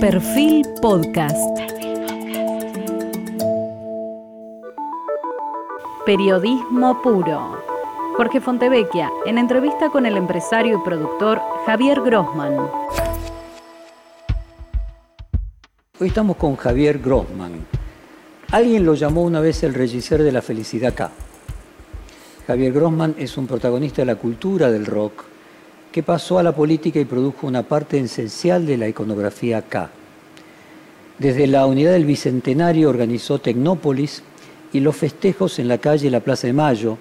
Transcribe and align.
Perfil 0.00 0.64
Podcast. 0.80 1.58
Periodismo 6.06 7.02
puro. 7.02 7.60
Jorge 8.16 8.40
Fontevecchia, 8.40 9.10
en 9.26 9.38
entrevista 9.38 9.90
con 9.90 10.06
el 10.06 10.16
empresario 10.16 10.78
y 10.78 10.84
productor 10.84 11.40
Javier 11.66 12.00
Grossman. 12.02 12.70
Hoy 15.98 16.06
estamos 16.06 16.36
con 16.36 16.54
Javier 16.54 17.00
Grossman. 17.00 17.66
Alguien 18.52 18.86
lo 18.86 18.94
llamó 18.94 19.22
una 19.22 19.40
vez 19.40 19.64
el 19.64 19.74
regisseur 19.74 20.22
de 20.22 20.30
la 20.30 20.42
felicidad 20.42 20.94
K. 20.94 21.10
Javier 22.46 22.72
Grossman 22.72 23.16
es 23.18 23.36
un 23.36 23.48
protagonista 23.48 24.02
de 24.02 24.06
la 24.06 24.14
cultura 24.14 24.70
del 24.70 24.86
rock 24.86 25.24
que 25.98 26.04
pasó 26.04 26.38
a 26.38 26.44
la 26.44 26.54
política 26.54 27.00
y 27.00 27.04
produjo 27.04 27.48
una 27.48 27.64
parte 27.64 27.98
esencial 27.98 28.64
de 28.64 28.76
la 28.76 28.86
iconografía 28.86 29.62
K. 29.62 29.90
Desde 31.18 31.48
la 31.48 31.66
unidad 31.66 31.90
del 31.90 32.04
Bicentenario 32.04 32.88
organizó 32.88 33.40
Tecnópolis 33.40 34.22
y 34.72 34.78
los 34.78 34.94
festejos 34.94 35.58
en 35.58 35.66
la 35.66 35.78
calle 35.78 36.08
la 36.08 36.20
Plaza 36.20 36.46
de 36.46 36.52
Mayo, 36.52 36.98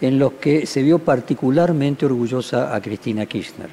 en 0.00 0.20
los 0.20 0.34
que 0.34 0.64
se 0.64 0.80
vio 0.80 1.00
particularmente 1.00 2.06
orgullosa 2.06 2.72
a 2.72 2.80
Cristina 2.80 3.26
Kirchner. 3.26 3.68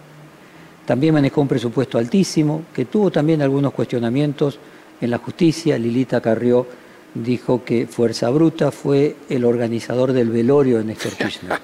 También 0.88 1.14
manejó 1.14 1.42
un 1.42 1.50
presupuesto 1.50 2.00
altísimo, 2.00 2.64
que 2.74 2.86
tuvo 2.86 3.12
también 3.12 3.44
algunos 3.44 3.74
cuestionamientos 3.74 4.58
en 5.00 5.12
la 5.12 5.20
justicia. 5.20 5.78
Lilita 5.78 6.20
Carrió 6.20 6.66
dijo 7.14 7.64
que 7.64 7.86
Fuerza 7.86 8.32
Bruta 8.32 8.72
fue 8.72 9.18
el 9.30 9.46
organizador 9.46 10.14
del 10.14 10.32
velorio 10.32 10.80
de 10.80 10.86
Néstor 10.86 11.12
Kirchner. 11.12 11.60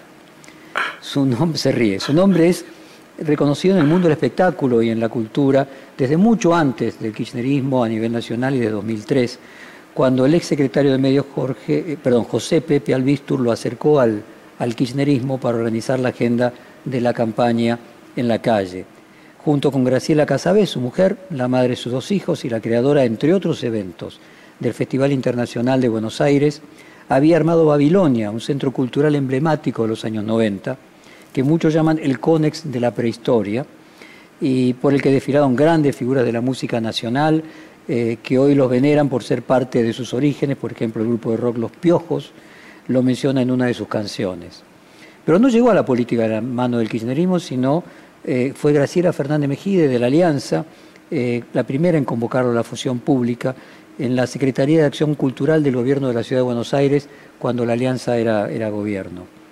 Su 1.01 1.25
nombre 1.25 1.57
se 1.57 1.71
ríe. 1.71 1.99
Su 1.99 2.13
nombre 2.13 2.47
es 2.49 2.63
reconocido 3.19 3.75
en 3.75 3.81
el 3.81 3.87
mundo 3.87 4.07
del 4.07 4.13
espectáculo 4.13 4.81
y 4.81 4.89
en 4.89 4.99
la 4.99 5.09
cultura 5.09 5.67
desde 5.97 6.17
mucho 6.17 6.53
antes 6.55 6.99
del 6.99 7.13
kirchnerismo 7.13 7.83
a 7.83 7.89
nivel 7.89 8.11
nacional 8.11 8.55
y 8.55 8.59
de 8.59 8.69
2003, 8.69 9.39
cuando 9.93 10.25
el 10.25 10.33
ex 10.33 10.47
secretario 10.47 10.91
de 10.91 10.97
Medios 10.97 11.25
Jorge, 11.33 11.93
eh, 11.93 11.97
perdón, 12.01 12.23
José 12.23 12.61
Pepe 12.61 12.93
Albistur 12.93 13.39
lo 13.39 13.51
acercó 13.51 13.99
al, 13.99 14.23
al 14.59 14.75
kirchnerismo 14.75 15.39
para 15.39 15.57
organizar 15.57 15.99
la 15.99 16.09
agenda 16.09 16.53
de 16.83 17.01
la 17.01 17.13
campaña 17.13 17.77
en 18.15 18.27
la 18.27 18.39
calle. 18.39 18.85
Junto 19.43 19.71
con 19.71 19.83
Graciela 19.83 20.25
Casabé, 20.25 20.65
su 20.65 20.79
mujer, 20.79 21.17
la 21.29 21.47
madre 21.47 21.69
de 21.69 21.75
sus 21.75 21.91
dos 21.91 22.11
hijos 22.11 22.45
y 22.45 22.49
la 22.49 22.61
creadora, 22.61 23.03
entre 23.03 23.33
otros 23.33 23.63
eventos, 23.63 24.19
del 24.59 24.73
Festival 24.73 25.11
Internacional 25.11 25.81
de 25.81 25.89
Buenos 25.89 26.21
Aires, 26.21 26.61
había 27.09 27.35
armado 27.35 27.65
Babilonia, 27.65 28.31
un 28.31 28.39
centro 28.39 28.71
cultural 28.71 29.15
emblemático 29.15 29.83
de 29.83 29.89
los 29.89 30.05
años 30.05 30.23
90, 30.23 30.77
que 31.33 31.43
muchos 31.43 31.73
llaman 31.73 31.99
el 32.01 32.19
Conex 32.19 32.71
de 32.71 32.79
la 32.79 32.91
prehistoria, 32.91 33.65
y 34.39 34.73
por 34.73 34.93
el 34.93 35.01
que 35.01 35.11
desfilaron 35.11 35.55
grandes 35.55 35.95
figuras 35.95 36.23
de 36.23 36.31
la 36.31 36.41
música 36.41 36.79
nacional, 36.79 37.43
eh, 37.87 38.17
que 38.21 38.37
hoy 38.37 38.55
los 38.55 38.69
veneran 38.69 39.09
por 39.09 39.23
ser 39.23 39.41
parte 39.41 39.83
de 39.83 39.93
sus 39.93 40.13
orígenes, 40.13 40.57
por 40.57 40.71
ejemplo 40.71 41.01
el 41.01 41.07
grupo 41.07 41.31
de 41.31 41.37
rock 41.37 41.57
Los 41.57 41.71
Piojos 41.71 42.31
lo 42.87 43.01
menciona 43.01 43.41
en 43.41 43.51
una 43.51 43.65
de 43.65 43.73
sus 43.73 43.87
canciones. 43.87 44.63
Pero 45.25 45.39
no 45.39 45.49
llegó 45.49 45.69
a 45.69 45.73
la 45.73 45.85
política 45.85 46.23
de 46.23 46.29
la 46.29 46.41
mano 46.41 46.77
del 46.77 46.89
kirchnerismo, 46.89 47.39
sino 47.39 47.83
eh, 48.25 48.53
fue 48.55 48.73
Graciela 48.73 49.13
Fernández 49.13 49.49
Mejide 49.49 49.87
de 49.87 49.99
la 49.99 50.07
Alianza, 50.07 50.65
eh, 51.09 51.43
la 51.53 51.63
primera 51.63 51.97
en 51.97 52.05
convocarlo 52.05 52.51
a 52.51 52.55
la 52.55 52.63
fusión 52.63 52.99
pública 52.99 53.55
en 53.97 54.15
la 54.15 54.27
Secretaría 54.27 54.79
de 54.79 54.85
Acción 54.85 55.15
Cultural 55.15 55.63
del 55.63 55.75
Gobierno 55.75 56.07
de 56.07 56.13
la 56.13 56.23
Ciudad 56.23 56.41
de 56.41 56.45
Buenos 56.45 56.73
Aires, 56.73 57.07
cuando 57.39 57.65
la 57.65 57.73
Alianza 57.73 58.17
era 58.17 58.69
gobierno. 58.69 59.42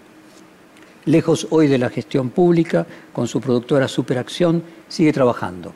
Lejos 1.06 1.48
hoy 1.50 1.68
de 1.68 1.80
la 1.80 1.90
gestión 1.90 2.30
pública, 2.30 2.86
con 3.12 3.28
su 3.28 3.42
productora 3.42 3.88
Superacción, 3.88 4.62
sigue 4.88 5.12
trabajando. 5.12 5.74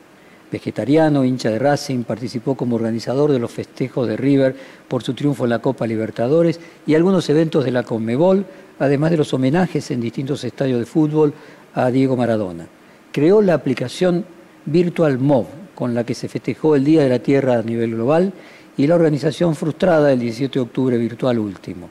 Vegetariano, 0.52 1.24
hincha 1.24 1.50
de 1.50 1.58
Racing, 1.58 2.04
participó 2.04 2.54
como 2.54 2.76
organizador 2.76 3.32
de 3.32 3.40
los 3.40 3.50
festejos 3.50 4.06
de 4.06 4.16
River 4.16 4.54
por 4.86 5.02
su 5.02 5.14
triunfo 5.14 5.42
en 5.42 5.50
la 5.50 5.58
Copa 5.58 5.84
Libertadores 5.84 6.60
y 6.86 6.94
algunos 6.94 7.28
eventos 7.28 7.64
de 7.64 7.72
la 7.72 7.82
Conmebol, 7.82 8.46
además 8.78 9.10
de 9.10 9.16
los 9.16 9.34
homenajes 9.34 9.90
en 9.90 10.00
distintos 10.00 10.44
estadios 10.44 10.78
de 10.78 10.86
fútbol 10.86 11.34
a 11.74 11.90
Diego 11.90 12.16
Maradona. 12.16 12.68
Creó 13.10 13.42
la 13.42 13.54
aplicación 13.54 14.24
Virtual 14.64 15.18
Mob, 15.18 15.46
con 15.74 15.92
la 15.92 16.04
que 16.04 16.14
se 16.14 16.28
festejó 16.28 16.76
el 16.76 16.84
Día 16.84 17.02
de 17.02 17.08
la 17.08 17.18
Tierra 17.18 17.58
a 17.58 17.62
nivel 17.62 17.96
global, 17.96 18.32
y 18.76 18.86
la 18.86 18.94
organización 18.94 19.56
frustrada 19.56 20.12
el 20.12 20.20
17 20.20 20.52
de 20.52 20.60
octubre 20.60 20.96
virtual 20.98 21.40
último. 21.40 21.90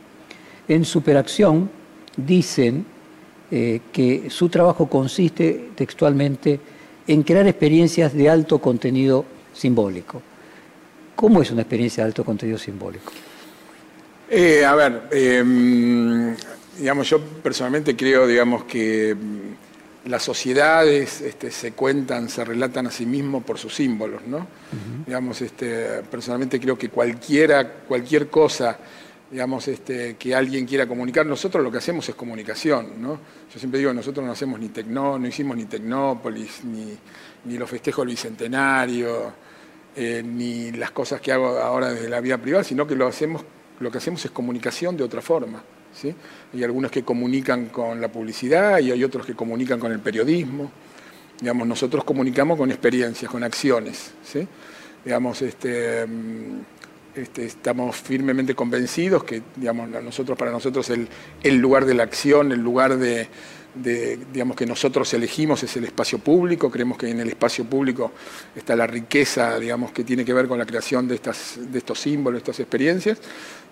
En 0.69 0.85
Superacción 0.85 1.69
dicen 2.15 2.94
eh, 3.51 3.81
que 3.91 4.29
su 4.29 4.49
trabajo 4.49 4.87
consiste 4.87 5.69
textualmente 5.75 6.59
en 7.07 7.23
crear 7.23 7.47
experiencias 7.47 8.13
de 8.13 8.29
alto 8.29 8.59
contenido 8.59 9.25
simbólico. 9.53 10.21
¿Cómo 11.15 11.41
es 11.41 11.51
una 11.51 11.61
experiencia 11.61 12.03
de 12.03 12.07
alto 12.07 12.23
contenido 12.25 12.57
simbólico? 12.57 13.11
Eh, 14.29 14.65
a 14.65 14.73
ver, 14.73 15.03
em, 15.11 16.35
digamos, 16.77 17.09
yo 17.09 17.21
personalmente 17.21 17.95
creo, 17.95 18.25
digamos, 18.25 18.63
que 18.63 19.15
mm, 19.15 20.09
las 20.09 20.23
sociedades 20.23 21.21
este, 21.21 21.51
se 21.51 21.71
cuentan, 21.73 22.29
se 22.29 22.43
relatan 22.43 22.87
a 22.87 22.91
sí 22.91 23.05
mismos 23.05 23.43
por 23.43 23.57
sus 23.57 23.75
símbolos, 23.75 24.21
¿no? 24.27 24.47
Digamos, 25.05 25.41
este, 25.41 26.01
personalmente 26.09 26.59
creo 26.59 26.77
que 26.77 26.89
cualquiera, 26.89 27.67
cualquier 27.87 28.27
cosa 28.27 28.77
digamos, 29.31 29.67
este, 29.67 30.15
que 30.17 30.35
alguien 30.35 30.65
quiera 30.65 30.87
comunicar. 30.87 31.25
Nosotros 31.25 31.63
lo 31.63 31.71
que 31.71 31.79
hacemos 31.79 32.07
es 32.09 32.15
comunicación, 32.15 33.01
¿no? 33.01 33.19
Yo 33.53 33.59
siempre 33.59 33.79
digo, 33.79 33.93
nosotros 33.93 34.25
no 34.25 34.31
hacemos 34.31 34.59
ni 34.59 34.69
Tecno, 34.69 35.17
no 35.17 35.27
hicimos 35.27 35.57
ni 35.57 35.65
Tecnópolis, 35.65 36.63
ni, 36.63 36.97
ni 37.45 37.57
los 37.57 37.69
festejos 37.69 38.05
del 38.05 38.11
Bicentenario, 38.11 39.33
eh, 39.95 40.21
ni 40.25 40.71
las 40.71 40.91
cosas 40.91 41.21
que 41.21 41.31
hago 41.31 41.57
ahora 41.57 41.91
desde 41.91 42.09
la 42.09 42.19
vida 42.19 42.37
privada, 42.37 42.63
sino 42.63 42.85
que 42.85 42.95
lo, 42.95 43.07
hacemos, 43.07 43.43
lo 43.79 43.91
que 43.91 43.97
hacemos 43.97 44.23
es 44.25 44.31
comunicación 44.31 44.97
de 44.97 45.03
otra 45.03 45.21
forma. 45.21 45.63
¿sí? 45.93 46.13
Hay 46.53 46.63
algunos 46.63 46.91
que 46.91 47.03
comunican 47.03 47.67
con 47.67 48.01
la 48.01 48.09
publicidad 48.09 48.79
y 48.79 48.91
hay 48.91 49.03
otros 49.03 49.25
que 49.25 49.35
comunican 49.35 49.79
con 49.79 49.91
el 49.91 49.99
periodismo. 49.99 50.71
Digamos, 51.39 51.67
nosotros 51.67 52.03
comunicamos 52.03 52.57
con 52.57 52.71
experiencias, 52.71 53.31
con 53.31 53.43
acciones. 53.43 54.11
¿sí? 54.23 54.47
Digamos, 55.03 55.41
este, 55.41 56.05
este, 57.15 57.45
estamos 57.45 57.95
firmemente 57.95 58.55
convencidos 58.55 59.23
que 59.23 59.41
digamos, 59.55 59.89
nosotros, 59.89 60.37
para 60.37 60.51
nosotros 60.51 60.89
el, 60.89 61.07
el 61.43 61.57
lugar 61.57 61.85
de 61.85 61.93
la 61.93 62.03
acción, 62.03 62.51
el 62.51 62.59
lugar 62.59 62.97
de, 62.97 63.29
digamos, 64.33 64.55
que 64.55 64.65
nosotros 64.65 65.13
elegimos 65.13 65.63
es 65.63 65.75
el 65.77 65.85
espacio 65.85 66.19
público, 66.19 66.69
creemos 66.69 66.97
que 66.97 67.09
en 67.09 67.19
el 67.19 67.29
espacio 67.29 67.65
público 67.65 68.11
está 68.55 68.75
la 68.75 68.87
riqueza 68.87 69.57
digamos, 69.59 69.91
que 69.91 70.03
tiene 70.03 70.25
que 70.25 70.33
ver 70.33 70.47
con 70.47 70.57
la 70.57 70.65
creación 70.65 71.07
de, 71.07 71.15
estas, 71.15 71.57
de 71.57 71.77
estos 71.77 71.99
símbolos, 71.99 72.39
estas 72.39 72.59
experiencias, 72.59 73.19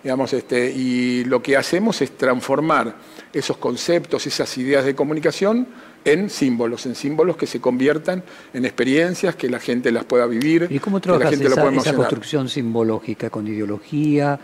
digamos, 0.02 0.32
este, 0.32 0.70
y 0.70 1.24
lo 1.24 1.42
que 1.42 1.56
hacemos 1.56 2.00
es 2.02 2.16
transformar 2.16 2.96
esos 3.32 3.56
conceptos, 3.56 4.26
esas 4.26 4.56
ideas 4.58 4.84
de 4.84 4.94
comunicación 4.94 5.66
en 6.04 6.30
símbolos, 6.30 6.86
en 6.86 6.94
símbolos 6.94 7.36
que 7.36 7.46
se 7.46 7.60
conviertan 7.60 8.22
en 8.52 8.64
experiencias, 8.64 9.36
que 9.36 9.48
la 9.48 9.58
gente 9.58 9.90
las 9.90 10.04
pueda 10.04 10.26
vivir. 10.26 10.66
¿Y 10.70 10.78
cómo 10.78 11.00
trabajas 11.00 11.36
que 11.36 11.44
esa, 11.46 11.70
esa 11.70 11.94
construcción 11.94 12.48
simbológica? 12.48 13.30
¿Con 13.30 13.46
ideología? 13.46 14.38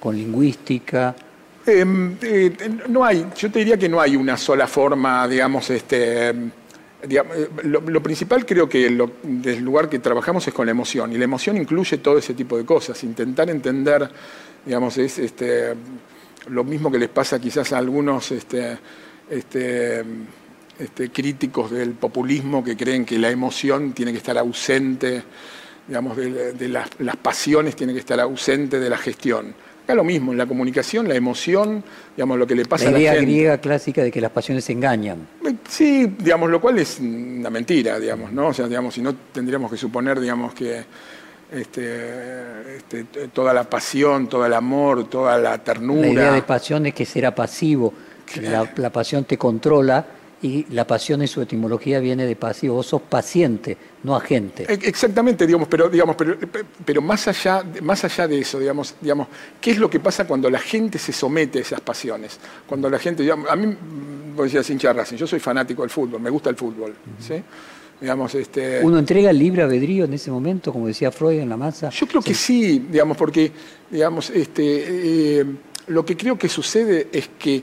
¿Con 0.00 0.16
lingüística? 0.16 1.14
Em, 1.66 2.16
eh, 2.20 2.52
no 2.88 3.04
hay, 3.04 3.26
yo 3.36 3.50
te 3.50 3.60
diría 3.60 3.78
que 3.78 3.88
no 3.88 4.00
hay 4.00 4.16
una 4.16 4.36
sola 4.36 4.66
forma, 4.66 5.26
digamos, 5.26 5.70
este, 5.70 6.28
eh, 6.28 7.48
lo, 7.62 8.02
principal 8.02 8.44
creo 8.44 8.68
que 8.68 8.90
lo, 8.90 9.12
del 9.22 9.60
lugar 9.60 9.88
que 9.88 9.98
trabajamos 9.98 10.46
es 10.46 10.52
con 10.52 10.66
la 10.66 10.72
emoción, 10.72 11.12
y 11.12 11.18
la 11.18 11.24
emoción 11.24 11.56
incluye 11.56 11.98
todo 11.98 12.18
ese 12.18 12.34
tipo 12.34 12.58
de 12.58 12.66
cosas, 12.66 13.02
intentar 13.04 13.48
entender, 13.48 14.10
digamos, 14.66 14.98
es 14.98 15.18
este, 15.18 15.74
lo 16.48 16.64
mismo 16.64 16.90
que 16.90 16.98
les 16.98 17.08
pasa 17.08 17.40
quizás 17.40 17.72
a 17.72 17.78
algunos 17.78 18.30
este, 18.30 18.76
este, 19.30 20.04
este, 20.78 21.10
críticos 21.10 21.70
del 21.70 21.92
populismo 21.92 22.64
que 22.64 22.76
creen 22.76 23.04
que 23.04 23.18
la 23.18 23.30
emoción 23.30 23.92
tiene 23.92 24.10
que 24.10 24.18
estar 24.18 24.36
ausente, 24.38 25.22
digamos, 25.86 26.16
de, 26.16 26.68
las, 26.68 26.88
las, 26.98 27.16
pasiones 27.16 27.76
tiene 27.76 27.92
que 27.92 28.00
estar 28.00 28.18
ausente 28.18 28.80
de 28.80 28.90
la 28.90 28.98
gestión. 28.98 29.54
Acá 29.84 29.94
lo 29.94 30.02
mismo, 30.02 30.32
en 30.32 30.38
la 30.38 30.46
comunicación, 30.46 31.06
la 31.06 31.14
emoción, 31.14 31.84
digamos, 32.16 32.38
lo 32.38 32.46
que 32.46 32.54
le 32.54 32.64
pasa 32.64 32.88
a 32.88 32.90
la 32.90 32.98
idea 32.98 33.14
griega 33.14 33.58
clásica 33.58 34.02
de 34.02 34.10
que 34.10 34.20
las 34.20 34.32
pasiones 34.32 34.68
engañan. 34.70 35.28
Eh, 35.46 35.54
sí, 35.68 36.06
digamos, 36.18 36.50
lo 36.50 36.60
cual 36.60 36.78
es 36.78 36.98
una 36.98 37.50
mentira, 37.50 38.00
digamos, 38.00 38.32
¿no? 38.32 38.48
O 38.48 38.54
sea, 38.54 38.66
digamos, 38.66 38.94
si 38.94 39.02
no 39.02 39.14
tendríamos 39.14 39.70
que 39.70 39.76
suponer, 39.76 40.18
digamos, 40.18 40.54
que 40.54 40.82
este, 41.52 42.76
este, 42.78 43.04
toda 43.32 43.52
la 43.52 43.62
pasión, 43.70 44.28
todo 44.28 44.44
el 44.44 44.54
amor, 44.54 45.08
toda 45.08 45.38
la 45.38 45.58
ternura. 45.58 46.00
La 46.00 46.12
idea 46.12 46.32
de 46.32 46.42
pasión 46.42 46.86
es 46.86 46.94
que 46.94 47.04
será 47.04 47.32
pasivo, 47.32 47.92
la, 48.40 48.72
la 48.76 48.90
pasión 48.90 49.24
te 49.24 49.38
controla 49.38 50.04
y 50.44 50.66
la 50.74 50.86
pasión 50.86 51.22
en 51.22 51.28
su 51.28 51.40
etimología 51.40 52.00
viene 52.00 52.26
de 52.26 52.36
pasivo, 52.36 52.74
vos 52.74 52.86
sos 52.86 53.00
paciente, 53.00 53.78
no 54.02 54.14
agente. 54.14 54.66
E, 54.68 54.74
exactamente, 54.74 55.46
digamos, 55.46 55.68
pero, 55.68 55.88
digamos, 55.88 56.16
pero, 56.16 56.36
pero 56.84 57.00
más, 57.00 57.26
allá, 57.28 57.64
más 57.80 58.04
allá 58.04 58.28
de 58.28 58.40
eso, 58.40 58.58
digamos, 58.58 58.94
digamos, 59.00 59.28
¿qué 59.58 59.70
es 59.70 59.78
lo 59.78 59.88
que 59.88 60.00
pasa 60.00 60.26
cuando 60.26 60.50
la 60.50 60.58
gente 60.58 60.98
se 60.98 61.14
somete 61.14 61.60
a 61.60 61.62
esas 61.62 61.80
pasiones? 61.80 62.38
Cuando 62.66 62.90
la 62.90 62.98
gente, 62.98 63.22
digamos, 63.22 63.50
a 63.50 63.56
mí, 63.56 63.74
vos 64.36 64.44
decías 64.44 64.68
hincha 64.68 64.92
Racing, 64.92 65.16
yo 65.16 65.26
soy 65.26 65.40
fanático 65.40 65.80
del 65.80 65.90
fútbol, 65.90 66.20
me 66.20 66.28
gusta 66.28 66.50
el 66.50 66.56
fútbol, 66.56 66.94
¿sí? 67.18 67.42
Digamos, 67.98 68.34
este, 68.34 68.84
¿Uno 68.84 68.98
entrega 68.98 69.30
el 69.30 69.38
libre 69.38 69.62
albedrío 69.62 70.04
en 70.04 70.12
ese 70.12 70.30
momento, 70.30 70.74
como 70.74 70.88
decía 70.88 71.10
Freud 71.10 71.40
en 71.40 71.48
la 71.48 71.56
masa? 71.56 71.88
Yo 71.88 72.06
creo 72.06 72.20
que 72.20 72.34
sí, 72.34 72.86
digamos, 72.90 73.16
porque 73.16 73.50
digamos, 73.90 74.28
este, 74.28 75.40
eh, 75.40 75.46
lo 75.86 76.04
que 76.04 76.16
creo 76.16 76.36
que 76.36 76.48
sucede 76.48 77.08
es 77.12 77.30
que 77.38 77.62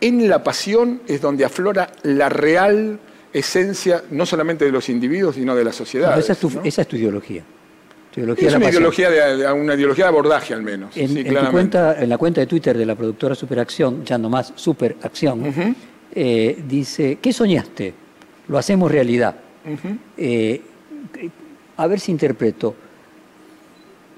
en 0.00 0.28
la 0.28 0.42
pasión 0.42 1.02
es 1.06 1.20
donde 1.20 1.44
aflora 1.44 1.92
la 2.02 2.28
real 2.28 2.98
esencia, 3.32 4.02
no 4.10 4.26
solamente 4.26 4.64
de 4.64 4.72
los 4.72 4.88
individuos, 4.88 5.36
sino 5.36 5.54
de 5.54 5.64
la 5.64 5.72
sociedad. 5.72 6.18
esa, 6.18 6.32
es 6.32 6.38
esa 6.64 6.82
es 6.82 6.88
tu 6.88 6.96
ideología. 6.96 7.42
es 8.14 8.54
una 8.54 8.70
ideología, 8.70 9.10
de, 9.10 9.52
una 9.52 9.74
ideología 9.74 10.06
de 10.06 10.08
abordaje 10.08 10.54
al 10.54 10.62
menos. 10.62 10.96
En, 10.96 11.16
en, 11.16 11.46
cuenta, 11.50 12.00
en 12.00 12.08
la 12.08 12.18
cuenta 12.18 12.40
de 12.40 12.46
Twitter 12.46 12.76
de 12.76 12.86
la 12.86 12.96
productora 12.96 13.34
Superacción, 13.34 14.04
ya 14.04 14.18
nomás 14.18 14.52
Superacción, 14.56 15.76
eh, 16.12 16.62
dice, 16.66 17.18
¿qué 17.20 17.32
soñaste? 17.32 17.94
Lo 18.48 18.58
hacemos 18.58 18.90
realidad. 18.90 19.36
Eh, 20.16 20.60
a 21.76 21.86
ver 21.86 22.00
si 22.00 22.10
interpreto. 22.10 22.74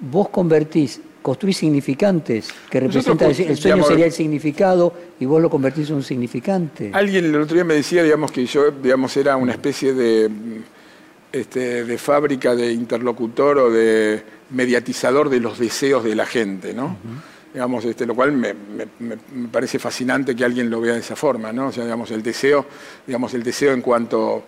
Vos 0.01 0.31
convertís, 0.31 1.01
construís 1.23 1.57
significantes 1.57 2.49
que 2.69 2.81
representan, 2.81 3.31
el 3.31 3.57
sueño 3.57 3.85
sería 3.85 4.07
el 4.07 4.13
significado 4.13 4.93
y 5.21 5.25
vos 5.25 5.41
lo 5.41 5.49
convertís 5.49 5.89
en 5.91 5.97
un 5.97 6.03
significante. 6.03 6.91
Alguien 6.93 7.25
el 7.27 7.41
otro 7.41 7.55
día 7.55 7.65
me 7.65 7.75
decía, 7.75 8.03
digamos, 8.03 8.33
que 8.33 8.45
yo, 8.45 8.71
digamos, 8.71 9.17
era 9.17 9.37
una 9.37 9.53
especie 9.53 9.95
de, 9.95 10.31
este, 11.33 11.85
de 11.85 11.99
fábrica 11.99 12.55
de 12.55 12.73
interlocutor 12.73 13.59
o 13.59 13.71
de 13.71 14.23
mediatizador 14.51 15.31
de 15.31 15.41
los 15.41 15.59
deseos 15.59 16.05
de 16.05 16.15
la 16.15 16.27
gente, 16.27 16.75
¿no? 16.75 16.97
digamos, 17.53 17.85
este, 17.85 18.07
lo 18.07 18.15
cual 18.15 18.33
me, 18.33 18.55
parece 19.51 19.79
fascinante 19.79 20.35
que 20.35 20.45
alguien 20.45 20.71
lo 20.71 20.81
vea 20.81 20.95
de 20.95 21.01
esa 21.01 21.17
forma, 21.17 21.53
¿no? 21.53 21.67
O 21.67 21.73
sea, 21.73 21.85
digamos, 21.85 22.11
el 22.11 22.23
deseo, 22.23 22.65
digamos, 23.07 23.35
el 23.35 23.43
deseo 23.43 23.73
en 23.73 23.83
cuanto 23.83 24.45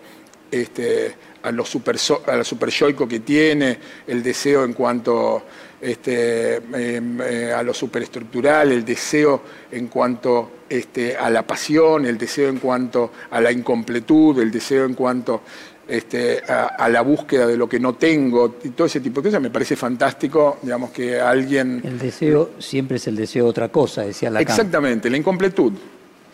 este, 0.61 1.15
a, 1.43 1.51
lo 1.51 1.65
super, 1.65 1.95
a 1.95 2.43
super 2.43 2.69
que 3.07 3.19
tiene, 3.19 3.77
el 4.07 4.23
deseo 4.23 4.63
en 4.63 4.73
cuanto 4.73 5.43
este, 5.81 6.55
em, 6.55 7.19
eh, 7.21 7.53
a 7.53 7.61
lo 7.61 7.73
superestructural, 7.73 8.71
el 8.71 8.85
deseo 8.85 9.41
en 9.71 9.87
cuanto 9.87 10.51
este, 10.69 11.15
a 11.15 11.29
la 11.29 11.45
pasión, 11.45 12.05
el 12.05 12.17
deseo 12.17 12.49
en 12.49 12.59
cuanto 12.59 13.11
a 13.31 13.41
la 13.41 13.51
incompletud, 13.51 14.39
el 14.39 14.51
deseo 14.51 14.85
en 14.85 14.93
cuanto 14.93 15.41
este, 15.87 16.41
a, 16.47 16.89
la 16.89 17.01
búsqueda 17.01 17.45
de 17.45 17.57
lo 17.57 17.69
que 17.69 17.79
no 17.79 17.93
tengo, 17.93 18.55
y 18.63 18.69
todo 18.69 18.87
ese 18.87 19.01
tipo 19.01 19.21
de 19.21 19.29
cosas, 19.29 19.41
me 19.41 19.51
parece 19.51 19.75
fantástico, 19.75 20.57
digamos, 20.61 20.89
que 20.91 21.19
alguien... 21.19 21.81
El 21.83 21.99
deseo 21.99 22.51
siempre 22.57 22.97
es 22.97 23.07
el 23.07 23.15
deseo 23.15 23.43
de 23.43 23.49
otra 23.49 23.69
cosa, 23.69 24.01
decía 24.01 24.31
Lacan. 24.31 24.51
Exactamente, 24.51 25.09
la 25.09 25.17
incompletud. 25.17 25.73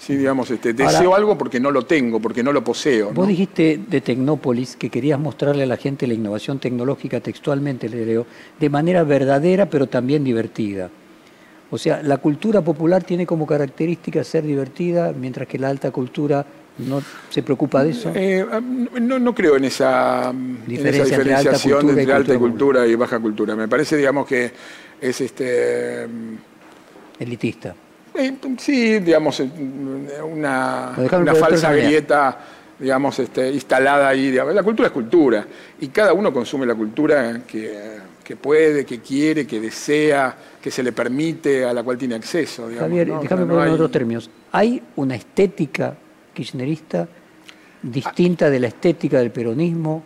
Sí, 0.01 0.17
digamos, 0.17 0.49
este, 0.49 0.73
deseo 0.73 1.13
algo 1.13 1.37
porque 1.37 1.59
no 1.59 1.69
lo 1.69 1.85
tengo, 1.85 2.19
porque 2.19 2.41
no 2.41 2.51
lo 2.51 2.63
poseo. 2.63 3.11
Vos 3.13 3.27
dijiste 3.27 3.79
de 3.87 4.01
Tecnópolis 4.01 4.75
que 4.75 4.89
querías 4.89 5.19
mostrarle 5.19 5.61
a 5.61 5.65
la 5.67 5.77
gente 5.77 6.07
la 6.07 6.15
innovación 6.15 6.57
tecnológica 6.57 7.19
textualmente, 7.19 7.87
le 7.87 8.03
leo, 8.03 8.25
de 8.59 8.69
manera 8.71 9.03
verdadera 9.03 9.67
pero 9.67 9.85
también 9.85 10.23
divertida. 10.23 10.89
O 11.69 11.77
sea, 11.77 12.01
la 12.01 12.17
cultura 12.17 12.61
popular 12.63 13.03
tiene 13.03 13.27
como 13.27 13.45
característica 13.45 14.23
ser 14.23 14.43
divertida, 14.43 15.13
mientras 15.13 15.47
que 15.47 15.59
la 15.59 15.69
alta 15.69 15.91
cultura 15.91 16.43
no 16.79 17.03
se 17.29 17.43
preocupa 17.43 17.83
de 17.83 17.91
eso. 17.91 18.11
Eh, 18.15 18.43
no, 18.99 19.19
no, 19.19 19.35
creo 19.35 19.55
en 19.55 19.65
esa, 19.65 20.33
diferenciación 20.65 21.89
entre 21.89 22.11
alta, 22.11 22.39
cultura, 22.39 22.87
y 22.87 22.95
baja 22.95 23.19
cultura. 23.19 23.55
Me 23.55 23.67
parece, 23.67 23.97
digamos, 23.97 24.25
que 24.25 24.51
es 24.99 25.21
este 25.21 26.07
elitista. 27.19 27.75
Eh, 28.13 28.33
sí, 28.57 28.99
digamos, 28.99 29.39
eh, 29.39 29.49
una, 30.23 30.93
una 30.97 31.35
falsa 31.35 31.71
grieta 31.73 32.37
digamos, 32.81 33.19
este, 33.19 33.51
instalada 33.51 34.09
ahí. 34.09 34.31
La 34.31 34.63
cultura 34.63 34.87
es 34.87 34.93
cultura 34.93 35.45
y 35.79 35.87
cada 35.89 36.13
uno 36.13 36.33
consume 36.33 36.65
la 36.65 36.73
cultura 36.73 37.41
que, 37.47 37.99
que, 38.23 38.35
puede, 38.35 38.85
que 38.85 38.99
quiere, 38.99 39.45
que 39.45 39.59
desea, 39.59 40.35
que 40.59 40.71
se 40.71 40.81
le 40.81 40.91
permite, 40.91 41.63
a 41.63 41.73
la 41.73 41.83
cual 41.83 41.97
tiene 41.97 42.15
acceso. 42.15 42.67
Javier, 42.77 43.07
déjame 43.21 43.45
poner 43.45 43.67
en 43.67 43.73
otros 43.73 43.91
términos. 43.91 44.29
¿Hay 44.51 44.81
una 44.95 45.15
estética 45.15 45.95
kirchnerista 46.33 47.07
distinta 47.83 48.49
de 48.49 48.59
la 48.59 48.67
estética 48.67 49.19
del 49.19 49.31
peronismo? 49.31 50.03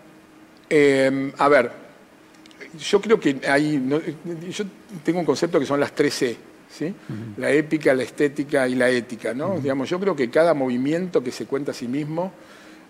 Eh, 0.69 1.31
a 1.37 1.47
ver, 1.47 1.71
yo 2.77 2.99
creo 2.99 3.17
que 3.19 3.39
hay, 3.47 3.81
yo 4.49 4.65
tengo 5.01 5.19
un 5.19 5.25
concepto 5.25 5.59
que 5.59 5.65
son 5.65 5.79
las 5.79 5.93
la 7.38 7.51
épica, 7.51 7.94
la 7.94 8.04
estética 8.04 8.68
y 8.68 8.75
la 8.75 8.89
ética. 8.89 9.33
¿no? 9.33 9.60
digamos, 9.60 9.89
yo 9.89 10.00
creo 10.00 10.16
que 10.16 10.30
cada 10.30 10.54
movimiento 10.54 11.24
que 11.24 11.31
se 11.31 11.45
cuenta 11.45 11.72
a 11.72 11.74
sí 11.74 11.88
mismo, 11.88 12.31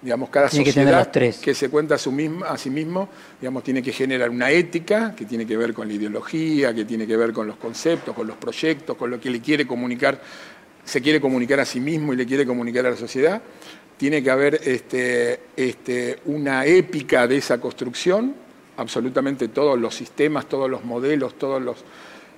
digamos, 0.02 0.30
cada 0.30 0.50
sociedad 0.50 1.12
que, 1.12 1.54
se 1.56 1.70
cuenta 1.70 1.96
a, 1.96 1.98
su 1.98 2.12
misma, 2.12 2.48
a 2.48 2.58
sí 2.58 2.70
mismo, 2.70 3.10
digamos, 3.42 3.64
tiene 3.64 3.82
que 3.82 3.92
generar 3.92 4.30
una 4.30 4.52
ética 4.52 5.16
que 5.16 5.26
tiene 5.26 5.46
que 5.48 5.58
ver 5.58 5.74
con 5.74 5.88
la 5.88 5.96
ideología, 5.96 6.74
que 6.74 6.86
tiene 6.86 7.08
que 7.08 7.18
ver 7.18 7.34
con 7.34 7.48
los 7.48 7.58
conceptos, 7.58 8.16
con 8.16 8.28
los 8.28 8.38
proyectos, 8.38 8.96
con 8.98 9.10
lo 9.10 9.20
que 9.20 9.30
le 9.30 9.42
quiere 9.42 9.66
comunicar, 9.66 10.22
se 10.84 11.02
quiere 11.02 11.20
comunicar 11.20 11.60
a 11.60 11.66
sí 11.66 11.80
mismo 11.80 12.14
y 12.14 12.18
le 12.18 12.26
quiere 12.26 12.46
comunicar 12.46 12.86
a 12.86 12.92
la 12.92 12.98
sociedad. 12.98 13.42
Tiene 13.98 14.22
que 14.22 14.30
haber 14.30 14.60
este, 14.64 15.40
este, 15.56 16.20
una 16.26 16.66
épica 16.66 17.28
de 17.28 17.38
esa 17.38 17.60
construcción, 17.60 18.36
absolutamente 18.78 19.48
todos 19.48 19.80
los 19.80 19.96
sistemas, 19.96 20.48
todos 20.48 20.70
los 20.70 20.84
modelos, 20.84 21.36
todos 21.38 21.62
los 21.62 21.78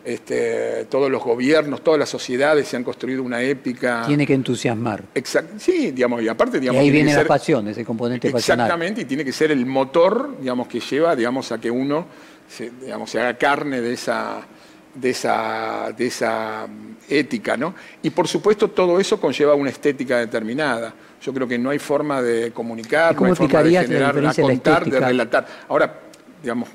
este, 0.07 0.85
todos 0.85 1.11
los 1.11 1.21
gobiernos, 1.21 1.83
todas 1.83 1.99
las 1.99 2.07
sociedades 2.07 2.65
se 2.65 2.77
han 2.77 2.83
construido 2.85 3.21
una 3.23 3.41
épica. 3.41 4.03
Tiene 4.07 4.25
que 4.25 4.35
entusiasmar. 4.35 5.03
Exacto, 5.13 5.55
sí, 5.57 5.91
digamos, 5.91 6.21
y 6.21 6.29
aparte, 6.29 6.61
digamos. 6.61 6.81
Y 6.81 6.85
ahí 6.85 6.91
viene 6.91 7.13
la 7.13 7.25
pasión, 7.25 7.67
ese 7.67 7.83
componente 7.83 8.31
pasional. 8.31 8.67
Exactamente, 8.67 9.01
y 9.01 9.05
tiene 9.05 9.25
que 9.25 9.33
ser 9.33 9.51
el 9.51 9.65
motor, 9.65 10.37
digamos, 10.39 10.69
que 10.69 10.79
lleva, 10.79 11.13
digamos, 11.13 11.51
a 11.51 11.59
que 11.59 11.69
uno, 11.69 12.05
se, 12.47 12.71
digamos, 12.81 13.09
se 13.09 13.19
haga 13.19 13.33
carne 13.37 13.81
de 13.81 13.91
esa, 13.91 14.47
de 14.95 15.09
esa, 15.09 15.91
de 15.91 16.07
esa 16.07 16.67
mm, 16.67 16.95
ética, 17.09 17.57
¿no? 17.57 17.75
Y 18.01 18.09
por 18.11 18.29
supuesto 18.29 18.69
todo 18.69 19.01
eso 19.01 19.19
conlleva 19.19 19.55
una 19.55 19.71
estética 19.71 20.19
determinada. 20.19 20.93
Yo 21.21 21.33
creo 21.33 21.49
que 21.49 21.57
no 21.57 21.69
hay 21.69 21.79
forma 21.79 22.21
de 22.21 22.51
comunicar, 22.51 23.13
no 23.19 23.25
hay 23.25 23.35
forma 23.35 23.61
de 23.61 23.71
generar, 23.71 24.15
de 24.15 24.41
contar, 24.41 24.89
de 24.89 24.99
relatar. 25.01 25.45
Ahora, 25.67 25.99
digamos, 26.41 26.69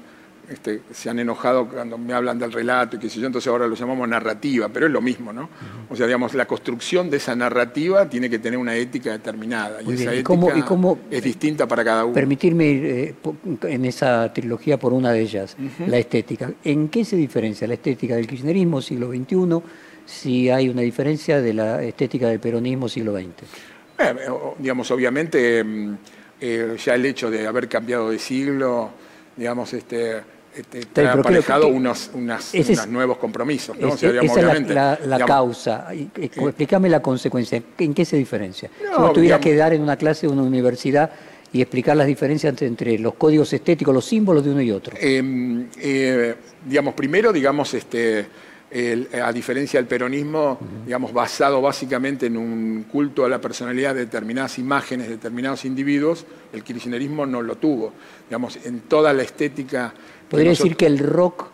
este, 0.53 0.83
se 0.93 1.11
han 1.11 1.19
enojado 1.19 1.69
cuando 1.69 1.99
me 1.99 2.13
hablan 2.13 2.39
del 2.39 2.53
relato 2.53 2.97
y 2.97 2.99
qué 2.99 3.09
sé 3.09 3.21
yo, 3.21 3.27
entonces 3.27 3.51
ahora 3.51 3.67
lo 3.67 3.75
llamamos 3.75 4.09
narrativa, 4.09 4.69
pero 4.69 4.87
es 4.87 4.93
lo 4.93 5.01
mismo, 5.01 5.33
¿no? 5.33 5.49
O 5.89 5.97
sea, 5.97 6.07
digamos, 6.07 6.35
la 6.35 6.47
construcción 6.47 7.11
de 7.11 7.17
esa 7.17 7.35
narrativa 7.35 8.09
tiene 8.09 8.29
que 8.29 8.39
tener 8.39 8.59
una 8.59 8.75
ética 8.77 9.13
determinada 9.13 9.83
y 9.83 9.93
esa 9.93 10.13
ética 10.15 10.35
es 11.11 11.23
distinta 11.23 11.67
para 11.67 11.85
cada 11.85 12.05
uno. 12.05 12.15
Permitirme 12.15 12.67
ir 12.67 12.85
eh, 12.85 13.15
en 13.63 13.85
esa 13.85 14.33
trilogía 14.33 14.79
por 14.79 14.93
una 14.93 15.13
de 15.13 15.21
ellas, 15.21 15.57
la 15.87 15.99
estética. 15.99 16.53
¿En 16.65 16.89
qué 16.89 17.05
se 17.05 17.17
diferencia 17.17 17.67
la 17.67 17.75
estética 17.75 18.17
del 18.17 18.27
kirchnerismo 18.27 18.81
siglo 18.81 19.11
XXI 19.11 19.63
si 20.05 20.51
hay 20.51 20.69
una 20.69 20.83
diferencia 20.83 21.41
de 21.41 21.55
la 21.55 21.83
estética 21.83 22.29
del 22.29 22.41
peronismo 22.41 22.89
siglo 22.89 23.15
XX? 23.15 23.27
Eh, 23.99 24.15
digamos, 24.59 24.91
obviamente, 24.91 25.63
mm, 25.63 25.95
eh, 26.41 26.77
ya 26.85 26.95
el 26.95 27.07
hecho 27.07 27.31
de 27.31 27.47
haber 27.47 27.69
cambiado 27.69 28.11
de 28.11 28.19
siglo, 28.19 28.91
digamos, 29.37 29.73
este, 29.73 30.21
este, 30.55 31.07
ha 31.07 31.13
aparejado 31.13 31.69
unos, 31.69 32.11
nuevos 32.89 33.17
compromisos. 33.19 33.77
¿no? 33.79 33.95
esa 33.95 34.53
es 34.53 35.07
la, 35.07 35.25
causa. 35.27 35.89
Explícame 35.93 36.89
la 36.89 37.01
consecuencia. 37.01 37.63
¿En 37.79 37.95
qué 37.95 38.05
se 38.05 38.17
diferencia? 38.17 38.71
si 38.79 39.01
vos 39.01 39.13
tuvieras 39.13 39.41
que 39.41 39.55
dar 39.55 39.73
en 39.73 39.83
una 39.83 39.97
clase 39.97 40.27
de 40.27 40.33
una 40.33 40.43
universidad 40.43 41.11
y 41.53 41.61
explicar 41.61 41.97
las 41.97 42.07
diferencias 42.07 42.61
entre, 42.63 42.99
los 42.99 43.15
códigos 43.15 43.53
estéticos, 43.53 43.95
los 43.95 44.05
símbolos 44.05 44.45
de 44.45 44.51
uno 44.51 44.63
y 44.63 44.71
otro. 44.71 44.97
Em, 44.99 45.69
eh, 45.79 46.35
digamos, 46.67 46.95
primero, 46.95 47.33
digamos, 47.33 47.75
este, 47.75 48.27
a 49.23 49.33
diferencia 49.33 49.79
del 49.79 49.87
peronismo, 49.87 50.59
digamos, 50.87 51.13
basado 51.13 51.61
básicamente 51.61 52.27
en 52.27 52.39
un 52.39 52.85
culto 52.85 53.25
a 53.25 53.29
la 53.29 53.39
personalidad 53.39 53.95
de 53.95 54.07
determinadas 54.07 54.59
imágenes, 54.59 55.09
de 55.09 55.17
determinados 55.17 55.67
individuos, 55.67 56.25
el 56.55 56.63
kirchnerismo 56.63 57.27
no 57.27 57.43
lo 57.43 57.57
tuvo. 57.57 57.93
Digamos, 58.29 58.59
en 58.65 58.81
toda 58.81 59.13
la 59.13 59.23
estética 59.23 59.93
¿Podría 60.33 60.51
decir 60.51 60.77
que 60.77 60.87
el 60.87 60.99
rock 60.99 61.45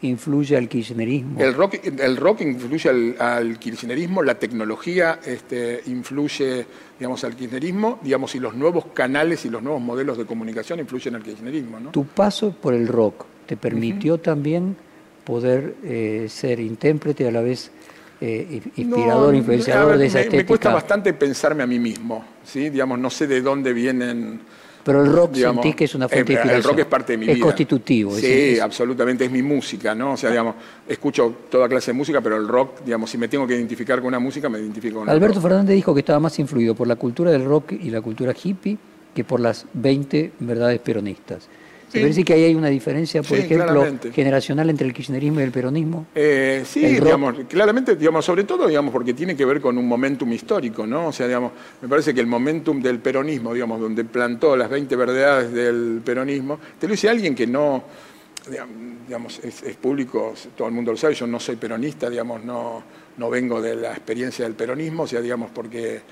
influye 0.00 0.56
al 0.56 0.66
kirchnerismo? 0.66 1.38
El 1.38 1.52
rock, 1.52 1.74
el 1.84 2.16
rock 2.16 2.40
influye 2.40 3.14
al, 3.18 3.58
kirchnerismo, 3.58 4.22
la 4.22 4.38
tecnología 4.38 5.20
este, 5.24 5.82
influye 5.86 6.66
digamos, 6.98 7.22
al 7.22 7.36
kirchnerismo, 7.36 7.98
digamos, 8.02 8.34
y 8.34 8.40
los 8.40 8.54
nuevos 8.54 8.86
canales 8.94 9.44
y 9.44 9.50
los 9.50 9.62
nuevos 9.62 9.82
modelos 9.82 10.16
de 10.16 10.24
comunicación 10.24 10.80
influyen 10.80 11.16
al 11.16 11.22
kirchnerismo. 11.22 11.78
¿no? 11.78 11.90
Tu 11.90 12.06
paso 12.06 12.52
por 12.52 12.72
el 12.72 12.88
rock 12.88 13.26
te 13.46 13.58
permitió 13.58 14.16
también 14.16 14.74
poder 15.24 15.74
eh, 15.84 16.26
ser 16.30 16.60
intérprete 16.60 17.28
a 17.28 17.30
la 17.30 17.42
vez 17.42 17.70
eh, 18.22 18.62
inspirador, 18.76 19.34
influenciador 19.34 19.98
de 19.98 20.06
esa 20.06 20.20
estética. 20.20 20.42
Me 20.42 20.46
cuesta 20.46 20.72
bastante 20.72 21.12
pensarme 21.12 21.62
a 21.62 21.66
mí 21.66 21.78
mismo, 21.78 22.24
¿sí? 22.42 22.70
digamos, 22.70 22.98
no 22.98 23.10
sé 23.10 23.26
de 23.26 23.42
dónde 23.42 23.74
vienen 23.74 24.40
pero 24.84 25.02
el 25.02 25.12
rock 25.12 25.34
sentís 25.34 25.74
que 25.74 25.84
es 25.84 25.94
una 25.94 26.08
fuente 26.08 26.32
de 26.32 26.32
inspiración. 26.34 26.56
El 26.56 26.62
rock 26.62 26.78
es 26.80 26.86
parte 26.86 27.12
de 27.12 27.18
mi 27.18 27.26
vida. 27.26 27.36
Es 27.36 27.42
constitutivo. 27.42 28.14
Sí, 28.14 28.58
absolutamente, 28.60 29.24
es 29.24 29.30
mi 29.30 29.42
música, 29.42 29.94
¿no? 29.94 30.12
O 30.12 30.16
sea, 30.16 30.30
digamos, 30.30 30.56
escucho 30.86 31.34
toda 31.50 31.68
clase 31.68 31.92
de 31.92 31.96
música, 31.96 32.20
pero 32.20 32.36
el 32.36 32.46
rock, 32.46 32.82
digamos, 32.84 33.10
si 33.10 33.18
me 33.18 33.28
tengo 33.28 33.46
que 33.46 33.54
identificar 33.54 33.98
con 33.98 34.08
una 34.08 34.18
música, 34.18 34.48
me 34.48 34.58
identifico 34.58 35.00
con 35.00 35.08
Alberto 35.08 35.40
Fernández 35.40 35.74
dijo 35.74 35.94
que 35.94 36.00
estaba 36.00 36.20
más 36.20 36.38
influido 36.38 36.74
por 36.74 36.86
la 36.86 36.96
cultura 36.96 37.30
del 37.30 37.44
rock 37.44 37.72
y 37.72 37.90
la 37.90 38.00
cultura 38.00 38.34
hippie 38.40 38.76
que 39.14 39.24
por 39.24 39.40
las 39.40 39.66
20 39.72 40.32
verdades 40.40 40.80
peronistas. 40.80 41.48
¿Se 41.94 42.00
parece 42.00 42.24
que 42.24 42.32
ahí 42.32 42.44
hay 42.44 42.54
una 42.56 42.68
diferencia, 42.68 43.22
por 43.22 43.38
ejemplo, 43.38 43.86
generacional 44.12 44.68
entre 44.68 44.86
el 44.86 44.92
kirchnerismo 44.92 45.38
y 45.38 45.44
el 45.44 45.52
peronismo? 45.52 46.06
Eh, 46.14 46.64
sí, 46.66 46.80
digamos, 46.80 47.36
claramente, 47.48 47.94
digamos, 47.94 48.24
sobre 48.24 48.42
todo, 48.42 48.66
digamos, 48.66 48.92
porque 48.92 49.14
tiene 49.14 49.36
que 49.36 49.44
ver 49.44 49.60
con 49.60 49.78
un 49.78 49.86
momentum 49.86 50.32
histórico, 50.32 50.86
¿no? 50.86 51.08
O 51.08 51.12
sea, 51.12 51.26
digamos, 51.26 51.52
me 51.80 51.88
parece 51.88 52.12
que 52.12 52.20
el 52.20 52.26
momentum 52.26 52.82
del 52.82 52.98
peronismo, 52.98 53.54
digamos, 53.54 53.80
donde 53.80 54.04
plantó 54.04 54.56
las 54.56 54.68
20 54.68 54.96
verdades 54.96 55.52
del 55.52 56.02
peronismo, 56.04 56.58
te 56.80 56.88
lo 56.88 56.92
dice 56.92 57.08
alguien 57.08 57.34
que 57.34 57.46
no, 57.46 57.84
digamos, 59.06 59.38
es, 59.44 59.62
público, 59.76 60.34
todo 60.56 60.66
el 60.66 60.74
mundo 60.74 60.90
lo 60.90 60.96
sabe, 60.96 61.14
yo 61.14 61.28
no 61.28 61.38
soy 61.38 61.54
peronista, 61.54 62.10
digamos, 62.10 62.44
no, 62.44 62.82
no 63.16 63.30
vengo 63.30 63.62
de 63.62 63.76
la 63.76 63.92
experiencia 63.92 64.44
del 64.44 64.54
peronismo, 64.54 65.04
o 65.04 65.06
sea, 65.06 65.20
digamos, 65.20 65.52
porque 65.52 66.02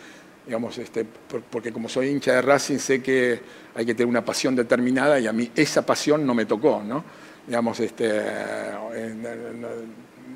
digamos, 0.46 0.76
este, 0.78 1.06
porque 1.50 1.72
como 1.72 1.88
soy 1.88 2.08
hincha 2.08 2.32
de 2.32 2.42
Racing 2.42 2.78
sé 2.78 3.02
que 3.02 3.40
hay 3.74 3.86
que 3.86 3.94
tener 3.94 4.08
una 4.08 4.24
pasión 4.24 4.56
determinada 4.56 5.18
y 5.20 5.26
a 5.26 5.32
mí 5.32 5.50
esa 5.54 5.84
pasión 5.86 6.26
no 6.26 6.34
me 6.34 6.46
tocó, 6.46 6.82
¿no? 6.84 7.04
Digamos, 7.46 7.80
este, 7.80 8.22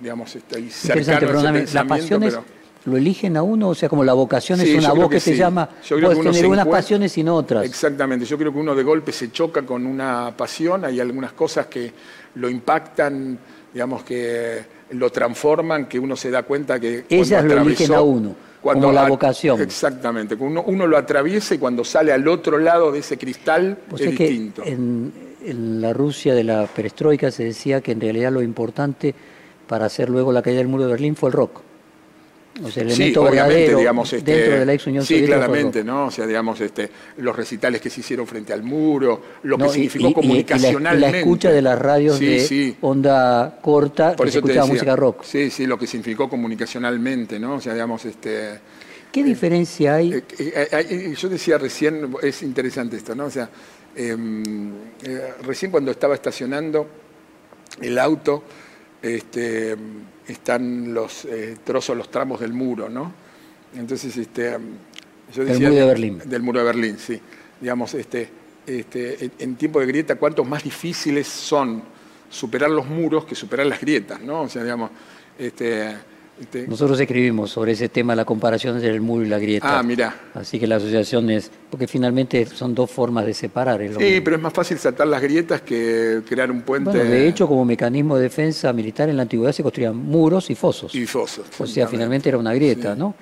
digamos, 0.00 0.34
estoy 0.36 0.70
cercano 0.70 1.40
a 1.40 1.58
ese 1.58 1.74
la 1.74 1.84
pasión 1.84 2.22
es, 2.22 2.38
¿Lo 2.84 2.96
eligen 2.96 3.36
a 3.36 3.42
uno? 3.42 3.70
O 3.70 3.74
sea, 3.74 3.88
como 3.88 4.04
la 4.04 4.12
vocación 4.12 4.60
es 4.60 4.78
una 4.78 4.92
voz 4.92 5.10
que, 5.10 5.18
se 5.18 5.36
llama, 5.36 5.68
yo 5.84 5.98
tener 5.98 6.46
unas 6.46 6.68
pasiones 6.68 7.18
y 7.18 7.24
no 7.24 7.34
otras. 7.34 7.64
Exactamente, 7.64 8.24
yo 8.24 8.38
creo 8.38 8.52
que 8.52 8.58
uno 8.58 8.76
de 8.76 8.84
golpe 8.84 9.10
se 9.10 9.32
choca 9.32 9.62
con 9.62 9.86
una 9.86 10.32
pasión, 10.36 10.84
hay 10.84 11.00
algunas 11.00 11.32
cosas 11.32 11.66
que 11.66 11.92
lo 12.36 12.48
impactan, 12.48 13.38
digamos 13.72 14.04
que 14.04 14.76
lo 14.90 15.10
transforman, 15.10 15.86
que 15.86 15.98
uno 15.98 16.14
se 16.14 16.30
da 16.30 16.44
cuenta 16.44 16.78
que... 16.78 17.06
Ellas 17.08 17.44
lo 17.44 17.60
eligen 17.60 17.92
a 17.92 18.02
uno 18.02 18.45
cuando 18.66 18.92
la 18.92 19.08
vocación. 19.08 19.60
Exactamente, 19.60 20.34
uno, 20.38 20.64
uno 20.66 20.86
lo 20.86 20.96
atraviesa 20.96 21.54
y 21.54 21.58
cuando 21.58 21.84
sale 21.84 22.12
al 22.12 22.26
otro 22.26 22.58
lado 22.58 22.90
de 22.90 22.98
ese 22.98 23.16
cristal 23.16 23.78
es, 23.92 24.00
distinto. 24.10 24.62
En, 24.64 25.12
en, 25.44 25.80
la 25.80 25.92
Rusia 25.92 26.34
de 26.34 26.44
la 26.44 26.66
perestroika 26.66 27.30
se 27.30 27.44
decía 27.44 27.80
que 27.80 27.92
en 27.92 28.00
realidad 28.00 28.32
lo 28.32 28.42
importante 28.42 29.14
para 29.66 29.86
hacer 29.86 30.08
luego 30.08 30.32
la 30.32 30.42
caída 30.42 30.58
del 30.58 30.68
muro 30.68 30.84
de 30.84 30.90
Berlín 30.90 31.16
fue 31.16 31.30
el 31.30 31.34
rock. 31.34 31.65
O 32.62 32.70
sea, 32.70 32.82
el 32.82 32.90
elemento 32.90 33.20
sí, 33.20 33.30
verdadero 33.30 33.78
digamos, 33.78 34.12
este, 34.12 34.32
dentro 34.32 34.58
de 34.60 34.66
la 34.66 34.72
ex 34.72 34.86
Unión 34.86 35.04
sí, 35.04 35.22
claramente, 35.24 35.84
¿no? 35.84 36.06
O 36.06 36.10
sea, 36.10 36.26
digamos, 36.26 36.60
este, 36.60 36.90
los 37.18 37.36
recitales 37.36 37.80
que 37.80 37.90
se 37.90 38.00
hicieron 38.00 38.26
frente 38.26 38.52
al 38.52 38.62
muro, 38.62 39.20
lo 39.42 39.58
que 39.58 39.68
significó 39.68 40.14
comunicacionalmente. 40.14 41.08
Y 41.08 41.12
la, 41.12 41.18
escucha 41.18 41.50
de 41.50 41.62
las 41.62 41.78
radios 41.78 42.18
de 42.18 42.76
onda 42.80 43.58
corta, 43.60 44.16
Por 44.16 44.26
que 44.26 44.32
se 44.32 44.38
escuchaba 44.38 44.66
música 44.66 44.96
rock. 44.96 45.22
Sí, 45.24 45.50
sí, 45.50 45.66
lo 45.66 45.78
que 45.78 45.86
significó 45.86 46.28
comunicacionalmente, 46.28 47.38
¿no? 47.38 47.56
O 47.56 47.60
sea, 47.60 47.74
digamos, 47.74 48.04
este... 48.04 48.58
¿Qué 49.12 49.22
diferencia 49.22 49.94
hay? 49.94 50.14
Eh, 50.14 50.24
eh, 50.38 50.68
eh, 50.72 51.14
yo 51.16 51.28
decía 51.28 51.58
recién, 51.58 52.14
es 52.22 52.42
interesante 52.42 52.96
esto, 52.96 53.14
¿no? 53.14 53.26
O 53.26 53.30
sea, 53.30 53.48
em, 53.94 54.72
recién 55.42 55.70
cuando 55.70 55.90
estaba 55.90 56.14
estacionando 56.14 56.86
el 57.80 57.98
auto, 57.98 58.42
este 59.02 59.76
están 60.28 60.92
los 60.94 61.24
eh, 61.24 61.56
trozos, 61.64 61.96
los 61.96 62.10
tramos 62.10 62.40
del 62.40 62.52
muro, 62.52 62.88
¿no? 62.88 63.12
Entonces, 63.74 64.16
este, 64.16 64.56
yo 65.34 65.44
decía... 65.44 65.68
Del 65.68 65.72
muro 65.72 65.74
de 65.74 65.86
Berlín. 65.86 66.22
Del 66.24 66.42
muro 66.42 66.58
de 66.60 66.64
Berlín, 66.66 66.98
sí. 66.98 67.20
Digamos, 67.60 67.94
este, 67.94 68.28
este, 68.66 69.30
en 69.38 69.56
tiempo 69.56 69.80
de 69.80 69.86
grieta, 69.86 70.16
cuántos 70.16 70.46
más 70.46 70.62
difíciles 70.62 71.26
son 71.26 71.82
superar 72.28 72.70
los 72.70 72.86
muros 72.86 73.24
que 73.24 73.34
superar 73.34 73.66
las 73.66 73.80
grietas, 73.80 74.20
¿no? 74.20 74.42
O 74.42 74.48
sea, 74.48 74.62
digamos, 74.62 74.90
este, 75.38 75.96
Nosotros 76.68 77.00
escribimos 77.00 77.50
sobre 77.50 77.72
ese 77.72 77.88
tema, 77.88 78.14
la 78.14 78.26
comparación 78.26 78.76
entre 78.76 78.90
el 78.90 79.00
muro 79.00 79.24
y 79.24 79.28
la 79.28 79.38
grieta. 79.38 79.78
Ah, 79.78 79.82
mira. 79.82 80.14
Así 80.34 80.58
que 80.58 80.66
la 80.66 80.76
asociación 80.76 81.30
es, 81.30 81.50
porque 81.70 81.86
finalmente 81.86 82.44
son 82.44 82.74
dos 82.74 82.90
formas 82.90 83.24
de 83.24 83.32
separar. 83.32 83.80
El 83.80 83.96
sí, 83.96 84.20
pero 84.22 84.36
es 84.36 84.42
más 84.42 84.52
fácil 84.52 84.78
saltar 84.78 85.06
las 85.06 85.22
grietas 85.22 85.62
que 85.62 86.20
crear 86.28 86.50
un 86.50 86.60
puente. 86.60 86.90
Bueno, 86.90 87.04
de 87.04 87.26
hecho, 87.26 87.48
como 87.48 87.64
mecanismo 87.64 88.16
de 88.16 88.24
defensa 88.24 88.72
militar 88.74 89.08
en 89.08 89.16
la 89.16 89.22
antigüedad 89.22 89.52
se 89.52 89.62
construían 89.62 89.96
muros 89.96 90.50
y 90.50 90.54
fosos. 90.54 90.94
Y 90.94 91.06
fosos. 91.06 91.46
O 91.58 91.66
sea, 91.66 91.88
finalmente 91.88 92.28
era 92.28 92.36
una 92.36 92.52
grieta, 92.52 92.94
¿no? 92.94 93.14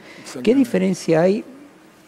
¿Qué 0.43 0.55
diferencia 0.55 1.21
hay? 1.21 1.45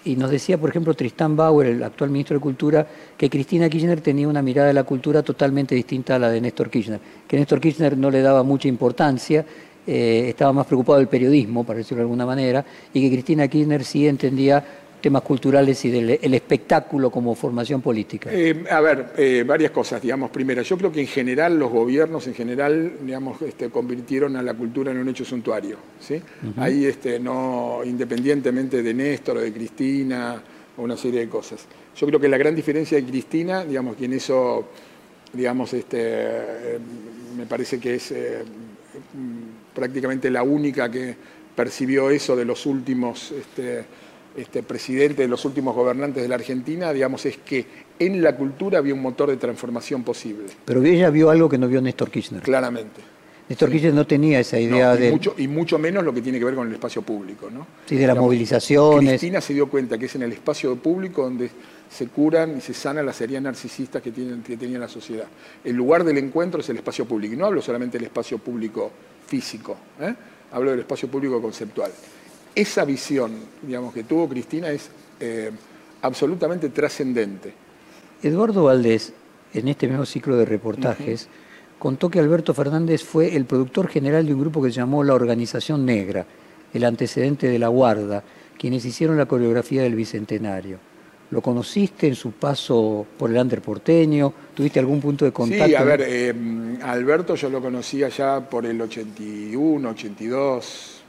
Y 0.04 0.14
nos 0.14 0.30
decía, 0.30 0.56
por 0.56 0.70
ejemplo, 0.70 0.94
Tristán 0.94 1.36
Bauer, 1.36 1.66
el 1.66 1.82
actual 1.82 2.10
ministro 2.10 2.36
de 2.36 2.40
Cultura, 2.40 2.86
que 3.16 3.28
Cristina 3.28 3.68
Kirchner 3.68 4.00
tenía 4.00 4.28
una 4.28 4.40
mirada 4.40 4.68
de 4.68 4.74
la 4.74 4.84
cultura 4.84 5.22
totalmente 5.22 5.74
distinta 5.74 6.14
a 6.14 6.18
la 6.20 6.30
de 6.30 6.40
Néstor 6.40 6.70
Kirchner. 6.70 7.00
Que 7.26 7.36
Néstor 7.36 7.60
Kirchner 7.60 7.96
no 7.96 8.10
le 8.10 8.22
daba 8.22 8.44
mucha 8.44 8.68
importancia 8.68 9.44
eh, 9.86 10.26
estaba 10.28 10.52
más 10.52 10.66
preocupado 10.66 10.98
del 10.98 11.08
periodismo, 11.08 11.64
para 11.64 11.78
decirlo 11.78 11.98
de 11.98 12.02
alguna 12.02 12.26
manera, 12.26 12.64
y 12.92 13.00
que 13.00 13.10
Cristina 13.14 13.48
Kirchner 13.48 13.84
sí 13.84 14.06
entendía 14.06 14.64
temas 15.00 15.22
culturales 15.22 15.84
y 15.84 15.90
del 15.90 16.18
el 16.20 16.34
espectáculo 16.34 17.10
como 17.10 17.34
formación 17.36 17.80
política? 17.80 18.30
Eh, 18.32 18.64
a 18.68 18.80
ver, 18.80 19.12
eh, 19.16 19.44
varias 19.46 19.70
cosas, 19.70 20.02
digamos. 20.02 20.30
Primero, 20.30 20.62
yo 20.62 20.76
creo 20.76 20.90
que 20.90 21.00
en 21.00 21.06
general 21.06 21.58
los 21.58 21.70
gobiernos 21.70 22.26
en 22.26 22.34
general, 22.34 22.92
digamos, 23.02 23.40
este, 23.42 23.70
convirtieron 23.70 24.34
a 24.34 24.42
la 24.42 24.54
cultura 24.54 24.90
en 24.90 24.98
un 24.98 25.08
hecho 25.08 25.24
suntuario, 25.24 25.76
¿sí? 26.00 26.20
Ahí, 26.56 26.86
este, 26.86 27.20
no, 27.20 27.82
independientemente 27.84 28.82
de 28.82 28.94
Néstor 28.94 29.36
o 29.36 29.40
de 29.40 29.52
Cristina, 29.52 30.42
o 30.76 30.82
una 30.82 30.96
serie 30.96 31.20
de 31.20 31.28
cosas. 31.28 31.66
Yo 31.96 32.06
creo 32.06 32.18
que 32.18 32.28
la 32.28 32.36
gran 32.36 32.56
diferencia 32.56 32.98
de 32.98 33.04
Cristina, 33.04 33.64
digamos, 33.64 33.96
que 33.96 34.06
en 34.06 34.14
eso, 34.14 34.68
digamos, 35.32 35.72
este, 35.72 36.78
me 37.36 37.46
parece 37.46 37.78
que 37.78 37.94
es 37.94 38.12
prácticamente 39.76 40.30
la 40.30 40.42
única 40.42 40.90
que 40.90 41.14
percibió 41.54 42.10
eso 42.10 42.34
de 42.34 42.46
los 42.46 42.64
últimos 42.64 43.30
este, 43.30 43.84
este, 44.34 44.62
presidentes, 44.62 45.18
de 45.18 45.28
los 45.28 45.44
últimos 45.44 45.74
gobernantes 45.76 46.22
de 46.22 46.28
la 46.28 46.36
Argentina, 46.36 46.92
digamos, 46.94 47.26
es 47.26 47.36
que 47.36 47.66
en 47.98 48.22
la 48.22 48.36
cultura 48.36 48.78
había 48.78 48.94
un 48.94 49.02
motor 49.02 49.28
de 49.28 49.36
transformación 49.36 50.02
posible. 50.02 50.46
Pero 50.64 50.82
ella 50.82 51.10
vio 51.10 51.28
algo 51.28 51.48
que 51.48 51.58
no 51.58 51.68
vio 51.68 51.82
Néstor 51.82 52.10
Kirchner. 52.10 52.42
Claramente. 52.42 53.02
Néstor 53.48 53.70
Kirchner 53.70 53.94
no 53.94 54.06
tenía 54.06 54.40
esa 54.40 54.58
idea 54.58 54.96
y 54.96 54.98
de... 54.98 55.10
Mucho, 55.12 55.34
y 55.36 55.46
mucho 55.46 55.78
menos 55.78 56.02
lo 56.02 56.12
que 56.12 56.20
tiene 56.20 56.38
que 56.38 56.44
ver 56.46 56.54
con 56.54 56.66
el 56.66 56.74
espacio 56.74 57.02
público, 57.02 57.48
¿no? 57.50 57.66
Sí, 57.86 57.96
de 57.96 58.06
las 58.06 58.16
movilizaciones. 58.16 59.10
Cristina 59.10 59.40
se 59.40 59.54
dio 59.54 59.68
cuenta 59.68 59.98
que 59.98 60.06
es 60.06 60.14
en 60.16 60.22
el 60.22 60.32
espacio 60.32 60.74
público 60.76 61.22
donde 61.22 61.50
se 61.88 62.08
curan 62.08 62.56
y 62.56 62.60
se 62.60 62.74
sanan 62.74 63.06
las 63.06 63.20
heridas 63.20 63.42
narcisistas 63.42 64.02
que, 64.02 64.10
tienen, 64.10 64.42
que 64.42 64.56
tenía 64.56 64.78
la 64.78 64.88
sociedad. 64.88 65.26
El 65.62 65.76
lugar 65.76 66.02
del 66.02 66.18
encuentro 66.18 66.60
es 66.60 66.68
el 66.70 66.76
espacio 66.76 67.04
público. 67.04 67.34
Y 67.34 67.36
no 67.36 67.46
hablo 67.46 67.62
solamente 67.62 67.98
del 67.98 68.06
espacio 68.06 68.38
público 68.38 68.90
físico, 69.26 69.76
¿eh? 70.00 70.14
hablo 70.52 70.70
del 70.70 70.80
espacio 70.80 71.08
público 71.08 71.40
conceptual. 71.40 71.90
Esa 72.54 72.84
visión, 72.84 73.32
digamos, 73.62 73.92
que 73.92 74.04
tuvo 74.04 74.28
Cristina 74.28 74.70
es 74.70 74.88
eh, 75.20 75.50
absolutamente 76.02 76.70
trascendente. 76.70 77.52
Eduardo 78.22 78.64
Valdés, 78.64 79.12
en 79.52 79.68
este 79.68 79.88
mismo 79.88 80.06
ciclo 80.06 80.36
de 80.36 80.46
reportajes, 80.46 81.28
contó 81.78 82.08
que 82.08 82.18
Alberto 82.18 82.54
Fernández 82.54 83.04
fue 83.04 83.36
el 83.36 83.44
productor 83.44 83.88
general 83.88 84.26
de 84.26 84.34
un 84.34 84.40
grupo 84.40 84.62
que 84.62 84.70
se 84.70 84.76
llamó 84.76 85.04
la 85.04 85.14
Organización 85.14 85.84
Negra, 85.84 86.24
el 86.72 86.84
antecedente 86.84 87.48
de 87.48 87.58
la 87.58 87.68
Guarda, 87.68 88.22
quienes 88.58 88.84
hicieron 88.84 89.18
la 89.18 89.26
coreografía 89.26 89.82
del 89.82 89.94
Bicentenario. 89.94 90.78
¿Lo 91.30 91.42
conociste 91.42 92.06
en 92.06 92.14
su 92.14 92.32
paso 92.32 93.04
por 93.18 93.30
el 93.30 93.36
under 93.36 93.60
porteño? 93.60 94.32
¿Tuviste 94.54 94.78
algún 94.78 95.00
punto 95.00 95.24
de 95.24 95.32
contacto? 95.32 95.66
Sí, 95.66 95.74
a 95.74 95.82
ver, 95.82 96.04
eh, 96.06 96.34
Alberto 96.82 97.34
yo 97.34 97.50
lo 97.50 97.60
conocía 97.60 98.08
ya 98.08 98.40
por 98.48 98.64
el 98.64 98.80
81, 98.80 99.90
82, 99.90 101.02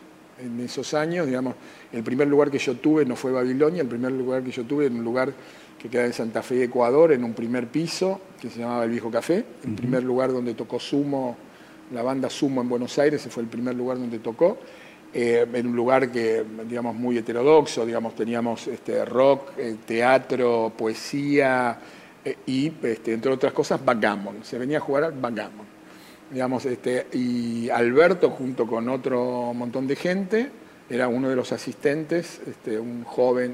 en 0.43 0.59
esos 0.59 0.93
años, 0.95 1.27
digamos. 1.27 1.55
El 1.91 2.03
primer 2.03 2.27
lugar 2.27 2.50
que 2.50 2.57
yo 2.57 2.75
tuve 2.75 3.05
no 3.05 3.15
fue 3.15 3.31
Babilonia, 3.31 3.83
el 3.83 3.88
primer 3.88 4.12
lugar 4.12 4.43
que 4.43 4.51
yo 4.51 4.63
tuve 4.63 4.88
en 4.88 4.97
un 4.97 5.03
lugar 5.03 5.31
que 5.77 5.89
queda 5.89 6.05
en 6.05 6.13
Santa 6.13 6.41
Fe, 6.41 6.63
Ecuador, 6.63 7.12
en 7.12 7.24
un 7.24 7.33
primer 7.33 7.67
piso, 7.67 8.19
que 8.41 8.50
se 8.50 8.59
llamaba 8.59 8.86
El 8.86 8.91
Viejo 8.91 9.12
Café, 9.12 9.45
el 9.63 9.75
primer 9.75 10.03
lugar 10.03 10.31
donde 10.31 10.55
tocó 10.55 10.79
Sumo, 10.79 11.38
la 11.93 12.01
banda 12.01 12.29
Sumo 12.29 12.62
en 12.62 12.69
Buenos 12.69 12.97
Aires, 12.97 13.21
ese 13.21 13.29
fue 13.29 13.43
el 13.43 13.50
primer 13.50 13.75
lugar 13.75 13.97
donde 14.00 14.19
tocó. 14.19 14.57
Eh, 15.13 15.47
en 15.51 15.67
un 15.67 15.75
lugar 15.75 16.11
que, 16.11 16.43
digamos, 16.67 16.95
muy 16.95 17.17
heterodoxo, 17.17 17.85
digamos, 17.85 18.15
teníamos 18.15 18.67
este, 18.67 19.05
rock, 19.05 19.51
eh, 19.57 19.77
teatro, 19.85 20.71
poesía 20.77 21.79
eh, 22.23 22.37
y, 22.45 22.71
este, 22.83 23.13
entre 23.13 23.31
otras 23.31 23.53
cosas, 23.53 23.83
backgammon. 23.83 24.43
Se 24.43 24.57
venía 24.57 24.77
a 24.77 24.81
jugar 24.81 25.05
al 25.05 25.13
backgammon. 25.13 25.65
Digamos, 26.29 26.65
este, 26.65 27.07
y 27.13 27.69
Alberto, 27.69 28.31
junto 28.31 28.67
con 28.67 28.89
otro 28.89 29.53
montón 29.53 29.87
de 29.87 29.95
gente, 29.95 30.49
era 30.89 31.07
uno 31.07 31.29
de 31.29 31.35
los 31.35 31.51
asistentes, 31.51 32.41
este, 32.45 32.77
un 32.77 33.03
joven 33.03 33.53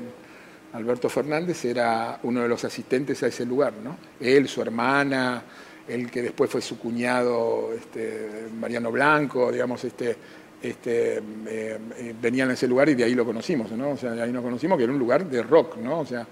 Alberto 0.74 1.07
Fernández 1.07 1.63
era 1.65 2.19
uno 2.24 2.41
de 2.41 2.48
los 2.48 2.63
asistentes 2.65 3.22
a 3.22 3.27
ese 3.27 3.45
lugar, 3.45 3.74
¿no? 3.83 3.95
Él, 4.19 4.48
su 4.48 4.60
hermana, 4.62 5.43
el 5.88 6.10
que 6.10 6.24
después 6.24 6.50
fue 6.50 6.62
su 6.62 6.79
cuñado, 6.79 7.72
este, 7.74 8.48
Mariano 8.60 8.91
Blanco, 8.91 9.51
digamos, 9.51 9.83
este, 9.83 10.15
este, 10.63 11.22
eh, 11.48 11.77
venían 12.22 12.50
a 12.50 12.53
ese 12.53 12.67
lugar 12.67 12.88
y 12.88 12.96
de 12.96 13.03
ahí 13.03 13.13
lo 13.13 13.25
conocimos, 13.25 13.70
¿no? 13.72 13.91
O 13.91 13.98
sea, 13.98 14.12
de 14.12 14.22
ahí 14.22 14.32
nos 14.32 14.43
conocimos 14.43 14.77
que 14.77 14.86
era 14.86 14.93
un 14.93 15.00
lugar 15.00 15.25
de 15.25 15.43
rock, 15.43 15.77
¿no? 15.77 16.00
O 16.00 16.05
sea, 16.05 16.25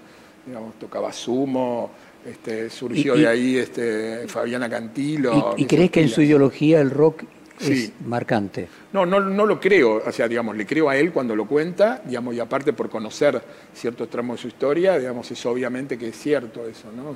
digamos, 0.46 0.78
tocaba 0.78 1.12
sumo, 1.12 1.90
este, 2.26 2.70
surgió 2.70 3.14
de 3.14 3.28
ahí 3.28 3.58
este, 3.58 4.26
Fabiana 4.28 4.70
Cantilo. 4.70 5.54
¿Y, 5.58 5.66
crees 5.66 5.90
que 5.90 6.00
en 6.00 6.08
su 6.08 6.22
ideología 6.22 6.80
el 6.80 6.90
rock 6.90 7.24
es 7.60 7.92
marcante. 8.06 8.68
No, 8.92 9.06
no, 9.06 9.20
no 9.20 9.46
lo 9.46 9.60
creo, 9.60 10.02
o 10.04 10.12
sea, 10.12 10.26
digamos, 10.26 10.56
le 10.56 10.66
creo 10.66 10.88
a 10.88 10.96
él 10.96 11.12
cuando 11.12 11.36
lo 11.36 11.46
cuenta, 11.46 12.02
digamos, 12.04 12.34
y 12.34 12.40
aparte 12.40 12.72
por 12.72 12.88
conocer 12.90 13.40
ciertos 13.72 14.08
tramos 14.08 14.36
de 14.38 14.42
su 14.42 14.48
historia, 14.48 14.98
digamos, 14.98 15.30
es 15.30 15.46
obviamente 15.46 15.96
que 15.96 16.08
es 16.08 16.16
cierto 16.16 16.66
eso, 16.66 16.88
¿no? 16.90 17.14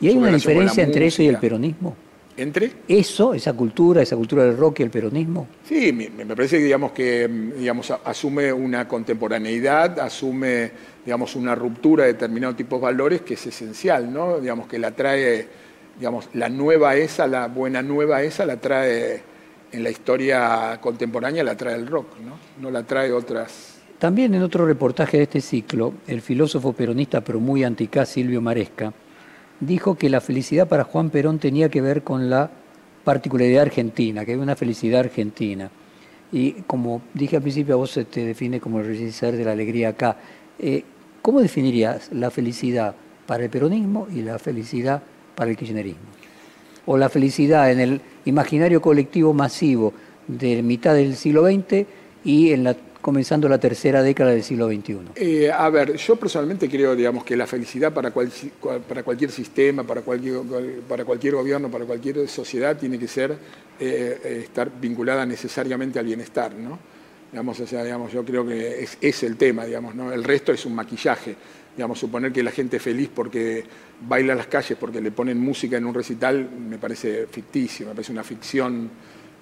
¿Y 0.00 0.08
hay 0.08 0.16
una 0.16 0.32
diferencia 0.32 0.82
entre 0.82 1.06
eso 1.06 1.22
y 1.22 1.28
el 1.28 1.38
peronismo? 1.38 1.94
¿Entre? 2.36 2.72
Eso, 2.88 3.32
esa 3.32 3.52
cultura, 3.52 4.02
esa 4.02 4.16
cultura 4.16 4.44
del 4.44 4.56
rock 4.56 4.80
y 4.80 4.82
el 4.82 4.90
peronismo. 4.90 5.46
Sí, 5.64 5.92
me, 5.92 6.08
parece 6.26 6.58
que, 6.58 6.64
digamos, 6.64 6.92
que 6.92 7.28
digamos, 7.28 7.92
asume 8.04 8.52
una 8.52 8.88
contemporaneidad, 8.88 10.00
asume 10.00 10.72
digamos, 11.04 11.36
una 11.36 11.54
ruptura 11.54 12.04
de 12.04 12.14
determinados 12.14 12.56
tipos 12.56 12.80
de 12.80 12.84
valores 12.84 13.20
que 13.20 13.34
es 13.34 13.46
esencial, 13.46 14.12
¿no? 14.12 14.40
Digamos, 14.40 14.66
que 14.66 14.78
la 14.78 14.90
trae, 14.92 15.46
digamos, 15.98 16.28
la 16.34 16.48
nueva 16.48 16.96
esa, 16.96 17.26
la 17.28 17.46
buena 17.46 17.82
nueva 17.82 18.22
esa, 18.22 18.44
la 18.44 18.56
trae 18.56 19.22
en 19.70 19.82
la 19.82 19.90
historia 19.90 20.78
contemporánea, 20.80 21.44
la 21.44 21.56
trae 21.56 21.76
el 21.76 21.86
rock, 21.86 22.18
¿no? 22.24 22.38
No 22.60 22.70
la 22.70 22.82
trae 22.82 23.12
otras. 23.12 23.78
También 23.98 24.34
en 24.34 24.42
otro 24.42 24.66
reportaje 24.66 25.18
de 25.18 25.22
este 25.24 25.40
ciclo, 25.40 25.94
el 26.08 26.20
filósofo 26.20 26.72
peronista 26.72 27.20
pero 27.20 27.38
muy 27.38 27.62
anticá 27.62 28.04
Silvio 28.04 28.40
Maresca 28.40 28.92
dijo 29.60 29.96
que 29.96 30.08
la 30.08 30.20
felicidad 30.20 30.68
para 30.68 30.84
Juan 30.84 31.10
Perón 31.10 31.38
tenía 31.38 31.68
que 31.68 31.80
ver 31.80 32.02
con 32.02 32.30
la 32.30 32.50
particularidad 33.04 33.62
argentina, 33.62 34.24
que 34.24 34.32
hay 34.32 34.38
una 34.38 34.56
felicidad 34.56 35.00
argentina. 35.00 35.70
Y 36.32 36.52
como 36.66 37.02
dije 37.12 37.36
al 37.36 37.42
principio, 37.42 37.74
a 37.74 37.78
vos 37.78 37.98
te 38.10 38.24
define 38.24 38.60
como 38.60 38.80
el 38.80 38.86
registro 38.86 39.32
de 39.32 39.44
la 39.44 39.52
alegría 39.52 39.90
acá. 39.90 40.16
Eh, 40.58 40.82
¿Cómo 41.22 41.40
definirías 41.40 42.10
la 42.12 42.30
felicidad 42.30 42.94
para 43.26 43.44
el 43.44 43.50
peronismo 43.50 44.08
y 44.12 44.22
la 44.22 44.38
felicidad 44.38 45.02
para 45.34 45.50
el 45.50 45.56
kirchnerismo? 45.56 46.02
O 46.86 46.98
la 46.98 47.08
felicidad 47.08 47.70
en 47.70 47.80
el 47.80 48.00
imaginario 48.24 48.82
colectivo 48.82 49.32
masivo 49.32 49.94
de 50.26 50.62
mitad 50.62 50.94
del 50.94 51.16
siglo 51.16 51.46
XX 51.46 51.86
y 52.24 52.52
en 52.52 52.64
la 52.64 52.76
comenzando 53.04 53.50
la 53.50 53.58
tercera 53.58 54.02
década 54.02 54.30
del 54.30 54.42
siglo 54.42 54.66
XXI? 54.66 54.98
Eh, 55.16 55.50
a 55.52 55.68
ver, 55.68 55.94
yo 55.94 56.16
personalmente 56.16 56.70
creo 56.70 56.96
digamos, 56.96 57.22
que 57.22 57.36
la 57.36 57.46
felicidad 57.46 57.92
para, 57.92 58.10
para 58.10 59.02
cualquier 59.02 59.30
sistema, 59.30 59.84
para 59.84 60.00
cualquier, 60.00 60.40
para 60.88 61.04
cualquier 61.04 61.34
gobierno, 61.34 61.70
para 61.70 61.84
cualquier 61.84 62.26
sociedad, 62.28 62.78
tiene 62.78 62.98
que 62.98 63.06
ser 63.06 63.36
eh, 63.78 64.40
estar 64.44 64.70
vinculada 64.80 65.26
necesariamente 65.26 65.98
al 65.98 66.06
bienestar. 66.06 66.54
¿no? 66.54 66.78
Digamos, 67.30 67.60
o 67.60 67.66
sea, 67.66 67.84
digamos, 67.84 68.10
yo 68.10 68.24
creo 68.24 68.46
que 68.46 68.88
es, 68.98 69.22
el 69.22 69.36
tema, 69.36 69.66
digamos, 69.66 69.94
¿no? 69.94 70.10
el 70.10 70.24
resto 70.24 70.52
es 70.52 70.64
un 70.64 70.74
maquillaje. 70.74 71.36
Digamos, 71.76 71.98
suponer 71.98 72.32
que 72.32 72.42
la 72.42 72.52
gente 72.52 72.78
es 72.78 72.82
feliz 72.82 73.10
porque 73.14 73.64
baila 74.08 74.32
en 74.32 74.38
las 74.38 74.46
calles, 74.46 74.78
porque 74.80 75.02
le 75.02 75.10
ponen 75.10 75.38
música 75.38 75.76
en 75.76 75.84
un 75.84 75.92
recital, 75.92 76.48
me 76.48 76.78
parece 76.78 77.26
ficticio, 77.26 77.86
me 77.86 77.92
parece 77.92 78.12
una 78.12 78.24
ficción. 78.24 78.88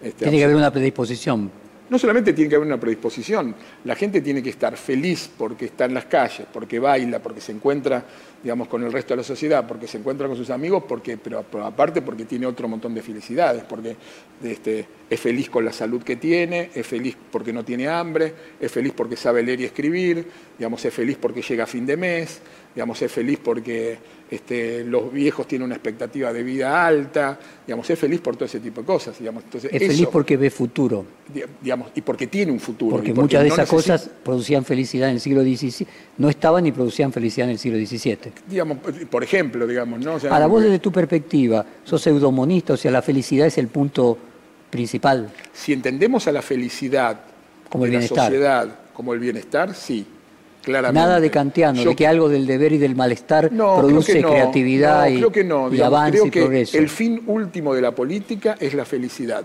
Este, 0.03 0.25
Tiene 0.25 0.39
que 0.39 0.45
haber 0.47 0.57
una 0.57 0.73
predisposición 0.73 1.62
no 1.93 1.99
solamente 1.99 2.33
tiene 2.33 2.49
que 2.49 2.57
haber 2.57 2.67
una 2.67 2.81
predisposición, 2.81 3.55
la 3.85 3.95
gente 3.95 4.23
tiene 4.23 4.43
que 4.43 4.49
estar 4.49 4.79
feliz 4.79 5.29
porque 5.37 5.67
está 5.67 5.85
en 5.85 5.93
las 5.93 6.07
calles, 6.07 6.47
porque 6.51 6.79
baila, 6.79 7.19
porque 7.19 7.43
se 7.43 7.53
encuentra, 7.53 8.03
digamos, 8.43 8.67
con 8.67 8.83
el 8.83 8.91
resto 8.91 9.13
de 9.13 9.19
la 9.19 9.23
sociedad, 9.23 9.67
porque 9.69 9.87
se 9.87 9.99
encuentra 9.99 10.27
con 10.27 10.35
sus 10.35 10.49
amigos, 10.49 10.85
porque, 10.89 11.19
pero, 11.19 11.45
aparte 11.63 12.01
porque 12.01 12.25
tiene 12.25 12.47
otro 12.47 12.67
montón 12.67 12.95
de 12.95 13.03
felicidades, 13.03 13.65
porque 13.65 13.95
este, 14.43 14.87
es 15.11 15.21
feliz 15.21 15.51
con 15.51 15.67
la 15.67 15.73
salud 15.73 16.03
que 16.03 16.17
tiene, 16.17 16.71
es 16.75 16.87
feliz 16.87 17.15
porque 17.31 17.53
no 17.53 17.63
tiene 17.63 17.87
hambre, 17.89 18.33
es 18.59 18.73
feliz 18.73 18.95
porque 18.97 19.15
sabe 19.15 19.43
leer 19.43 19.61
y 19.61 19.65
escribir, 19.65 20.27
digamos, 20.57 20.83
es 20.87 20.95
feliz 20.95 21.19
porque 21.21 21.43
llega 21.43 21.65
a 21.65 21.67
fin 21.67 21.85
de 21.85 21.99
mes, 21.99 22.41
digamos, 22.75 23.01
es 23.03 23.13
feliz 23.13 23.39
porque 23.43 23.99
este, 24.31 24.83
los 24.85 25.13
viejos 25.13 25.47
tienen 25.47 25.67
una 25.67 25.75
expectativa 25.75 26.33
de 26.33 26.43
vida 26.43 26.87
alta, 26.87 27.39
digamos, 27.67 27.89
es 27.91 27.99
feliz 27.99 28.21
por 28.21 28.35
todo 28.35 28.47
ese 28.47 28.61
tipo 28.61 28.81
de 28.81 28.87
cosas. 28.87 29.19
Digamos. 29.19 29.45
Entonces, 29.45 29.71
es 29.73 29.87
feliz 29.87 30.09
porque 30.11 30.37
ve 30.37 30.51
futuro. 30.51 31.05
Digamos, 31.61 31.91
y 31.95 32.01
porque 32.01 32.27
tiene 32.27 32.51
un 32.51 32.61
futuro. 32.61 32.97
Porque, 32.97 33.13
muchas 33.13 33.43
de 33.43 33.49
esas 33.49 33.69
cosas 33.69 34.09
producían 34.25 34.65
felicidad 34.65 35.11
en 35.11 35.17
el 35.17 35.21
siglo 35.21 35.43
XVII, 35.43 35.87
no 36.19 36.31
estaban 36.31 36.65
ni 36.65 36.73
producían 36.73 37.13
felicidad 37.13 37.49
en 37.49 37.53
el 37.53 37.59
siglo 37.59 37.79
XVII. 37.79 38.33
Digamos, 38.49 38.79
por 39.11 39.23
ejemplo, 39.23 39.67
digamos, 39.67 40.01
¿no? 40.01 40.17
A 40.31 40.39
la 40.39 40.47
voz 40.47 40.63
desde 40.63 40.79
tu 40.79 40.91
perspectiva, 40.91 41.67
sos 41.85 42.01
pseudomonista, 42.01 42.73
o 42.73 42.77
sea, 42.77 42.91
la 42.91 43.03
felicidad 43.03 43.47
es 43.47 43.59
el 43.59 43.69
punto 43.69 44.17
principal. 44.71 45.31
Si 45.53 45.75
entendemos 45.75 46.27
a 46.27 46.33
la 46.33 46.41
felicidad 46.41 47.21
como 47.69 47.85
el 47.85 47.93
la 47.93 48.03
sociedad 48.03 48.79
como 48.93 49.15
el 49.15 49.21
bienestar, 49.21 49.75
sí. 49.75 50.07
Nada 50.67 51.21
de 51.21 51.31
kantiano, 51.31 51.83
de 51.83 51.97
que 51.97 52.07
algo 52.07 52.29
del 52.29 52.47
deber 52.47 52.73
y 52.73 52.79
del 52.79 52.95
malestar 52.95 53.51
produce 53.51 54.23
creatividad 54.23 55.09
y, 55.09 55.17
creo 55.17 55.33
que 55.33 55.45
no. 55.45 55.67
avance 55.67 56.13
creo 56.13 56.27
y 56.27 56.31
que 56.31 56.41
progreso. 56.41 56.79
El 56.79 56.89
fin 56.89 57.23
último 57.27 57.75
de 57.75 57.83
la 57.83 57.93
política 57.93 58.57
es 58.61 58.75
la 58.75 58.85
felicidad. 58.85 59.45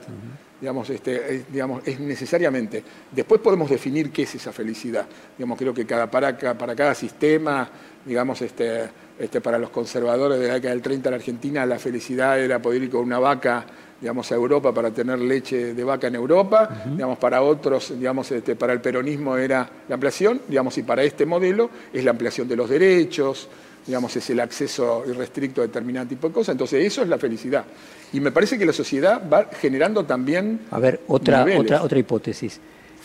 Digamos, 0.60 0.90
este, 0.90 1.36
es, 1.36 1.52
digamos, 1.52 1.88
es 1.88 2.00
necesariamente. 2.00 2.84
Después 3.12 3.42
podemos 3.42 3.70
definir 3.70 4.12
qué 4.12 4.24
es 4.24 4.36
esa 4.36 4.52
felicidad. 4.52 5.06
Digamos, 5.38 5.58
creo 5.58 5.74
que 5.74 5.86
cada, 5.86 6.10
para, 6.10 6.36
para 6.36 6.76
cada 6.76 6.96
sistema, 6.96 7.70
digamos, 8.04 8.42
este, 8.42 8.90
este, 9.20 9.40
para 9.40 9.60
los 9.60 9.70
conservadores 9.70 10.40
de 10.40 10.48
la 10.48 10.56
década 10.56 10.74
del 10.74 10.82
30 10.82 11.10
en 11.10 11.12
la 11.12 11.18
Argentina, 11.18 11.66
la 11.66 11.78
felicidad 11.78 12.40
era 12.40 12.60
poder 12.60 12.84
ir 12.84 12.90
con 12.90 13.02
una 13.02 13.20
vaca 13.20 13.66
digamos, 14.00 14.32
a 14.32 14.36
Europa 14.36 14.74
para 14.74 14.92
tener 14.92 15.20
leche 15.20 15.74
de 15.74 15.84
vaca 15.84 16.08
en 16.08 16.16
Europa, 16.16 16.84
digamos, 16.86 17.18
para 17.18 17.42
otros, 17.42 17.94
digamos, 17.98 18.32
este, 18.32 18.56
para 18.56 18.74
el 18.74 18.82
peronismo 18.82 19.38
era 19.38 19.70
la 19.88 19.96
ampliación, 19.96 20.42
digamos, 20.48 20.78
y 20.78 20.84
para 20.84 21.04
este 21.04 21.26
modelo 21.26 21.70
es 21.92 22.04
la 22.04 22.12
ampliación 22.12 22.48
de 22.48 22.56
los 22.56 22.70
derechos, 22.70 23.50
digamos, 23.86 24.16
es 24.16 24.30
el 24.30 24.40
acceso 24.40 25.04
irrestricto 25.08 25.62
a 25.62 25.68
determinado 25.68 26.08
tipo 26.08 26.28
de 26.28 26.34
cosas, 26.34 26.54
entonces 26.54 26.86
eso 26.86 27.02
es 27.02 27.08
la 27.08 27.18
felicidad. 27.18 27.66
Y 28.14 28.20
me 28.20 28.32
parece 28.32 28.58
que 28.58 28.66
la 28.66 28.74
sociedad 28.74 29.22
va 29.32 29.50
generando 29.60 30.06
también... 30.06 30.62
A 30.72 30.80
ver, 30.80 31.02
otra, 31.08 31.46
otra, 31.58 31.82
otra 31.82 31.98
hipótesis. 31.98 32.60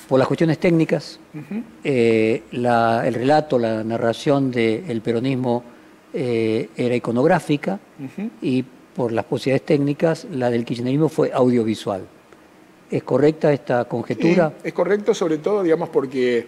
Por 0.09 0.19
las 0.19 0.29
cuestiones 0.29 0.59
técnicas, 0.59 1.19
eh, 1.83 2.43
el 2.53 3.15
relato, 3.15 3.59
la 3.59 3.83
narración 3.83 4.51
del 4.51 5.01
peronismo 5.01 5.65
eh, 6.13 6.69
era 6.77 6.95
iconográfica 6.95 7.79
y 8.43 8.65
por 8.95 9.13
las 9.13 9.25
posibilidades 9.25 9.67
técnicas, 9.67 10.27
la 10.31 10.51
del 10.51 10.65
kirchnerismo 10.65 11.09
fue 11.09 11.33
audiovisual. 11.33 12.07
¿Es 12.91 13.03
correcta 13.03 13.53
esta 13.53 13.87
conjetura? 13.87 14.53
es 14.63 14.73
correcto, 14.73 15.15
sobre 15.15 15.39
todo, 15.39 15.63
digamos, 15.63 15.89
porque 15.89 16.47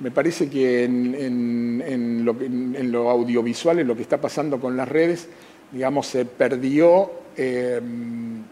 me 0.00 0.10
parece 0.10 0.50
que 0.50 0.84
en, 0.84 2.24
lo, 2.24 3.10
audiovisual, 3.10 3.78
en 3.78 3.86
lo 3.86 3.94
que 3.94 4.02
está 4.02 4.20
pasando 4.20 4.58
con 4.58 4.76
las 4.76 4.88
redes, 4.88 5.28
digamos, 5.70 6.08
se 6.08 6.24
perdió 6.24 7.12
em, 7.36 8.42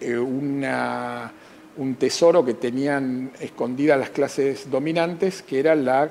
eh, 0.00 0.16
un 0.16 1.94
tesoro 1.98 2.44
que 2.44 2.54
tenían 2.54 3.32
escondida 3.40 3.96
las 3.96 4.10
clases 4.10 4.70
dominantes, 4.70 5.42
que 5.42 5.58
era 5.58 5.74
la, 5.74 6.10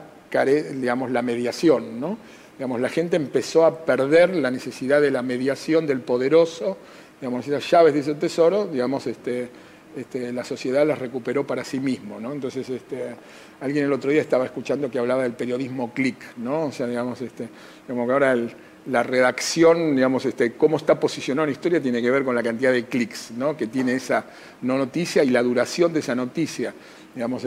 digamos, 0.74 1.12
la 1.12 1.22
mediación, 1.22 2.00
¿no? 2.00 2.18
Digamos, 2.58 2.80
la 2.80 2.90
gente 2.90 3.16
empezó 3.16 3.66
a 3.66 3.86
perder 3.86 4.36
la 4.36 4.52
necesidad 4.52 5.02
de 5.02 5.12
la 5.12 5.22
mediación 5.22 5.88
del 5.88 6.02
poderoso, 6.02 6.78
digamos, 7.20 7.48
esas 7.48 7.70
llaves 7.70 7.94
de 7.94 8.02
ese 8.02 8.16
tesoro, 8.16 8.68
digamos, 8.68 9.08
este, 9.08 9.50
este, 9.96 10.34
la 10.34 10.44
sociedad 10.44 10.86
las 10.88 10.98
recuperó 10.98 11.46
para 11.46 11.64
sí 11.64 11.80
mismo, 11.80 12.20
¿no? 12.20 12.32
Entonces, 12.32 12.68
este, 12.70 13.16
alguien 13.62 13.86
el 13.86 13.94
otro 13.94 14.10
día 14.10 14.22
estaba 14.22 14.46
escuchando 14.46 14.90
que 14.90 14.98
hablaba 14.98 15.24
del 15.24 15.34
periodismo 15.34 15.94
click, 15.94 16.38
¿no? 16.38 16.66
O 16.66 16.72
sea, 16.72 16.88
digamos, 16.88 17.22
este, 17.22 17.48
digamos 17.88 18.08
que 18.08 18.14
ahora 18.14 18.36
la 18.88 19.04
redacción, 19.04 19.96
digamos, 19.96 20.26
este, 20.26 20.54
cómo 20.54 20.78
está 20.78 21.00
posicionada 21.00 21.44
una 21.44 21.52
historia 21.52 21.82
tiene 21.82 22.02
que 22.02 22.10
ver 22.10 22.24
con 22.24 22.36
la 22.36 22.44
cantidad 22.44 22.72
de 22.72 22.86
clics, 22.86 23.32
¿no? 23.38 23.56
Que 23.56 23.68
tiene 23.68 23.94
esa 23.94 24.26
no 24.62 24.78
noticia 24.78 25.24
y 25.24 25.30
la 25.30 25.44
duración 25.44 25.94
de 25.94 26.00
esa 26.00 26.16
noticia, 26.16 26.74
digamos, 27.14 27.46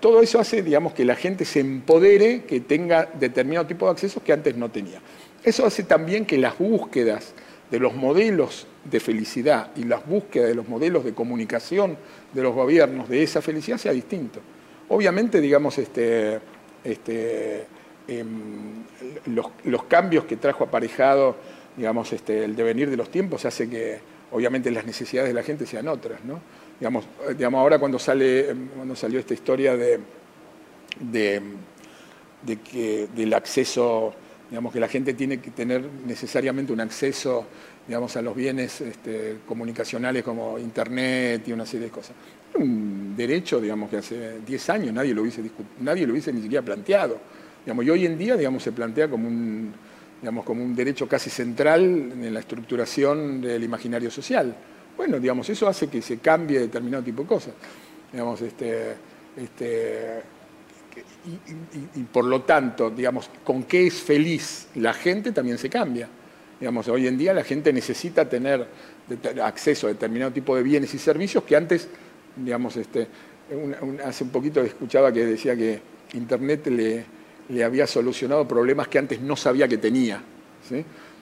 todo 0.00 0.22
eso 0.22 0.38
hace 0.38 0.62
digamos, 0.62 0.94
que 0.94 1.04
la 1.04 1.14
gente 1.14 1.44
se 1.44 1.60
empodere, 1.60 2.44
que 2.44 2.60
tenga 2.60 3.06
determinado 3.18 3.66
tipo 3.66 3.86
de 3.86 3.92
accesos 3.92 4.22
que 4.22 4.32
antes 4.32 4.56
no 4.56 4.70
tenía. 4.70 5.00
Eso 5.44 5.66
hace 5.66 5.82
también 5.82 6.24
que 6.24 6.38
las 6.38 6.58
búsquedas 6.58 7.34
de 7.70 7.78
los 7.78 7.94
modelos 7.94 8.66
de 8.84 9.00
felicidad 9.00 9.70
y 9.76 9.84
las 9.84 10.06
búsquedas 10.06 10.48
de 10.48 10.54
los 10.54 10.68
modelos 10.68 11.04
de 11.04 11.12
comunicación 11.12 11.96
de 12.32 12.42
los 12.42 12.54
gobiernos 12.54 13.08
de 13.08 13.22
esa 13.22 13.42
felicidad 13.42 13.78
sea 13.78 13.92
distinto. 13.92 14.40
Obviamente, 14.88 15.40
digamos, 15.40 15.76
este, 15.76 16.40
este, 16.82 17.66
em, 18.08 18.84
los, 19.26 19.84
cambios 19.84 20.24
que 20.24 20.36
trajo 20.36 20.64
aparejado 20.64 21.36
digamos, 21.76 22.12
este, 22.12 22.44
el 22.44 22.56
devenir 22.56 22.90
de 22.90 22.96
los 22.96 23.10
tiempos 23.10 23.44
hace 23.44 23.68
que 23.68 24.00
obviamente 24.32 24.70
las 24.70 24.84
necesidades 24.84 25.30
de 25.30 25.34
la 25.34 25.42
gente 25.42 25.64
sean 25.64 25.86
otras. 25.88 26.24
¿no? 26.24 26.40
Digamos, 26.80 27.04
digamos, 27.36 27.58
ahora 27.58 27.78
cuando, 27.78 27.98
sale, 27.98 28.54
cuando 28.76 28.94
salió 28.94 29.18
esta 29.18 29.34
historia 29.34 29.76
de, 29.76 30.00
de, 31.00 32.56
que, 32.58 33.08
del 33.14 33.34
acceso, 33.34 34.14
digamos 34.48 34.72
que 34.72 34.80
la 34.80 34.88
gente 34.88 35.14
tiene 35.14 35.40
que 35.40 35.50
tener 35.50 35.84
necesariamente 36.06 36.72
un 36.72 36.80
acceso 36.80 37.46
digamos, 37.88 38.14
a 38.16 38.22
los 38.22 38.36
bienes 38.36 38.82
este, 38.82 39.38
comunicacionales 39.46 40.22
como 40.22 40.58
Internet 40.58 41.48
y 41.48 41.52
una 41.52 41.64
serie 41.64 41.86
de 41.86 41.92
cosas. 41.92 42.14
Un 42.54 43.16
derecho, 43.16 43.60
digamos, 43.60 43.88
que 43.88 43.96
hace 43.96 44.40
10 44.46 44.70
años 44.70 44.92
nadie 44.92 45.14
lo 45.14 45.22
hubiese, 45.22 45.42
nadie 45.80 46.06
lo 46.06 46.12
hubiese 46.12 46.32
ni 46.32 46.42
siquiera 46.42 46.62
planteado. 46.62 47.18
Digamos, 47.64 47.84
y 47.86 47.90
hoy 47.90 48.06
en 48.06 48.18
día, 48.18 48.36
digamos, 48.36 48.62
se 48.62 48.72
plantea 48.72 49.08
como 49.08 49.26
un, 49.26 49.72
digamos, 50.20 50.44
como 50.44 50.62
un 50.62 50.76
derecho 50.76 51.08
casi 51.08 51.30
central 51.30 51.82
en 51.82 52.32
la 52.32 52.40
estructuración 52.40 53.40
del 53.40 53.64
imaginario 53.64 54.10
social. 54.10 54.54
Bueno, 54.98 55.20
digamos, 55.20 55.48
eso 55.48 55.68
hace 55.68 55.86
que 55.86 56.02
se 56.02 56.18
cambie 56.18 56.58
determinado 56.58 57.04
tipo 57.04 57.22
de 57.22 57.28
cosas. 57.28 57.54
Digamos, 58.10 58.42
este, 58.42 58.96
este, 59.36 60.22
y, 61.94 62.02
por 62.02 62.24
lo 62.24 62.42
tanto, 62.42 62.90
digamos, 62.90 63.30
con 63.44 63.62
qué 63.62 63.86
es 63.86 63.94
feliz 63.94 64.66
la 64.74 64.92
gente 64.92 65.30
también 65.30 65.56
se 65.56 65.70
cambia. 65.70 66.08
Digamos, 66.58 66.88
hoy 66.88 67.06
en 67.06 67.16
día 67.16 67.32
la 67.32 67.44
gente 67.44 67.72
necesita 67.72 68.28
tener 68.28 68.66
acceso 69.40 69.86
a 69.86 69.90
determinado 69.90 70.32
tipo 70.32 70.56
de 70.56 70.64
bienes 70.64 70.92
y 70.92 70.98
servicios 70.98 71.44
que 71.44 71.54
antes, 71.54 71.88
digamos, 72.34 72.76
este, 72.76 73.06
hace 74.04 74.24
un 74.24 74.30
poquito 74.30 74.60
escuchaba 74.62 75.12
que 75.12 75.24
decía 75.24 75.54
que 75.54 75.80
Internet 76.14 76.66
le, 76.66 77.04
le 77.50 77.62
había 77.62 77.86
solucionado 77.86 78.48
problemas 78.48 78.88
que 78.88 78.98
antes 78.98 79.20
no 79.20 79.36
sabía 79.36 79.68
que 79.68 79.78
tenía. 79.78 80.20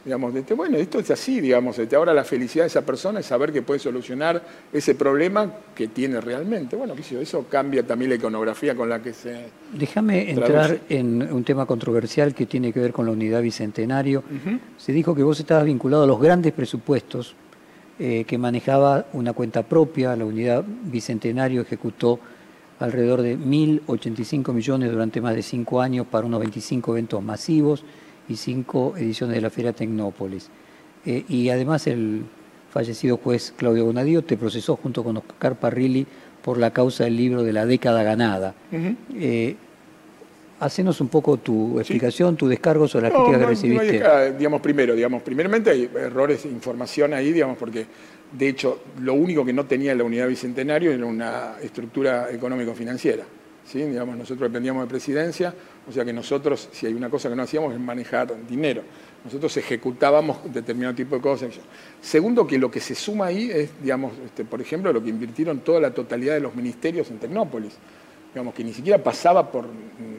Digamos, 0.07 0.33
este, 0.37 0.55
bueno, 0.55 0.77
esto 0.77 1.01
es 1.01 1.11
así, 1.11 1.41
digamos, 1.41 1.77
este, 1.81 1.97
ahora 1.97 2.15
la 2.15 2.23
felicidad 2.23 2.63
de 2.63 2.69
esa 2.69 2.87
persona 2.87 3.19
es 3.19 3.27
saber 3.27 3.53
que 3.53 3.63
puede 3.63 3.81
solucionar 3.81 4.41
ese 4.73 4.95
problema 4.95 5.53
que 5.75 5.89
tiene 5.89 6.21
realmente. 6.21 6.77
Bueno, 6.77 6.95
eso 6.95 7.47
cambia 7.51 7.85
también 7.85 8.11
la 8.11 8.15
iconografía 8.15 8.77
con 8.77 8.89
la 8.89 9.03
que 9.03 9.13
se... 9.13 9.47
Déjame 9.73 10.31
entrar 10.31 10.79
en 10.89 11.23
un 11.23 11.43
tema 11.43 11.67
controversial 11.67 12.37
que 12.37 12.47
tiene 12.47 12.73
que 12.73 12.79
ver 12.79 12.93
con 12.93 13.05
la 13.05 13.11
unidad 13.11 13.43
bicentenario. 13.43 14.23
Se 14.79 14.93
dijo 14.93 15.13
que 15.13 15.25
vos 15.25 15.41
estabas 15.41 15.65
vinculado 15.65 16.05
a 16.05 16.07
los 16.07 16.21
grandes 16.21 16.53
presupuestos 16.53 17.35
eh, 17.99 18.23
que 18.29 18.39
manejaba 18.39 19.07
una 19.13 19.33
cuenta 19.33 19.65
propia, 19.65 20.15
la 20.15 20.25
unidad 20.25 20.65
bicentenario 20.85 21.63
ejecutó 21.63 22.21
alrededor 22.79 23.23
de 23.23 23.37
1.085 23.37 24.53
millones 24.53 24.93
durante 24.93 25.21
más 25.21 25.35
de 25.35 25.43
cinco 25.43 25.81
años 25.81 26.07
para 26.07 26.27
unos 26.27 26.39
25 26.39 26.93
eventos 26.93 27.21
masivos 27.25 27.83
y 28.29 28.37
cinco 28.37 28.95
ediciones 28.97 29.37
de 29.37 29.41
la 29.41 29.51
Feria 29.51 29.73
Tecnópolis. 29.73 30.49
Eh, 31.05 31.25
y 31.29 31.49
además 31.51 31.87
el 31.87 32.25
fallecido 32.71 33.17
juez 33.17 33.53
Claudio 33.57 33.85
Bonadío 33.85 34.23
te 34.23 34.37
procesó 34.37 34.77
junto 34.77 35.05
con 35.05 35.17
Oscar 35.17 35.57
Parrilli 35.57 36.07
por 36.43 36.59
la 36.59 36.73
causa 36.73 37.05
del 37.05 37.17
libro 37.17 37.43
de 37.43 37.53
la 37.53 37.67
década 37.67 38.03
ganada. 38.03 38.55
Uh 38.73 39.57
hacenos 40.61 41.01
un 41.01 41.09
poco 41.09 41.37
tu 41.37 41.79
explicación, 41.79 42.37
tu 42.37 42.49
descargo 42.49 42.89
sobre 42.89 43.09
la 43.09 43.15
crítica 43.15 43.39
que 43.39 43.47
recibiste. 43.47 44.03
digamos, 44.39 44.61
primero, 44.61 44.95
digamos, 44.95 45.23
primeramente 45.23 45.71
hay 45.71 45.91
errores 45.95 46.45
de 46.45 46.51
información 46.51 47.13
ahí, 47.15 47.33
digamos, 47.33 47.59
porque 47.59 47.87
de 48.33 48.49
hecho 48.49 48.81
lo 49.01 49.15
único 49.15 49.45
que 49.45 49.53
no 49.53 49.67
tenía 49.67 49.95
la 49.95 50.05
unidad 50.05 50.29
bicentenario 50.29 50.93
era 50.93 51.05
una 51.05 51.55
estructura 51.63 52.31
económico-financiera. 52.31 53.25
¿sí? 53.65 53.83
Digamos, 53.83 54.17
nosotros 54.17 54.49
dependíamos 54.49 54.85
de 54.85 54.89
presidencia, 54.89 55.55
o 55.89 55.93
sea 55.93 56.05
que 56.05 56.13
nosotros, 56.13 56.69
si 56.73 56.87
hay 56.87 56.95
una 56.95 57.09
cosa 57.09 57.29
que 57.29 57.37
no 57.37 57.43
hacíamos, 57.43 57.73
es 57.73 57.79
manejar 57.79 58.33
dinero. 58.49 58.83
Nosotros 59.25 59.57
ejecutábamos 59.57 60.39
determinado 60.53 60.95
tipo 60.95 61.17
de 61.17 61.21
cosas. 61.21 61.55
Segundo, 62.01 62.47
que 62.47 62.59
lo 62.59 62.71
que 62.71 62.81
se 62.81 62.95
suma 62.95 63.27
ahí 63.27 63.51
es, 63.51 63.71
digamos, 63.81 64.13
este, 64.25 64.45
por 64.45 64.61
ejemplo, 64.61 64.93
lo 64.93 65.03
que 65.03 65.11
invirtieron 65.11 65.61
toda 65.61 65.81
la 65.81 65.93
totalidad 65.93 66.35
de 66.35 66.41
los 66.41 66.55
ministerios 66.55 67.11
en 67.11 67.19
Tecnópolis. 67.19 67.75
Digamos, 68.35 68.55
que 68.55 68.65
ni 68.65 68.73
siquiera 68.73 69.03
pasaba 69.03 69.51
por, 69.51 69.67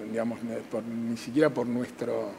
digamos, 0.09 0.39
ni 1.09 1.17
siquiera 1.17 1.49
por 1.49 1.67
nuestro 1.67 2.31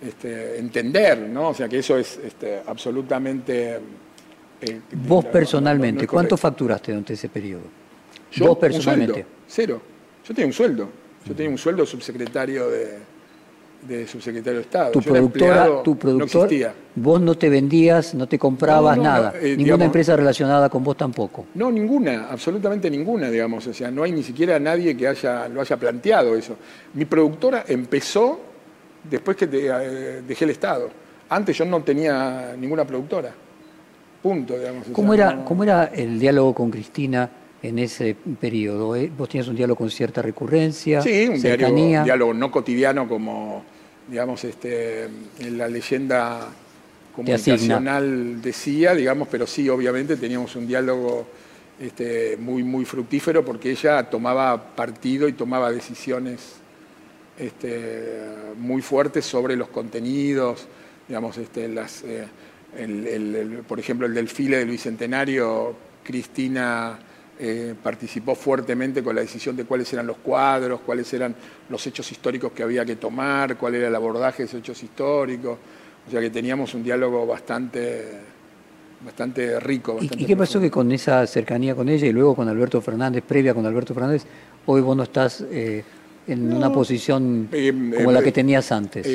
este, 0.00 0.58
entender, 0.58 1.18
¿no? 1.18 1.50
O 1.50 1.54
sea 1.54 1.68
que 1.68 1.78
eso 1.78 1.96
es 1.96 2.18
este, 2.24 2.62
absolutamente... 2.66 3.80
Eh, 4.60 4.80
Vos 4.92 5.24
personalmente, 5.26 6.06
¿cuánto 6.06 6.36
facturaste 6.36 6.92
durante 6.92 7.14
ese 7.14 7.28
periodo? 7.28 7.62
Yo, 8.32 8.46
Vos 8.48 8.58
personalmente. 8.58 9.24
cero. 9.46 9.80
Yo 10.26 10.34
tenía 10.34 10.46
un 10.46 10.52
sueldo. 10.52 11.05
Yo 11.26 11.34
tenía 11.34 11.50
un 11.50 11.58
sueldo 11.58 11.84
subsecretario 11.84 12.68
de, 12.70 14.06
subsecretario 14.06 14.60
de 14.60 14.64
Estado. 14.64 14.92
Tu 14.92 15.02
productora, 15.02 15.82
tu 15.82 15.96
productor, 15.98 16.48
vos 16.94 17.20
no 17.20 17.36
te 17.36 17.48
vendías, 17.48 18.14
no 18.14 18.28
te 18.28 18.38
comprabas 18.38 18.96
nada. 18.96 19.34
Eh, 19.40 19.56
ninguna 19.56 19.86
empresa 19.86 20.16
relacionada 20.16 20.68
con 20.68 20.84
vos 20.84 20.96
tampoco. 20.96 21.46
No, 21.54 21.70
ninguna, 21.70 22.28
absolutamente 22.30 22.88
ninguna, 22.90 23.28
digamos. 23.28 23.66
O 23.66 23.74
sea, 23.74 23.90
no 23.90 24.04
hay 24.04 24.12
ni 24.12 24.22
siquiera 24.22 24.58
nadie 24.60 24.96
que 24.96 25.08
haya, 25.08 25.48
lo 25.48 25.60
haya 25.60 25.76
planteado 25.76 26.36
eso. 26.36 26.56
Mi 26.94 27.04
productora 27.04 27.64
empezó 27.66 28.40
después 29.10 29.36
que 29.36 29.48
eh, 29.50 30.22
dejé 30.26 30.44
el 30.44 30.50
Estado. 30.50 30.90
Antes 31.28 31.58
yo 31.58 31.64
no 31.64 31.82
tenía 31.82 32.54
ninguna 32.56 32.84
productora. 32.84 33.32
Punto, 34.22 34.58
digamos. 34.58 34.86
¿Cómo, 34.92 35.12
era, 35.12 35.44
¿Cómo 35.44 35.64
era 35.64 35.86
el 35.86 36.18
diálogo 36.20 36.54
con 36.54 36.70
Cristina? 36.70 37.28
En 37.68 37.78
ese 37.78 38.16
periodo? 38.40 38.94
Eh, 38.96 39.10
¿Vos 39.16 39.28
tenías 39.28 39.48
un 39.48 39.56
diálogo 39.56 39.78
con 39.78 39.90
cierta 39.90 40.22
recurrencia? 40.22 41.02
Sí, 41.02 41.28
un 41.28 41.40
diálogo, 41.40 42.32
no 42.32 42.50
cotidiano 42.50 43.08
como, 43.08 43.64
digamos, 44.08 44.44
este, 44.44 45.04
en 45.04 45.58
la 45.58 45.68
leyenda 45.68 46.48
comunicacional 47.14 48.40
decía, 48.42 48.94
digamos, 48.94 49.28
pero 49.28 49.46
sí, 49.46 49.68
obviamente 49.68 50.16
teníamos 50.16 50.54
un 50.54 50.66
diálogo 50.66 51.26
este, 51.80 52.36
muy, 52.36 52.62
muy 52.62 52.84
fructífero 52.84 53.44
porque 53.44 53.70
ella 53.70 54.04
tomaba 54.04 54.74
partido 54.76 55.28
y 55.28 55.32
tomaba 55.32 55.72
decisiones 55.72 56.56
este, 57.38 58.22
muy 58.58 58.82
fuertes 58.82 59.24
sobre 59.24 59.56
los 59.56 59.68
contenidos, 59.68 60.66
digamos, 61.08 61.36
este, 61.38 61.68
las, 61.68 62.02
eh, 62.04 62.26
por 63.66 63.80
ejemplo, 63.80 64.06
el 64.06 64.14
desfile 64.14 64.58
del 64.58 64.70
Bicentenario, 64.70 65.74
Cristina 66.04 66.98
eh, 67.38 67.74
participó 67.82 68.34
fuertemente 68.34 69.02
con 69.02 69.14
la 69.14 69.20
decisión 69.20 69.56
de 69.56 69.64
cuáles 69.64 69.92
eran 69.92 70.06
los 70.06 70.16
cuadros, 70.18 70.80
cuáles 70.80 71.12
eran 71.12 71.34
los 71.68 71.86
hechos 71.86 72.10
históricos 72.10 72.52
que 72.52 72.62
había 72.62 72.84
que 72.84 72.96
tomar, 72.96 73.58
cuál 73.58 73.74
era 73.74 73.88
el 73.88 73.94
abordaje 73.94 74.38
de 74.38 74.44
esos 74.44 74.60
hechos 74.60 74.82
históricos. 74.82 75.58
O 76.06 76.10
sea 76.10 76.20
que 76.20 76.30
teníamos 76.30 76.72
un 76.72 76.82
diálogo 76.82 77.26
bastante, 77.26 78.06
bastante 79.04 79.60
rico. 79.60 79.98
¿Y, 80.00 80.08
qué 80.08 80.36
pasó 80.36 80.60
que 80.60 80.70
con 80.70 80.90
esa 80.92 81.26
cercanía 81.26 81.74
con 81.74 81.88
ella 81.88 82.06
y 82.06 82.12
luego 82.12 82.34
con 82.34 82.48
Alberto 82.48 82.80
Fernández, 82.80 83.22
previa 83.26 83.52
con 83.52 83.66
Alberto 83.66 83.92
Fernández, 83.92 84.24
hoy 84.64 84.80
vos 84.80 84.96
no 84.96 85.02
estás 85.02 85.44
eh, 85.50 85.84
en 86.26 86.52
una 86.52 86.72
posición 86.72 87.48
eh, 87.52 87.92
como 87.96 88.12
la 88.12 88.22
que 88.22 88.32
tenías 88.32 88.72
antes? 88.72 89.06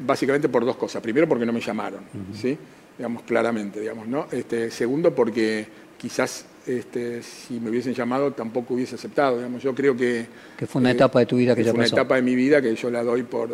básicamente 0.00 0.48
por 0.48 0.64
dos 0.64 0.76
cosas. 0.76 1.00
Primero 1.00 1.28
porque 1.28 1.46
no 1.46 1.52
me 1.52 1.60
llamaron, 1.60 2.00
¿sí? 2.34 2.58
digamos 2.96 3.22
claramente, 3.22 3.80
digamos, 3.80 4.06
¿no? 4.06 4.26
Este, 4.30 4.70
segundo 4.70 5.14
porque 5.14 5.66
quizás 5.98 6.46
este, 6.66 7.22
si 7.22 7.60
me 7.60 7.70
hubiesen 7.70 7.94
llamado 7.94 8.32
tampoco 8.32 8.74
hubiese 8.74 8.94
aceptado. 8.94 9.36
Digamos. 9.36 9.62
Yo 9.62 9.74
creo 9.74 9.96
que... 9.96 10.26
Que 10.56 10.66
fue 10.66 10.80
una 10.80 10.90
eh, 10.90 10.94
etapa 10.94 11.20
de 11.20 11.26
tu 11.26 11.36
vida 11.36 11.54
que, 11.54 11.64
ya 11.64 11.70
fue 11.70 11.80
una 11.80 11.88
etapa 11.88 12.16
de 12.16 12.22
mi 12.22 12.34
vida 12.34 12.62
que 12.62 12.74
yo 12.74 12.90
la 12.90 13.02
doy 13.02 13.22
por, 13.22 13.50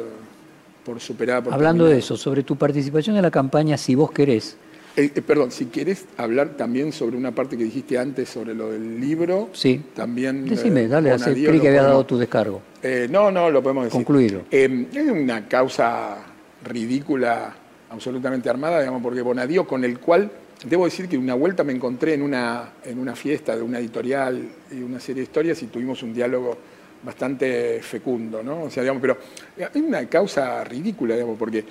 por 0.85 1.00
superada. 1.00 1.42
Hablando 1.50 1.87
de 1.87 1.98
eso, 1.98 2.16
sobre 2.16 2.42
tu 2.42 2.57
participación 2.57 3.16
en 3.16 3.22
la 3.22 3.31
campaña, 3.31 3.76
si 3.76 3.94
vos 3.94 4.11
querés... 4.12 4.57
Eh, 4.96 5.12
eh, 5.14 5.22
perdón, 5.22 5.53
si 5.53 5.66
querés 5.66 6.05
hablar 6.16 6.57
también 6.57 6.92
sobre 6.92 7.16
una 7.16 7.33
parte 7.33 7.57
que 7.57 7.62
dijiste 7.62 7.96
antes 7.96 8.29
sobre 8.29 8.55
lo 8.55 8.70
del 8.70 9.00
libro, 9.00 9.48
sí. 9.53 9.81
también... 9.94 10.44
Decime, 10.46 10.88
dale, 10.88 11.16
creí 11.16 11.61
que 11.61 11.68
había 11.68 11.83
dado 11.83 12.05
tu 12.05 12.18
descargo. 12.18 12.61
no, 13.09 13.31
no, 13.31 13.50
lo 13.50 13.62
podemos 13.62 13.85
decir. 13.85 13.98
Concluirlo. 13.98 14.42
es 14.50 14.70
una 15.11 15.46
causa 15.48 16.18
ridícula, 16.64 17.55
absolutamente 17.88 18.50
armada, 18.50 18.81
digamos, 18.81 19.00
porque 19.03 19.22
Bonadío, 19.22 19.66
con 19.66 19.85
el 19.85 19.98
cual 20.00 20.31
Debo 20.64 20.85
decir 20.85 21.09
que 21.09 21.16
una 21.16 21.35
vuelta 21.35 21.64
me 21.64 21.73
encontré 21.73 22.14
en 22.14 22.23
una, 22.23 22.73
en 22.85 22.99
una 22.99 23.16
fiesta 23.16 23.57
de 23.57 23.62
una 23.62 23.79
editorial 23.79 24.46
y 24.70 24.83
una 24.83 25.01
serie 25.01 25.23
de 25.23 25.25
historias 25.25 25.62
y 25.62 25.68
tuvimos 25.68 26.03
un 26.03 26.12
diálogo 26.12 26.57
bastante 27.03 27.81
fecundo, 27.81 28.42
¿no? 28.42 28.64
O 28.64 28.70
sea, 28.70 28.83
digamos, 28.83 29.01
pero 29.01 29.16
hay 29.57 29.81
una 29.81 30.07
causa 30.07 30.62
ridícula, 30.64 31.14
digamos, 31.14 31.38
porque 31.38 31.64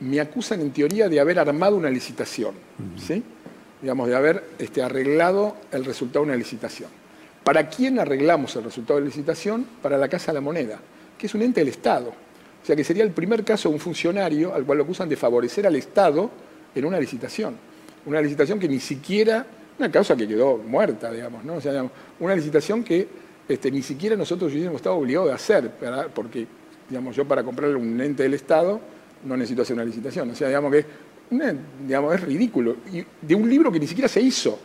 me 0.00 0.20
acusan 0.20 0.60
en 0.60 0.70
teoría 0.70 1.08
de 1.08 1.18
haber 1.18 1.38
armado 1.38 1.76
una 1.76 1.88
licitación, 1.88 2.54
¿sí? 2.98 3.22
Digamos, 3.80 4.06
de 4.06 4.16
haber 4.16 4.44
este, 4.58 4.82
arreglado 4.82 5.56
el 5.72 5.86
resultado 5.86 6.26
de 6.26 6.32
una 6.32 6.36
licitación. 6.36 6.90
¿Para 7.42 7.70
quién 7.70 7.98
arreglamos 7.98 8.54
el 8.56 8.64
resultado 8.64 8.98
de 8.98 9.06
la 9.06 9.06
licitación? 9.06 9.66
Para 9.80 9.96
la 9.96 10.08
Casa 10.08 10.26
de 10.32 10.34
la 10.34 10.40
Moneda, 10.42 10.78
que 11.16 11.26
es 11.26 11.34
un 11.34 11.40
ente 11.40 11.62
del 11.62 11.68
Estado. 11.68 12.10
O 12.10 12.66
sea, 12.66 12.76
que 12.76 12.84
sería 12.84 13.02
el 13.02 13.12
primer 13.12 13.44
caso 13.44 13.70
de 13.70 13.76
un 13.76 13.80
funcionario 13.80 14.54
al 14.54 14.64
cual 14.64 14.76
lo 14.76 14.84
acusan 14.84 15.08
de 15.08 15.16
favorecer 15.16 15.66
al 15.66 15.76
Estado 15.76 16.30
en 16.74 16.84
una 16.84 17.00
licitación 17.00 17.67
una 18.06 18.20
licitación 18.20 18.58
que 18.58 18.68
ni 18.68 18.80
siquiera, 18.80 19.46
una 19.78 19.90
causa 19.90 20.16
que 20.16 20.26
quedó 20.26 20.58
muerta, 20.58 21.10
digamos, 21.12 21.44
¿no? 21.44 21.54
O 21.54 21.60
sea, 21.60 21.84
una 22.20 22.34
licitación 22.34 22.82
que 22.82 23.06
este, 23.48 23.70
ni 23.70 23.82
siquiera 23.82 24.16
nosotros 24.16 24.52
hubiésemos 24.52 24.76
estado 24.76 24.96
obligados 24.96 25.30
a 25.30 25.34
hacer, 25.34 25.70
porque, 26.14 26.46
digamos, 26.88 27.16
yo 27.16 27.24
para 27.26 27.42
comprar 27.42 27.74
un 27.76 28.00
ente 28.00 28.22
del 28.22 28.34
Estado 28.34 28.80
no 29.24 29.36
necesito 29.36 29.62
hacer 29.62 29.74
una 29.74 29.84
licitación. 29.84 30.30
O 30.30 30.34
sea, 30.34 30.48
digamos 30.48 30.72
que 30.72 30.84
digamos, 31.86 32.14
es 32.14 32.20
ridículo. 32.22 32.76
Y 32.92 33.04
de 33.20 33.34
un 33.34 33.48
libro 33.48 33.70
que 33.70 33.80
ni 33.80 33.86
siquiera 33.86 34.08
se 34.08 34.20
hizo. 34.20 34.58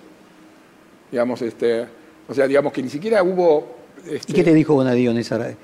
Digamos, 1.11 1.41
este, 1.41 1.85
o 2.27 2.33
sea, 2.33 2.47
digamos 2.47 2.73
que 2.73 2.81
ni 2.81 2.89
siquiera 2.89 3.23
hubo... 3.23 3.77
Este, 4.09 4.31
¿Y 4.31 4.35
qué 4.35 4.43
te 4.43 4.53
dijo 4.53 4.73
Bonadío 4.73 5.11
en 5.11 5.17
esa... 5.17 5.55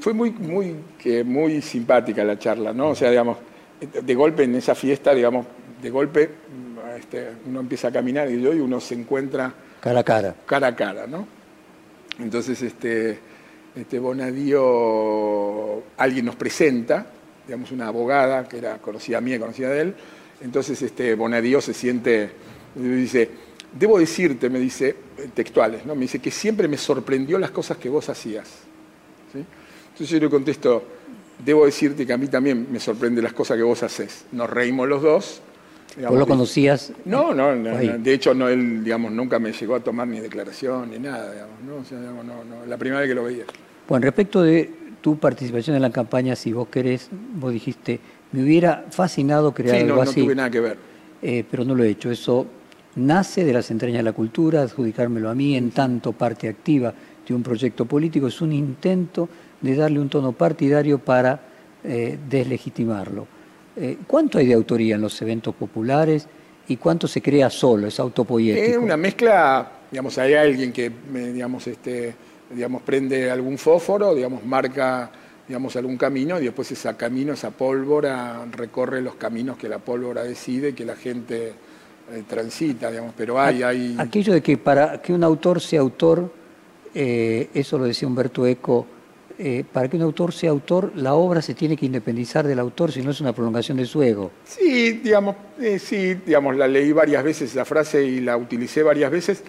Fue 0.00 0.12
muy, 0.12 0.30
muy, 0.30 0.76
muy 1.24 1.62
simpática 1.62 2.22
la 2.22 2.38
charla, 2.38 2.72
¿no? 2.72 2.90
O 2.90 2.94
sea, 2.94 3.10
digamos, 3.10 3.38
de 4.02 4.14
golpe 4.14 4.44
en 4.44 4.54
esa 4.54 4.74
fiesta, 4.74 5.12
digamos, 5.12 5.46
de 5.80 5.90
golpe 5.90 6.30
este, 6.96 7.28
uno 7.46 7.60
empieza 7.60 7.88
a 7.88 7.92
caminar 7.92 8.30
y 8.30 8.36
uno 8.36 8.80
se 8.80 8.94
encuentra 8.94 9.52
cara 9.80 10.00
a 10.00 10.04
cara. 10.04 10.34
Cara 10.46 10.66
a 10.68 10.76
cara, 10.76 11.06
¿no? 11.06 11.26
Entonces, 12.18 12.60
este, 12.62 13.18
este 13.74 13.98
Bonadío, 13.98 15.82
alguien 15.96 16.24
nos 16.24 16.36
presenta, 16.36 17.06
digamos, 17.46 17.70
una 17.70 17.88
abogada 17.88 18.48
que 18.48 18.58
era 18.58 18.78
conocida 18.78 19.20
mía, 19.20 19.38
conocida 19.38 19.70
de 19.70 19.80
él. 19.80 19.94
Entonces, 20.40 20.80
este 20.82 21.14
Bonadío 21.14 21.60
se 21.60 21.74
siente, 21.74 22.30
Dice, 22.74 23.30
debo 23.72 23.98
decirte, 23.98 24.50
me 24.50 24.58
dice, 24.58 24.94
textuales, 25.34 25.86
¿no? 25.86 25.94
Me 25.94 26.02
dice 26.02 26.18
que 26.18 26.30
siempre 26.30 26.68
me 26.68 26.76
sorprendió 26.76 27.38
las 27.38 27.50
cosas 27.50 27.78
que 27.78 27.88
vos 27.88 28.08
hacías. 28.08 28.48
Entonces 29.34 30.08
yo 30.10 30.18
le 30.18 30.28
contesto, 30.28 30.84
debo 31.42 31.64
decirte 31.64 32.06
que 32.06 32.12
a 32.12 32.18
mí 32.18 32.26
también 32.28 32.66
me 32.70 32.80
sorprende 32.80 33.22
las 33.22 33.32
cosas 33.32 33.56
que 33.56 33.62
vos 33.62 33.82
haces. 33.82 34.26
Nos 34.32 34.50
reímos 34.50 34.88
los 34.88 35.02
dos. 35.02 35.40
¿Vos 35.96 36.18
lo 36.18 36.26
conocías? 36.26 36.92
No, 37.04 37.32
no, 37.34 37.54
de 37.54 38.12
hecho 38.12 38.34
no, 38.34 38.48
él 38.48 38.84
digamos, 38.84 39.12
nunca 39.12 39.38
me 39.38 39.52
llegó 39.52 39.74
a 39.76 39.80
tomar 39.80 40.06
ni 40.06 40.20
declaración 40.20 40.90
ni 40.90 40.98
nada, 40.98 41.32
digamos, 41.32 41.62
¿no? 41.66 41.76
O 41.76 41.84
sea, 41.84 41.98
digamos, 41.98 42.24
no, 42.24 42.44
no, 42.44 42.66
la 42.66 42.76
primera 42.76 43.00
vez 43.00 43.08
que 43.08 43.14
lo 43.14 43.24
veía. 43.24 43.44
Bueno, 43.88 44.04
respecto 44.04 44.42
de 44.42 44.70
tu 45.00 45.18
participación 45.18 45.76
en 45.76 45.82
la 45.82 45.90
campaña, 45.90 46.36
si 46.36 46.52
vos 46.52 46.68
querés, 46.68 47.08
vos 47.34 47.52
dijiste, 47.52 48.00
me 48.32 48.42
hubiera 48.42 48.84
fascinado 48.90 49.54
crear 49.54 49.76
sí, 49.76 49.82
algo 49.82 50.02
así. 50.02 50.20
no 50.20 50.26
tuve 50.26 50.34
nada 50.34 50.50
que 50.50 50.60
ver. 50.60 50.76
Eh, 51.22 51.44
pero 51.50 51.64
no 51.64 51.74
lo 51.74 51.84
he 51.84 51.88
hecho. 51.88 52.10
Eso 52.10 52.46
nace 52.96 53.44
de 53.44 53.52
las 53.52 53.70
entrañas 53.70 53.98
de 53.98 54.02
la 54.02 54.12
cultura, 54.12 54.62
adjudicármelo 54.62 55.30
a 55.30 55.34
mí 55.34 55.56
en 55.56 55.70
tanto 55.70 56.12
parte 56.12 56.48
activa 56.48 56.92
de 57.26 57.34
un 57.34 57.42
proyecto 57.42 57.86
político, 57.86 58.26
es 58.26 58.40
un 58.40 58.52
intento 58.52 59.28
de 59.60 59.74
darle 59.74 60.00
un 60.00 60.08
tono 60.08 60.32
partidario 60.32 60.98
para 60.98 61.40
eh, 61.82 62.18
deslegitimarlo. 62.28 63.26
Eh, 63.76 63.98
¿Cuánto 64.06 64.38
hay 64.38 64.46
de 64.46 64.54
autoría 64.54 64.94
en 64.94 65.02
los 65.02 65.20
eventos 65.20 65.54
populares 65.54 66.26
y 66.68 66.76
cuánto 66.76 67.06
se 67.06 67.20
crea 67.20 67.50
solo, 67.50 67.86
es 67.86 68.00
autopoético? 68.00 68.66
Es 68.66 68.76
una 68.76 68.96
mezcla, 68.96 69.70
digamos, 69.90 70.16
hay 70.18 70.34
alguien 70.34 70.72
que, 70.72 70.90
digamos, 71.12 71.66
este, 71.66 72.14
digamos, 72.50 72.82
prende 72.82 73.30
algún 73.30 73.58
fósforo, 73.58 74.14
digamos, 74.14 74.44
marca 74.44 75.10
digamos, 75.46 75.76
algún 75.76 75.96
camino 75.96 76.40
y 76.40 76.44
después 76.44 76.70
ese 76.72 76.92
camino, 76.96 77.32
esa 77.32 77.50
pólvora, 77.50 78.44
recorre 78.50 79.00
los 79.00 79.14
caminos 79.14 79.56
que 79.56 79.68
la 79.68 79.78
pólvora 79.78 80.24
decide, 80.24 80.74
que 80.74 80.84
la 80.84 80.96
gente 80.96 81.52
eh, 82.12 82.22
transita, 82.26 82.90
digamos, 82.90 83.14
pero 83.16 83.40
hay, 83.40 83.62
hay... 83.62 83.96
Aquello 83.98 84.32
de 84.32 84.42
que 84.42 84.56
para 84.56 85.00
que 85.00 85.12
un 85.12 85.22
autor 85.22 85.60
sea 85.60 85.80
autor, 85.80 86.32
eh, 86.94 87.48
eso 87.54 87.78
lo 87.78 87.84
decía 87.84 88.08
Humberto 88.08 88.46
Eco, 88.46 88.86
eh, 89.38 89.64
para 89.70 89.88
que 89.88 89.96
un 89.96 90.02
autor 90.02 90.32
sea 90.32 90.50
autor, 90.50 90.92
la 90.96 91.14
obra 91.14 91.42
se 91.42 91.54
tiene 91.54 91.76
que 91.76 91.86
independizar 91.86 92.46
del 92.46 92.58
autor, 92.58 92.92
si 92.92 93.02
no 93.02 93.10
es 93.10 93.20
una 93.20 93.32
prolongación 93.32 93.76
de 93.76 93.86
su 93.86 94.02
ego. 94.02 94.30
Sí, 94.44 94.92
digamos, 94.92 95.36
sí, 95.78 96.14
digamos, 96.14 96.56
la 96.56 96.66
leí 96.66 96.92
varias 96.92 97.22
veces 97.22 97.54
la 97.54 97.64
frase 97.64 98.04
y 98.04 98.20
la 98.20 98.36
utilicé 98.36 98.82
varias 98.82 99.10
veces. 99.10 99.42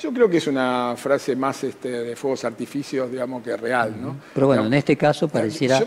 Yo 0.00 0.12
creo 0.12 0.28
que 0.28 0.38
es 0.38 0.46
una 0.46 0.94
frase 0.96 1.36
más 1.36 1.64
este, 1.64 1.88
de 1.88 2.16
fuegos 2.16 2.44
artificios, 2.44 3.10
digamos, 3.10 3.42
que 3.42 3.56
real, 3.56 3.94
¿no? 4.00 4.16
Pero 4.34 4.48
bueno, 4.48 4.66
en 4.66 4.74
este 4.74 4.96
caso 4.96 5.28
pareciera... 5.28 5.78
Yo 5.78 5.86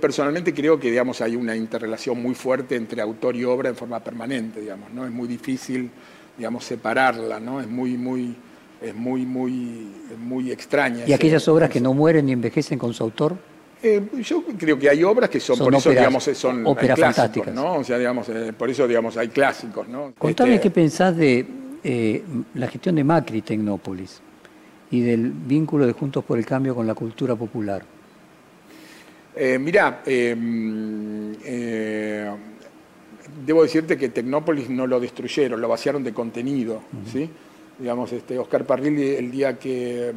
personalmente 0.00 0.54
creo 0.54 0.80
que, 0.80 0.90
digamos, 0.90 1.20
hay 1.20 1.36
una 1.36 1.54
interrelación 1.54 2.20
muy 2.20 2.34
fuerte 2.34 2.76
entre 2.76 3.02
autor 3.02 3.36
y 3.36 3.44
obra 3.44 3.68
en 3.68 3.76
forma 3.76 4.00
permanente, 4.00 4.60
digamos, 4.60 4.90
¿no? 4.92 5.04
Es 5.04 5.12
muy 5.12 5.28
difícil, 5.28 5.90
digamos, 6.36 6.64
separarla, 6.64 7.38
¿no? 7.38 7.60
Es 7.60 7.68
muy, 7.68 7.96
muy, 7.98 8.34
es 8.82 8.94
muy, 8.94 9.26
muy, 9.26 9.88
muy 10.18 10.50
extraña. 10.50 11.04
¿Y 11.06 11.12
aquellas 11.12 11.46
obras 11.48 11.70
que 11.70 11.80
no 11.80 11.94
mueren 11.94 12.26
ni 12.26 12.32
envejecen 12.32 12.78
con 12.78 12.92
su 12.92 13.04
autor? 13.04 13.36
Eh, 13.82 14.00
yo 14.22 14.44
creo 14.56 14.78
que 14.78 14.88
hay 14.88 15.02
obras 15.02 15.28
que 15.28 15.40
son, 15.40 15.58
por 15.58 15.74
eso, 15.74 15.90
digamos, 15.90 16.22
son 16.22 16.64
óperas 16.66 16.96
clásicos, 16.96 17.16
fantásticas. 17.16 17.54
¿no? 17.54 17.78
O 17.78 17.84
sea, 17.84 17.98
digamos, 17.98 18.28
eh, 18.28 18.52
por 18.56 18.70
eso, 18.70 18.86
digamos, 18.86 19.16
hay 19.16 19.28
clásicos, 19.28 19.88
¿no? 19.88 20.12
Contame 20.16 20.54
Este, 20.54 20.68
qué 20.68 20.70
pensás 20.70 21.16
de 21.16 21.44
eh, 21.82 22.22
la 22.54 22.68
gestión 22.68 22.94
de 22.94 23.02
Macri 23.02 23.42
Tecnópolis 23.42 24.20
y 24.90 25.00
del 25.00 25.30
vínculo 25.30 25.86
de 25.86 25.92
Juntos 25.92 26.24
por 26.24 26.38
el 26.38 26.46
Cambio 26.46 26.76
con 26.76 26.86
la 26.86 26.94
cultura 26.94 27.34
popular. 27.34 27.82
Mirá, 29.58 30.02
debo 30.04 30.36
decirte 33.62 33.96
que 33.96 34.10
Tecnópolis 34.10 34.68
no 34.68 34.86
lo 34.86 35.00
destruyeron, 35.00 35.58
lo 35.58 35.68
vaciaron 35.68 36.04
de 36.04 36.12
contenido, 36.12 36.82
¿sí? 37.10 37.30
Digamos, 37.82 38.12
este, 38.12 38.38
Oscar 38.38 38.64
Parrilli, 38.64 39.16
el 39.16 39.28
día 39.28 39.58
que 39.58 40.12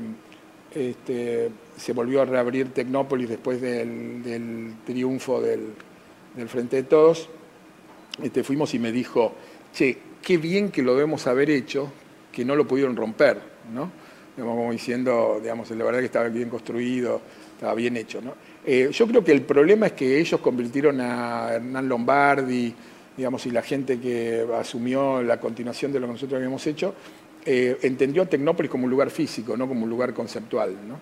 este, 0.71 1.49
se 1.75 1.93
volvió 1.93 2.21
a 2.21 2.25
reabrir 2.25 2.71
Tecnópolis 2.71 3.27
después 3.27 3.59
del, 3.59 4.75
triunfo 4.85 5.41
del, 5.41 5.69
del 6.35 6.47
Frente 6.47 6.75
de 6.75 6.83
Todos, 6.83 7.27
este, 8.21 8.43
fuimos 8.43 8.71
y 8.75 8.77
me 8.77 8.91
dijo, 8.91 9.33
che, 9.73 9.97
qué 10.21 10.37
bien 10.37 10.69
que 10.69 10.83
lo 10.83 10.93
debemos 10.93 11.25
haber 11.25 11.49
hecho, 11.49 11.91
que 12.31 12.45
no 12.45 12.55
lo 12.55 12.67
pudieron 12.67 12.95
romper, 12.95 13.39
¿no? 13.73 13.89
Digamos, 14.37 14.57
como 14.57 14.71
diciendo, 14.71 15.39
digamos, 15.41 15.71
la 15.71 15.85
verdad 15.85 16.01
que 16.01 16.05
estaba 16.05 16.29
bien 16.29 16.51
construido, 16.51 17.19
estaba 17.55 17.73
bien 17.73 17.97
hecho, 17.97 18.21
¿no? 18.21 18.35
Eh, 18.63 18.89
yo 18.91 19.07
creo 19.07 19.23
que 19.23 19.31
el 19.31 19.41
problema 19.41 19.87
es 19.87 19.93
que 19.93 20.19
ellos 20.19 20.39
convirtieron 20.39 21.01
a 21.01 21.53
Hernán 21.53 21.89
Lombardi, 21.89 22.75
digamos, 23.17 23.43
y 23.47 23.49
la 23.49 23.63
gente 23.63 23.99
que 23.99 24.45
asumió 24.55 25.23
la 25.23 25.39
continuación 25.39 25.91
de 25.91 25.99
lo 25.99 26.05
que 26.05 26.13
nosotros 26.13 26.37
habíamos 26.37 26.67
hecho, 26.67 26.93
eh, 27.45 27.77
entendió 27.81 28.23
a 28.23 28.25
Tecnópolis 28.25 28.71
como 28.71 28.85
un 28.85 28.89
lugar 28.89 29.09
físico, 29.09 29.55
no 29.55 29.67
como 29.67 29.83
un 29.83 29.89
lugar 29.89 30.13
conceptual, 30.13 30.75
¿no? 30.87 30.99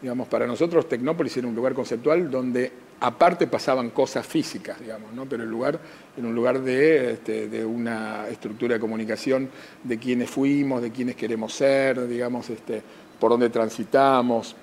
Digamos, 0.00 0.28
para 0.28 0.46
nosotros 0.46 0.88
Tecnópolis 0.88 1.36
era 1.36 1.46
un 1.46 1.54
lugar 1.54 1.74
conceptual 1.74 2.30
donde 2.30 2.72
aparte 3.00 3.46
pasaban 3.46 3.90
cosas 3.90 4.26
físicas, 4.26 4.80
digamos, 4.80 5.12
¿no? 5.12 5.26
pero 5.26 5.42
el 5.42 5.50
lugar 5.50 5.78
era 6.16 6.26
un 6.26 6.34
lugar 6.34 6.60
de, 6.60 7.12
este, 7.12 7.48
de, 7.48 7.64
una 7.64 8.28
estructura 8.28 8.74
de 8.74 8.80
comunicación 8.80 9.48
de 9.84 9.98
quienes 9.98 10.30
fuimos, 10.30 10.80
de 10.80 10.90
quienes 10.90 11.16
queremos 11.16 11.52
ser, 11.52 12.06
digamos, 12.06 12.48
este, 12.50 12.82
por 13.18 13.30
dónde 13.30 13.50
transitamos, 13.50 14.56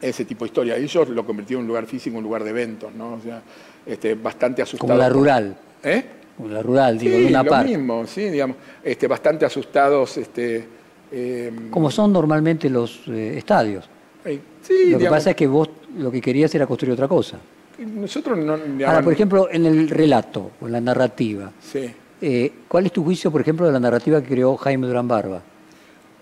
ese 0.00 0.24
tipo 0.24 0.44
de 0.44 0.48
historia. 0.48 0.76
Ellos 0.76 1.08
lo 1.08 1.26
convirtieron 1.26 1.62
en 1.62 1.64
un 1.64 1.68
lugar 1.68 1.86
físico, 1.86 2.16
un 2.16 2.24
lugar 2.24 2.44
de 2.44 2.50
eventos, 2.50 2.94
¿no? 2.94 3.14
O 3.14 3.20
sea, 3.20 3.42
este, 3.84 4.14
bastante 4.14 4.62
asustado. 4.62 4.88
Como 4.88 4.98
la 4.98 5.08
rural. 5.08 5.56
¿Eh? 5.82 6.04
La 6.46 6.62
rural, 6.62 6.98
digo, 6.98 7.16
sí, 7.16 7.22
de 7.22 7.28
una 7.28 7.42
lo 7.42 7.64
mismo, 7.64 8.06
sí, 8.06 8.28
digamos, 8.28 8.56
este, 8.82 9.08
bastante 9.08 9.44
asustados. 9.44 10.16
Este, 10.18 10.64
eh, 11.10 11.52
Como 11.70 11.90
son 11.90 12.12
normalmente 12.12 12.70
los 12.70 13.02
eh, 13.08 13.38
estadios. 13.38 13.88
eh, 14.24 14.38
sí, 14.62 14.90
Lo 14.90 14.98
que 14.98 15.08
pasa 15.08 15.30
es 15.30 15.36
que 15.36 15.46
vos 15.46 15.68
lo 15.96 16.10
que 16.10 16.20
querías 16.20 16.54
era 16.54 16.66
construir 16.66 16.92
otra 16.92 17.08
cosa. 17.08 17.38
nosotros 17.78 18.38
no... 18.38 18.56
digamos, 18.56 18.84
Ahora, 18.86 19.02
por 19.02 19.12
ejemplo, 19.12 19.48
en 19.50 19.66
el 19.66 19.88
relato 19.88 20.52
o 20.60 20.66
en 20.66 20.72
la 20.72 20.80
narrativa, 20.80 21.50
sí. 21.60 21.90
eh, 22.20 22.52
¿cuál 22.68 22.86
es 22.86 22.92
tu 22.92 23.02
juicio, 23.02 23.30
por 23.30 23.40
ejemplo, 23.40 23.66
de 23.66 23.72
la 23.72 23.80
narrativa 23.80 24.20
que 24.22 24.28
creó 24.28 24.56
Jaime 24.56 24.86
Durán 24.86 25.08
Barba? 25.08 25.42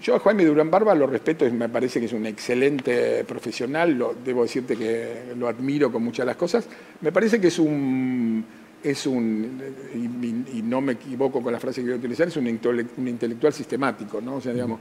Yo 0.01 0.15
a 0.15 0.21
Jaime 0.21 0.45
Durán 0.45 0.71
Barba 0.71 0.95
lo 0.95 1.07
respeto, 1.07 1.51
me 1.51 1.69
parece 1.69 2.01
que 2.01 2.07
es 2.07 2.13
un 2.13 2.27
excelente 2.27 3.25
profesional, 3.25 3.93
lo, 3.93 4.15
debo 4.25 4.43
decirte 4.43 4.77
que 4.77 5.33
lo 5.37 5.49
admiro 5.49 5.91
con 5.91 6.05
muchas 6.05 6.25
de 6.25 6.27
las 6.27 6.37
cosas. 6.37 6.69
Me 7.01 7.13
parece 7.13 7.41
que 7.41 7.49
es 7.49 7.59
un, 7.59 8.45
es 8.83 9.07
un 9.07 9.61
y, 9.95 10.59
y 10.59 10.63
no 10.63 10.81
me 10.81 10.93
equivoco 10.93 11.43
con 11.43 11.53
la 11.53 11.59
frase 11.61 11.81
que 11.81 11.87
voy 11.89 11.95
a 11.95 11.99
utilizar, 11.99 12.29
es 12.29 12.37
un, 12.37 12.47
intele- 12.47 12.87
un 12.97 13.09
intelectual 13.09 13.53
sistemático, 13.53 14.21
¿no? 14.21 14.37
O 14.37 14.41
sea, 14.41 14.53
digamos, 14.53 14.81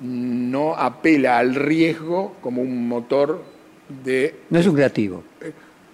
no 0.00 0.74
apela 0.76 1.38
al 1.38 1.54
riesgo 1.54 2.36
como 2.42 2.60
un 2.62 2.86
motor 2.88 3.42
de... 4.04 4.34
No 4.50 4.58
es 4.58 4.66
un 4.66 4.74
creativo. 4.74 5.22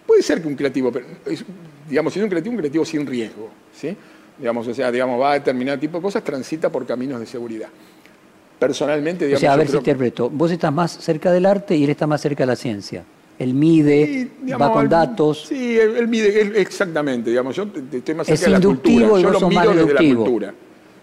Puede 0.07 0.23
ser 0.23 0.43
que 0.43 0.49
un 0.49 0.57
creativo, 0.57 0.91
pero 0.91 1.07
es, 1.27 1.45
digamos, 1.88 2.12
si 2.12 2.19
es 2.19 2.25
un 2.25 2.31
creativo, 2.31 2.53
un 2.53 2.59
creativo 2.59 2.85
sin 2.85 3.07
riesgo, 3.07 3.49
¿sí? 3.75 3.97
Digamos, 4.38 4.67
o 4.67 4.75
sea, 4.75 4.91
digamos, 4.91 5.21
va 5.21 5.31
a 5.33 5.35
determinado 5.35 5.79
tipo 5.79 5.99
de 5.99 6.03
cosas, 6.03 6.25
transita 6.25 6.71
por 6.71 6.85
caminos 6.87 7.21
de 7.21 7.27
seguridad. 7.27 7.69
Personalmente, 8.59 9.25
O 9.25 9.29
digamos, 9.29 9.41
sea, 9.41 9.53
a 9.53 9.57
ver 9.57 9.67
si 9.67 9.71
creo- 9.73 9.81
interpreto. 9.81 10.31
Vos 10.31 10.51
estás 10.51 10.73
más 10.73 10.93
cerca 10.93 11.31
del 11.31 11.47
arte 11.47 11.77
y 11.77 11.85
él 11.85 11.91
está 11.91 12.07
más 12.07 12.21
cerca 12.21 12.43
de 12.43 12.47
la 12.49 12.57
ciencia. 12.57 13.05
Él 13.42 13.55
mide, 13.55 14.07
Sí, 14.07 14.31
digamos, 14.42 14.68
va 14.68 14.72
con 14.72 14.88
datos. 14.88 15.46
Sí, 15.48 15.78
él, 15.78 15.96
él 15.96 16.09
mide, 16.09 16.61
exactamente, 16.61 17.31
digamos, 17.31 17.57
yo 17.57 17.66
estoy 17.92 18.14
más 18.14 18.28
Es 18.28 18.38
cerca 18.40 18.52
de 18.57 18.59
la 18.61 18.64
inductivo 18.64 19.09
cultura. 19.11 19.20
y 19.20 19.22
Yo 19.22 19.40
lo 19.40 19.48
miro 19.48 19.74
desde 19.74 19.94
la 19.94 20.14
cultura. 20.14 20.55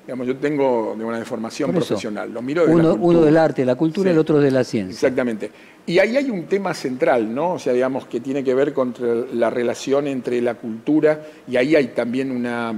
Digamos, 0.07 0.25
yo 0.27 0.35
tengo 0.37 0.95
de 0.97 1.05
una 1.05 1.19
deformación 1.19 1.71
profesional, 1.71 2.31
lo 2.33 2.41
miro 2.41 2.61
desde 2.63 2.73
Uno, 2.73 2.83
la 2.83 2.89
cultura. 2.95 3.17
uno 3.17 3.25
del 3.25 3.37
arte, 3.37 3.61
de 3.61 3.65
la 3.67 3.75
cultura, 3.75 4.09
y 4.09 4.11
Sí. 4.11 4.13
el 4.15 4.19
otro 4.19 4.39
de 4.39 4.49
la 4.51 4.63
ciencia. 4.63 4.93
Exactamente. 5.07 5.51
Y 5.85 5.99
ahí 5.99 6.17
hay 6.17 6.29
un 6.31 6.45
tema 6.45 6.73
central, 6.73 7.33
¿no? 7.33 7.53
O 7.53 7.59
sea, 7.59 7.73
digamos, 7.73 8.07
que 8.07 8.19
tiene 8.19 8.43
que 8.43 8.53
ver 8.55 8.73
con 8.73 8.93
la 9.33 9.49
relación 9.51 10.07
entre 10.07 10.41
la 10.41 10.55
cultura 10.55 11.21
y 11.47 11.57
ahí 11.57 11.75
hay 11.75 11.87
también 11.89 12.31
una, 12.31 12.73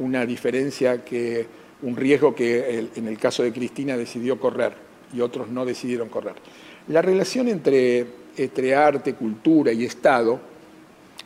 una 0.00 0.26
diferencia 0.26 1.02
que, 1.04 1.46
un 1.82 1.96
riesgo 1.96 2.34
que 2.34 2.78
el- 2.78 2.90
en 2.96 3.06
el 3.08 3.18
caso 3.18 3.42
de 3.42 3.52
Cristina 3.52 3.96
decidió 3.96 4.38
correr 4.40 4.72
y 5.14 5.20
otros 5.20 5.48
no 5.48 5.64
decidieron 5.64 6.08
correr. 6.08 6.34
La 6.88 7.00
relación 7.00 7.48
entre, 7.48 8.04
entre 8.36 8.74
arte, 8.74 9.14
cultura 9.14 9.72
y 9.72 9.84
Estado 9.84 10.40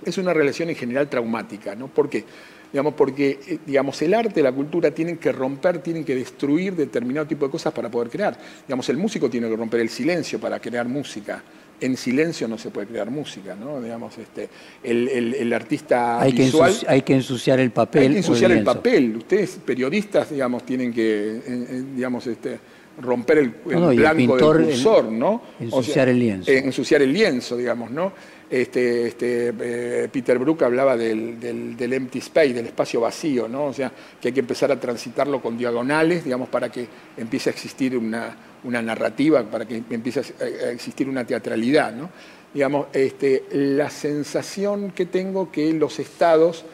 es 0.04 0.16
una 0.18 0.32
relación 0.32 0.70
en 0.70 0.76
general 0.76 1.08
traumática, 1.08 1.74
¿no? 1.74 1.88
¿Por 1.88 2.08
qué? 2.08 2.24
Digamos, 2.72 2.94
porque 2.94 3.40
eh, 3.48 3.58
digamos, 3.66 4.00
el 4.02 4.14
arte, 4.14 4.42
la 4.42 4.52
cultura 4.52 4.92
tienen 4.92 5.18
que 5.18 5.32
romper, 5.32 5.78
tienen 5.78 6.04
que 6.04 6.14
destruir 6.14 6.74
determinado 6.76 7.26
tipo 7.26 7.44
de 7.44 7.50
cosas 7.50 7.72
para 7.72 7.90
poder 7.90 8.08
crear. 8.10 8.38
Digamos, 8.66 8.88
el 8.88 8.96
músico 8.96 9.28
tiene 9.28 9.48
que 9.48 9.56
romper 9.56 9.80
el 9.80 9.88
silencio 9.88 10.38
para 10.38 10.58
crear 10.60 10.86
música. 10.88 11.42
en 11.82 11.96
silencio 11.96 12.46
no 12.46 12.58
se 12.58 12.68
puede 12.68 12.86
crear 12.88 13.10
música, 13.10 13.54
¿no? 13.56 13.80
Digamos, 13.80 14.16
este, 14.18 14.50
el, 14.82 15.08
el- 15.08 15.34
el 15.34 15.50
artista 15.54 16.20
Hay 16.20 16.34
que, 16.34 16.42
visual... 16.44 16.70
ensuci- 16.70 16.84
hay 16.86 17.00
que 17.00 17.14
ensuciar 17.14 17.58
el 17.58 17.70
papel. 17.70 18.02
Hay 18.02 18.08
que 18.10 18.16
ensuciar 18.18 18.50
el 18.52 18.62
papel. 18.62 19.16
Ustedes, 19.16 19.58
periodistas, 19.64 20.28
digamos, 20.30 20.64
tienen 20.66 20.92
que, 20.92 21.36
eh, 21.36 21.42
eh, 21.46 21.82
digamos, 21.96 22.26
este, 22.26 22.58
romper 23.00 23.38
el, 23.38 23.54
el 23.66 23.72
No, 23.72 23.80
no, 23.80 23.92
y 23.92 23.96
el 23.96 24.00
blanco 24.02 24.16
pintor, 24.16 24.56
del 24.58 24.64
el- 24.66 24.70
cursor, 24.72 25.04
¿no? 25.06 25.42
ensuciar 25.60 26.08
el 26.08 26.18
lienzo. 26.18 26.50
ensuciar 26.50 27.02
el 27.02 27.12
lienzo, 27.12 27.56
digamos, 27.56 27.90
¿no? 27.90 28.12
Este, 28.50 29.06
este, 29.06 29.52
eh, 29.60 30.08
Peter 30.12 30.36
Brook 30.38 30.64
hablaba 30.64 30.96
del, 30.96 31.38
del- 31.38 31.76
del 31.76 31.92
empty 31.92 32.18
space, 32.18 32.52
del 32.52 32.66
espacio 32.66 33.00
vacío, 33.00 33.48
¿no? 33.48 33.66
O 33.66 33.72
sea, 33.72 33.92
que 34.20 34.28
hay 34.28 34.34
que 34.34 34.40
empezar 34.40 34.72
a 34.72 34.80
transitarlo 34.80 35.40
con 35.40 35.56
diagonales, 35.56 36.24
digamos, 36.24 36.48
para 36.48 36.68
que 36.68 36.86
empiece 37.16 37.50
a 37.50 37.52
existir 37.52 37.96
una, 37.96 38.36
una 38.64 38.82
narrativa, 38.82 39.42
para 39.44 39.66
que 39.66 39.82
empiece 39.90 40.20
a 40.20 40.66
a 40.66 40.70
existir 40.72 41.08
una 41.08 41.24
teatralidad, 41.24 41.92
¿no? 41.94 42.10
Digamos, 42.52 42.88
este, 42.92 43.44
la 43.52 43.88
sensación 43.88 44.90
que 44.90 45.06
tengo 45.06 45.52
que 45.52 45.72
los 45.72 46.00
estados, 46.00 46.64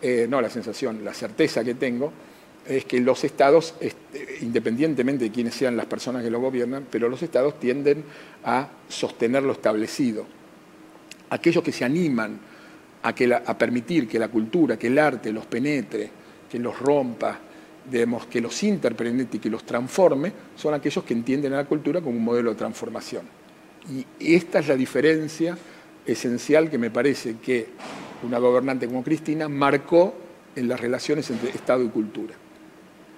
eh, 0.00 0.26
no 0.28 0.40
la 0.40 0.48
sensación, 0.48 1.04
la 1.04 1.12
certeza 1.12 1.62
que 1.62 1.74
tengo, 1.74 2.10
es 2.68 2.84
que 2.84 3.00
los 3.00 3.22
estados, 3.24 3.74
este, 3.80 4.38
independientemente 4.40 5.24
de 5.24 5.30
quiénes 5.30 5.54
sean 5.54 5.76
las 5.76 5.86
personas 5.86 6.22
que 6.22 6.30
lo 6.30 6.40
gobiernan, 6.40 6.86
pero 6.90 7.08
los 7.08 7.22
estados 7.22 7.58
tienden 7.60 8.04
a 8.44 8.68
sostener 8.88 9.42
lo 9.42 9.52
establecido. 9.52 10.26
Aquellos 11.30 11.62
que 11.62 11.72
se 11.72 11.84
animan 11.84 12.38
a, 13.02 13.58
permitir 13.58 14.08
que 14.08 14.18
la 14.18 14.28
cultura, 14.28 14.76
que 14.76 14.88
el 14.88 14.98
arte 14.98 15.32
los 15.32 15.46
penetre, 15.46 16.10
que 16.50 16.58
los 16.58 16.78
rompa, 16.78 17.38
que 18.30 18.40
los 18.40 18.62
interprete 18.64 19.36
y 19.36 19.38
que 19.38 19.50
los 19.50 19.64
transforme, 19.64 20.32
son 20.56 20.74
aquellos 20.74 21.04
que 21.04 21.14
entienden 21.14 21.52
a 21.52 21.58
la 21.58 21.64
cultura 21.64 22.00
como 22.00 22.16
un 22.16 22.24
modelo 22.24 22.50
de 22.50 22.56
transformación. 22.56 23.22
Y 23.88 24.34
esta 24.34 24.58
es 24.58 24.68
la 24.68 24.74
diferencia 24.74 25.56
esencial 26.04 26.68
que 26.68 26.78
me 26.78 26.90
parece 26.90 27.36
que 27.36 27.68
una 28.24 28.38
gobernante 28.38 28.86
como 28.86 29.04
Cristina 29.04 29.48
marcó 29.48 30.14
en 30.56 30.68
las 30.68 30.80
relaciones 30.80 31.30
entre 31.30 31.50
Estado 31.50 31.84
y 31.84 31.88
cultura. 31.88 32.34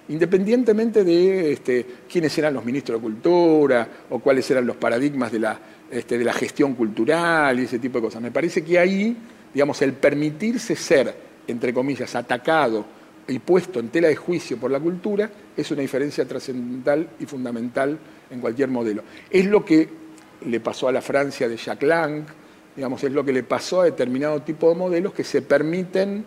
Independientemente 0.09 1.03
de 1.03 1.53
este, 1.53 1.85
quiénes 2.11 2.35
eran 2.37 2.53
los 2.53 2.65
ministros 2.65 2.99
de 2.99 3.03
Cultura 3.03 3.87
o 4.09 4.19
cuáles 4.19 4.49
eran 4.49 4.65
los 4.65 4.75
paradigmas 4.75 5.31
de 5.31 5.39
la, 5.39 5.59
este, 5.91 6.17
de 6.17 6.23
la 6.23 6.33
gestión 6.33 6.73
cultural 6.73 7.59
y 7.59 7.63
ese 7.63 7.79
tipo 7.79 7.99
de 7.99 8.05
cosas. 8.05 8.21
Me 8.21 8.31
parece 8.31 8.63
que 8.63 8.79
ahí, 8.79 9.15
digamos, 9.53 9.81
el 9.83 9.93
permitirse 9.93 10.75
ser, 10.75 11.13
entre 11.47 11.73
comillas, 11.73 12.15
atacado 12.15 12.85
y 13.27 13.37
puesto 13.37 13.79
en 13.79 13.89
tela 13.89 14.07
de 14.07 14.15
juicio 14.15 14.57
por 14.57 14.71
la 14.71 14.79
cultura 14.79 15.29
es 15.55 15.69
una 15.69 15.81
diferencia 15.81 16.25
trascendental 16.27 17.09
y 17.19 17.25
fundamental 17.25 17.97
en 18.31 18.41
cualquier 18.41 18.69
modelo. 18.69 19.03
Es 19.29 19.45
lo 19.45 19.63
que 19.63 19.87
le 20.45 20.59
pasó 20.59 20.87
a 20.87 20.91
la 20.91 21.01
Francia 21.01 21.47
de 21.47 21.57
Jacques 21.57 21.87
Lang, 21.87 22.23
digamos, 22.75 23.03
es 23.03 23.11
lo 23.11 23.23
que 23.23 23.33
le 23.33 23.43
pasó 23.43 23.81
a 23.81 23.85
determinado 23.85 24.41
tipo 24.41 24.69
de 24.69 24.75
modelos 24.75 25.13
que 25.13 25.23
se 25.23 25.41
permiten, 25.41 26.25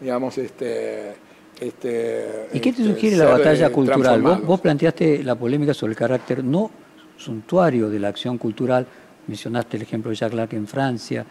digamos, 0.00 0.38
este, 0.38 1.14
este, 1.60 2.48
¿Y 2.52 2.60
qué 2.60 2.72
te 2.72 2.82
este, 2.82 2.94
sugiere 2.94 3.16
la 3.16 3.26
batalla 3.26 3.70
cultural? 3.70 4.20
Vos, 4.20 4.60
planteaste 4.60 5.22
la 5.22 5.34
polémica 5.34 5.72
sobre 5.74 5.92
el 5.92 5.96
carácter 5.96 6.42
no 6.42 6.70
suntuario 7.16 7.88
de 7.88 7.98
la 8.00 8.08
acción 8.08 8.38
cultural, 8.38 8.86
mencionaste 9.26 9.76
el 9.76 9.84
ejemplo 9.84 10.10
de 10.10 10.16
Jacques 10.16 10.36
Lac 10.36 10.52
en 10.52 10.66
Francia. 10.66 11.24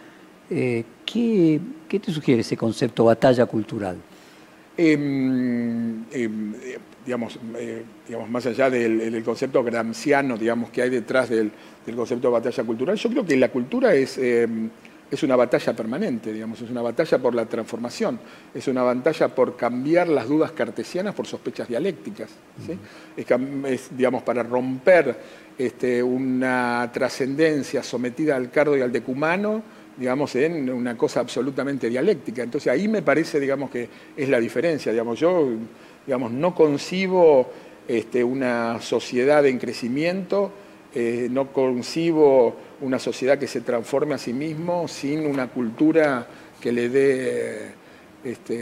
Eh, 0.50 0.84
¿qué, 1.04 1.60
qué 1.88 2.00
te 2.00 2.12
sugiere 2.12 2.40
ese 2.40 2.56
concepto 2.56 3.04
batalla 3.04 3.46
cultural? 3.46 3.96
Em, 4.76 6.04
em, 6.10 6.54
eh, 6.62 6.78
digamos, 7.04 7.38
eh, 7.56 7.84
digamos, 8.08 8.28
más 8.28 8.44
allá 8.46 8.68
del, 8.70 8.98
del 8.98 9.22
concepto 9.22 9.62
gramsciano 9.62 10.36
digamos, 10.36 10.70
que 10.70 10.82
hay 10.82 10.90
detrás 10.90 11.28
del, 11.28 11.52
del 11.86 11.94
concepto 11.94 12.28
de 12.28 12.32
batalla 12.32 12.64
cultural, 12.64 12.96
yo 12.96 13.10
creo 13.10 13.24
que 13.24 13.36
la 13.36 13.50
cultura 13.50 13.94
es, 13.94 14.18
em, 14.18 14.68
es 15.14 15.22
una 15.22 15.36
batalla 15.36 15.74
permanente, 15.74 16.32
digamos, 16.32 16.60
es 16.60 16.70
una 16.70 16.82
batalla 16.82 17.18
por 17.18 17.34
la 17.34 17.46
transformación, 17.46 18.18
es 18.54 18.68
una 18.68 18.82
batalla 18.82 19.28
por 19.28 19.56
cambiar 19.56 20.08
las 20.08 20.28
dudas 20.28 20.52
cartesianas 20.52 21.14
por 21.14 21.26
sospechas 21.26 21.68
dialécticas. 21.68 22.30
¿sí? 22.66 22.78
es, 23.16 23.96
digamos, 23.96 24.22
para 24.22 24.42
romper 24.42 25.16
este, 25.56 26.02
una 26.02 26.90
trascendencia 26.92 27.82
sometida 27.82 28.36
al 28.36 28.50
cardo 28.50 28.76
y 28.76 28.80
al 28.80 28.92
decumano, 28.92 29.62
digamos, 29.96 30.34
en 30.34 30.70
una 30.70 30.96
cosa 30.96 31.20
absolutamente 31.20 31.88
dialéctica. 31.88 32.42
Entonces 32.42 32.72
ahí 32.72 32.88
me 32.88 33.02
parece, 33.02 33.38
digamos, 33.38 33.70
que 33.70 33.88
es 34.16 34.28
la 34.28 34.40
diferencia. 34.40 34.90
Digamos, 34.90 35.20
yo, 35.20 35.48
digamos, 36.06 36.32
no 36.32 36.54
concibo 36.54 37.50
este, 37.86 38.24
una 38.24 38.80
sociedad 38.80 39.46
en 39.46 39.58
crecimiento, 39.58 40.50
eh, 40.94 41.28
no 41.30 41.52
concibo 41.52 42.56
una 42.80 42.98
sociedad 42.98 43.38
que 43.38 43.46
se 43.46 43.60
transforme 43.60 44.14
a 44.14 44.18
sí 44.18 44.32
mismo 44.32 44.88
sin 44.88 45.26
una 45.26 45.48
cultura 45.48 46.26
que 46.60 46.72
le 46.72 46.88
dé 46.88 47.68
este, 48.24 48.56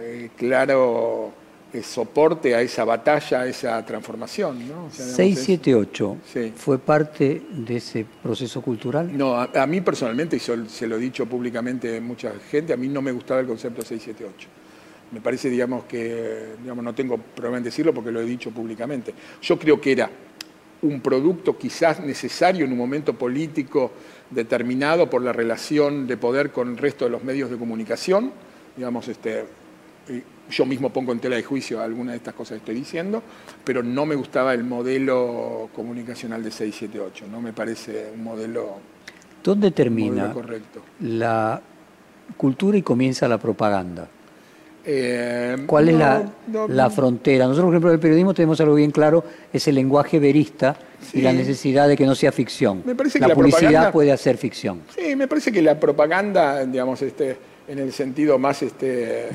eh, 0.00 0.30
claro 0.36 1.32
eh, 1.72 1.82
soporte 1.82 2.54
a 2.54 2.60
esa 2.60 2.84
batalla, 2.84 3.40
a 3.42 3.46
esa 3.46 3.84
transformación. 3.84 4.68
¿no? 4.68 4.86
O 4.86 4.90
sea, 4.90 5.06
digamos, 5.06 5.10
es- 5.10 5.14
678 5.16 6.16
Sí. 6.30 6.52
fue 6.54 6.78
parte 6.78 7.42
de 7.50 7.76
ese 7.76 8.04
proceso 8.22 8.60
cultural. 8.60 9.16
No, 9.16 9.34
a, 9.36 9.48
a 9.54 9.66
mí 9.66 9.80
personalmente, 9.80 10.36
y 10.36 10.40
se 10.40 10.86
lo 10.86 10.96
he 10.96 10.98
dicho 10.98 11.24
públicamente 11.26 11.96
a 11.96 12.00
mucha 12.00 12.32
gente, 12.50 12.72
a 12.72 12.76
mí 12.76 12.88
no 12.88 13.00
me 13.00 13.12
gustaba 13.12 13.40
el 13.40 13.46
concepto 13.46 13.80
678. 13.82 14.48
Me 15.12 15.20
parece, 15.20 15.48
digamos, 15.50 15.84
que 15.84 16.54
digamos, 16.62 16.82
no 16.84 16.94
tengo 16.94 17.18
problema 17.18 17.58
en 17.58 17.64
decirlo 17.64 17.92
porque 17.92 18.10
lo 18.10 18.20
he 18.20 18.24
dicho 18.26 18.50
públicamente. 18.50 19.14
Yo 19.42 19.58
creo 19.58 19.78
que 19.80 19.92
era 19.92 20.10
un 20.82 21.00
producto 21.00 21.56
quizás 21.56 22.00
necesario 22.00 22.64
en 22.64 22.72
un 22.72 22.78
momento 22.78 23.14
político 23.14 23.92
determinado 24.30 25.08
por 25.08 25.22
la 25.22 25.32
relación 25.32 26.06
de 26.06 26.16
poder 26.16 26.50
con 26.50 26.70
el 26.70 26.78
resto 26.78 27.04
de 27.04 27.10
los 27.10 27.22
medios 27.24 27.50
de 27.50 27.56
comunicación. 27.56 28.32
Digamos, 28.76 29.06
este, 29.08 29.44
yo 30.50 30.66
mismo 30.66 30.90
pongo 30.90 31.12
en 31.12 31.20
tela 31.20 31.36
de 31.36 31.42
juicio 31.42 31.80
algunas 31.80 32.12
de 32.12 32.16
estas 32.18 32.34
cosas 32.34 32.56
que 32.56 32.58
estoy 32.58 32.74
diciendo, 32.74 33.22
pero 33.64 33.82
no 33.82 34.06
me 34.06 34.14
gustaba 34.14 34.52
el 34.54 34.64
modelo 34.64 35.70
comunicacional 35.74 36.42
de 36.42 36.50
678, 36.50 37.26
no 37.30 37.40
me 37.40 37.52
parece 37.52 38.10
un 38.14 38.24
modelo, 38.24 38.78
¿Dónde 39.42 39.70
termina 39.70 40.28
modelo 40.28 40.34
correcto. 40.34 40.82
la 41.00 41.60
cultura 42.36 42.76
y 42.76 42.82
comienza 42.82 43.28
la 43.28 43.38
propaganda? 43.38 44.08
Eh, 44.84 45.56
¿Cuál 45.66 45.88
es 45.88 45.94
la, 45.94 46.22
no, 46.48 46.66
la 46.68 46.90
frontera? 46.90 47.46
Nosotros, 47.46 47.66
por 47.66 47.74
ejemplo, 47.74 47.90
en 47.90 47.94
el 47.94 48.00
periodismo 48.00 48.34
tenemos 48.34 48.60
algo 48.60 48.74
bien 48.74 48.90
claro, 48.90 49.24
es 49.52 49.68
el 49.68 49.76
lenguaje 49.76 50.18
verista 50.18 50.76
y 51.12 51.20
la 51.20 51.32
necesidad 51.32 51.88
de 51.88 51.96
que 51.96 52.04
no 52.04 52.14
sea 52.14 52.32
ficción. 52.32 52.82
Me 52.84 52.94
parece 52.94 53.18
que 53.18 53.22
la, 53.22 53.28
la 53.28 53.34
publicidad 53.34 53.92
puede 53.92 54.12
hacer 54.12 54.36
ficción. 54.36 54.82
Sí, 54.96 55.14
me 55.14 55.28
parece 55.28 55.52
que 55.52 55.62
la 55.62 55.78
propaganda, 55.78 56.64
digamos, 56.66 57.00
este, 57.02 57.36
en 57.68 57.78
el 57.78 57.92
sentido 57.92 58.38
más, 58.38 58.62
este, 58.62 59.28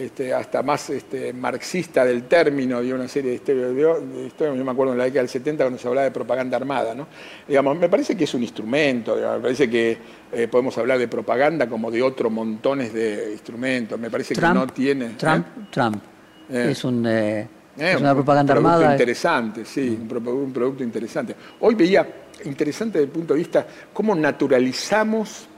este, 0.00 0.32
hasta 0.32 0.62
más 0.62 0.88
este, 0.88 1.32
marxista 1.34 2.06
del 2.06 2.22
término, 2.22 2.80
de 2.80 2.94
una 2.94 3.06
serie 3.06 3.32
de 3.32 3.36
historias, 3.36 3.74
de 3.74 4.26
historias, 4.26 4.56
yo 4.56 4.64
me 4.64 4.70
acuerdo 4.70 4.92
en 4.92 4.98
la 4.98 5.04
década 5.04 5.20
del 5.20 5.28
70 5.28 5.64
cuando 5.64 5.78
se 5.78 5.88
hablaba 5.88 6.06
de 6.06 6.10
propaganda 6.10 6.56
armada, 6.56 6.94
¿no? 6.94 7.06
Digamos, 7.46 7.76
me 7.78 7.88
parece 7.90 8.16
que 8.16 8.24
es 8.24 8.32
un 8.32 8.42
instrumento, 8.42 9.14
digamos, 9.14 9.36
me 9.36 9.42
parece 9.42 9.68
que 9.68 9.98
eh, 10.32 10.48
podemos 10.48 10.76
hablar 10.78 10.98
de 10.98 11.06
propaganda 11.06 11.68
como 11.68 11.90
de 11.90 12.00
otros 12.00 12.32
montones 12.32 12.94
de 12.94 13.32
instrumentos, 13.32 14.00
me 14.00 14.08
parece 14.08 14.34
que 14.34 14.40
no 14.40 14.66
tiene... 14.68 15.10
Trump, 15.18 15.46
¿eh? 15.46 15.66
Trump. 15.70 16.02
Eh. 16.48 16.68
Es, 16.70 16.82
un, 16.82 17.06
es 17.06 17.46
una 17.76 18.12
un 18.12 18.16
propaganda 18.16 18.54
producto 18.54 18.74
armada. 18.76 18.92
interesante, 18.92 19.66
sí, 19.66 19.98
un, 20.00 20.26
un 20.28 20.52
producto 20.52 20.82
interesante. 20.82 21.36
Hoy 21.60 21.74
veía 21.74 22.08
interesante 22.46 23.00
desde 23.00 23.12
el 23.12 23.12
punto 23.12 23.34
de 23.34 23.38
vista 23.38 23.66
cómo 23.92 24.14
naturalizamos 24.14 25.49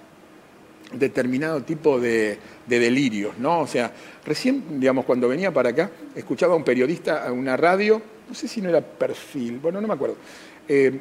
determinado 0.99 1.63
tipo 1.63 1.99
de, 2.01 2.39
de 2.67 2.79
delirios, 2.79 3.39
¿no? 3.39 3.61
O 3.61 3.67
sea, 3.67 3.93
recién, 4.25 4.81
digamos, 4.81 5.05
cuando 5.05 5.29
venía 5.29 5.53
para 5.53 5.71
acá, 5.71 5.91
escuchaba 6.15 6.55
a 6.55 6.57
un 6.57 6.65
periodista 6.65 7.27
a 7.27 7.33
una 7.33 7.57
radio, 7.57 8.01
no 8.29 8.35
sé 8.35 8.49
si 8.49 8.61
no 8.63 8.69
era 8.69 8.81
perfil, 8.81 9.59
bueno, 9.59 9.81
no 9.81 9.89
me 9.89 9.95
acuerdo, 9.95 10.17
eh, 10.69 11.01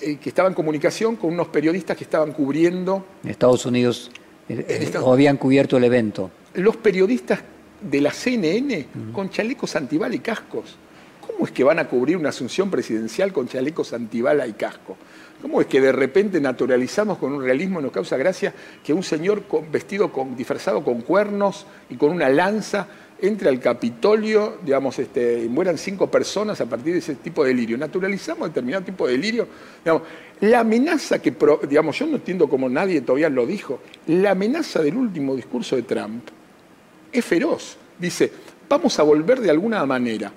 eh, 0.00 0.16
que 0.16 0.28
estaba 0.28 0.48
en 0.48 0.54
comunicación 0.54 1.16
con 1.16 1.32
unos 1.32 1.48
periodistas 1.48 1.96
que 1.96 2.04
estaban 2.04 2.32
cubriendo 2.32 3.06
En 3.24 3.30
Estados 3.30 3.64
Unidos 3.66 4.10
eh, 4.48 4.64
En 4.68 4.82
eh, 4.82 4.84
Estados- 4.84 5.06
o 5.08 5.12
habían 5.12 5.36
cubierto 5.38 5.76
el 5.76 5.84
evento. 5.84 6.30
los 6.54 6.76
periodistas 6.76 7.40
de 7.80 8.00
la 8.00 8.10
CNN 8.12 8.86
con 9.12 9.28
chalecos 9.30 9.76
antibala 9.76 10.14
y 10.14 10.18
cascos. 10.20 10.76
¿Cómo 11.26 11.44
es 11.44 11.50
que 11.52 11.62
van 11.64 11.78
a 11.78 11.86
cubrir 11.88 12.16
una 12.16 12.30
asunción 12.30 12.70
presidencial 12.70 13.32
con 13.32 13.46
chalecos 13.48 13.92
antibala 13.92 14.46
y 14.46 14.52
casco? 14.54 14.96
¿Cómo 15.40 15.60
es 15.60 15.66
que 15.66 15.80
de 15.80 15.92
repente 15.92 16.40
naturalizamos 16.40 17.18
con 17.18 17.32
un 17.32 17.42
realismo 17.42 17.80
y 17.80 17.82
nos 17.82 17.92
causa 17.92 18.16
gracia 18.16 18.54
que 18.82 18.92
un 18.92 19.02
señor 19.02 19.42
vestido 19.70 20.10
con, 20.10 20.34
disfrazado 20.34 20.82
con 20.82 21.02
cuernos 21.02 21.66
y 21.90 21.96
con 21.96 22.10
una 22.10 22.28
lanza 22.28 22.88
entre 23.20 23.48
al 23.48 23.60
Capitolio, 23.60 24.58
digamos, 24.62 24.98
este, 24.98 25.44
y 25.44 25.48
mueran 25.48 25.78
cinco 25.78 26.10
personas 26.10 26.60
a 26.60 26.66
partir 26.66 26.94
de 26.94 26.98
ese 27.00 27.14
tipo 27.16 27.44
de 27.44 27.50
delirio? 27.50 27.78
Naturalizamos 27.78 28.48
determinado 28.48 28.84
tipo 28.84 29.06
de 29.06 29.12
delirio. 29.12 29.48
La 30.40 30.60
amenaza 30.60 31.20
que, 31.20 31.34
digamos, 31.68 31.98
yo 31.98 32.06
no 32.06 32.16
entiendo 32.16 32.48
cómo 32.48 32.68
nadie 32.68 33.00
todavía 33.02 33.28
lo 33.28 33.46
dijo, 33.46 33.80
la 34.06 34.32
amenaza 34.32 34.82
del 34.82 34.96
último 34.96 35.36
discurso 35.36 35.76
de 35.76 35.82
Trump 35.82 36.28
es 37.12 37.24
feroz. 37.24 37.76
Dice, 37.98 38.30
vamos 38.68 38.98
a 38.98 39.02
volver 39.02 39.40
de 39.40 39.50
alguna 39.50 39.84
manera. 39.86 40.32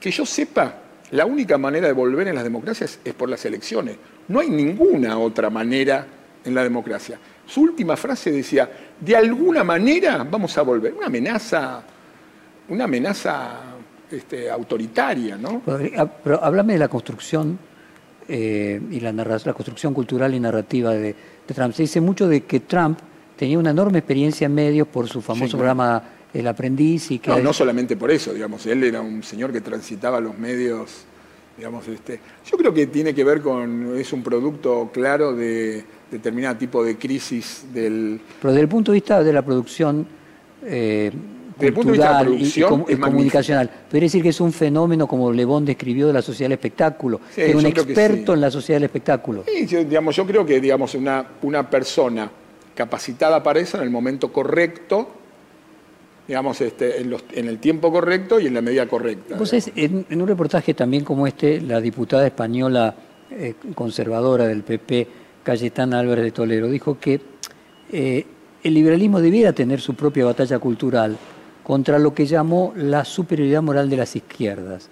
Que 0.00 0.10
yo 0.10 0.26
sepa, 0.26 0.82
la 1.10 1.24
única 1.24 1.58
manera 1.58 1.86
de 1.86 1.92
volver 1.92 2.28
en 2.28 2.34
las 2.34 2.44
democracias 2.44 2.98
es 3.04 3.14
por 3.14 3.28
las 3.28 3.44
elecciones. 3.44 3.96
No 4.28 4.40
hay 4.40 4.50
ninguna 4.50 5.18
otra 5.18 5.50
manera 5.50 6.06
en 6.44 6.54
la 6.54 6.62
democracia. 6.62 7.18
Su 7.46 7.62
última 7.62 7.96
frase 7.96 8.32
decía, 8.32 8.68
de 9.00 9.16
alguna 9.16 9.62
manera 9.62 10.26
vamos 10.28 10.56
a 10.58 10.62
volver. 10.62 10.94
Una 10.94 11.06
amenaza, 11.06 11.82
una 12.68 12.84
amenaza 12.84 13.60
este, 14.10 14.50
autoritaria, 14.50 15.36
¿no? 15.36 15.62
Pero 15.64 16.42
háblame 16.42 16.74
de 16.74 16.78
la 16.78 16.88
construcción 16.88 17.58
eh, 18.28 18.80
y 18.90 19.00
la, 19.00 19.12
la, 19.12 19.54
construcción 19.54 19.94
cultural 19.94 20.34
y 20.34 20.40
narrativa 20.40 20.92
de, 20.92 21.14
Trump. 21.46 21.74
Se 21.74 21.82
dice 21.82 22.00
mucho 22.00 22.28
de 22.28 22.42
que 22.42 22.60
Trump 22.60 22.98
tenía 23.36 23.58
una 23.58 23.70
enorme 23.70 23.98
experiencia 23.98 24.46
en 24.46 24.54
medios 24.54 24.88
por 24.88 25.08
su 25.08 25.22
famoso 25.22 25.56
programa 25.56 26.02
El 26.34 26.48
Aprendiz 26.48 27.12
y 27.12 27.20
que... 27.20 27.30
No, 27.30 27.38
no 27.38 27.52
solamente 27.52 27.96
por 27.96 28.10
eso, 28.10 28.32
digamos, 28.32 28.66
él 28.66 28.82
era 28.82 29.00
un 29.00 29.22
señor 29.22 29.52
que 29.52 29.60
transitaba 29.60 30.20
los 30.20 30.36
medios, 30.36 31.05
digamos, 31.56 31.86
este... 31.88 32.20
Yo 32.50 32.56
creo 32.56 32.72
que 32.72 32.86
tiene 32.86 33.14
que 33.14 33.24
ver 33.24 33.40
con, 33.40 33.96
es 33.96 34.12
un 34.12 34.22
producto 34.22 34.90
claro 34.92 35.34
de 35.34 35.84
determinado 36.10 36.56
tipo 36.56 36.84
de 36.84 36.96
crisis 36.96 37.64
del... 37.72 38.20
Pero 38.40 38.52
desde 38.52 38.62
el 38.62 38.68
punto 38.68 38.92
de 38.92 38.96
vista 38.96 39.22
de 39.22 39.32
la 39.32 39.42
producción... 39.42 40.06
Eh, 40.64 41.10
desde 41.56 41.68
el 41.68 41.72
punto 41.72 41.92
de 41.92 41.98
vista 41.98 42.08
de 42.08 42.14
la 42.14 42.24
producción 42.24 42.84
y, 42.86 42.96
comunicacional. 42.96 43.70
Pero 43.90 44.02
decir 44.04 44.22
que 44.22 44.28
es 44.28 44.40
un 44.40 44.52
fenómeno 44.52 45.06
como 45.06 45.32
Le 45.32 45.46
describió 45.62 46.06
de 46.06 46.12
la 46.12 46.20
sociedad 46.20 46.50
del 46.50 46.58
espectáculo, 46.58 47.20
que 47.34 47.56
un 47.56 47.64
experto 47.64 48.34
en 48.34 48.42
la 48.42 48.50
sociedad 48.50 48.76
del 48.76 48.84
espectáculo. 48.84 49.44
Sí, 49.46 49.66
yo, 49.66 49.82
digamos, 49.82 50.14
yo 50.14 50.26
creo 50.26 50.44
que 50.44 50.60
digamos, 50.60 50.94
una, 50.94 51.26
una 51.42 51.70
persona 51.70 52.30
capacitada 52.74 53.42
para 53.42 53.58
eso 53.58 53.78
en 53.78 53.84
el 53.84 53.90
momento 53.90 54.30
correcto, 54.30 55.08
digamos, 56.26 56.60
este, 56.60 57.00
en, 57.00 57.10
los, 57.10 57.24
en, 57.32 57.48
el 57.48 57.58
tiempo 57.58 57.92
correcto 57.92 58.40
y 58.40 58.46
en 58.46 58.54
la 58.54 58.62
medida 58.62 58.86
correcta. 58.86 59.34
Entonces, 59.34 59.70
en, 59.76 60.04
un 60.10 60.26
reportaje 60.26 60.74
también 60.74 61.04
como 61.04 61.26
este, 61.26 61.60
la 61.60 61.80
diputada 61.80 62.26
española 62.26 62.94
eh, 63.30 63.54
conservadora 63.74 64.46
del 64.46 64.62
PP, 64.62 65.06
Cayetana 65.42 66.00
Álvarez 66.00 66.24
de 66.24 66.30
Toledo, 66.32 66.68
dijo 66.68 66.98
que 66.98 67.20
eh, 67.92 68.26
el 68.62 68.74
liberalismo 68.74 69.20
debiera 69.20 69.52
tener 69.52 69.80
su 69.80 69.94
propia 69.94 70.24
batalla 70.24 70.58
cultural 70.58 71.16
contra 71.62 71.98
lo 71.98 72.14
que 72.14 72.26
llamó 72.26 72.72
la 72.76 73.04
superioridad 73.04 73.62
moral 73.62 73.88
de 73.88 73.96
las 73.96 74.16
izquierdas. 74.16 74.88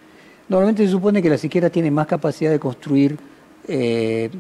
Normalmente 0.49 0.85
se 0.85 0.93
supone 0.93 1.23
que 1.23 1.31
las 1.31 1.43
izquierdas 1.43 1.73
tienen 1.73 1.95
más 1.95 2.07
capacidad 2.07 2.51
de 2.51 2.59
construir 2.61 3.17
eh, 3.67 4.31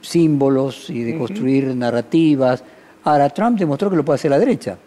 símbolos 0.00 0.90
y 0.90 1.02
de 1.02 1.16
construir 1.16 1.74
narrativas. 1.74 2.62
Ahora, 3.04 3.30
Trump 3.30 3.58
demostró 3.58 3.88
que 3.88 3.96
lo 3.96 4.04
puede 4.04 4.16
hacer 4.16 4.30
la 4.30 4.38
derecha. 4.38 4.78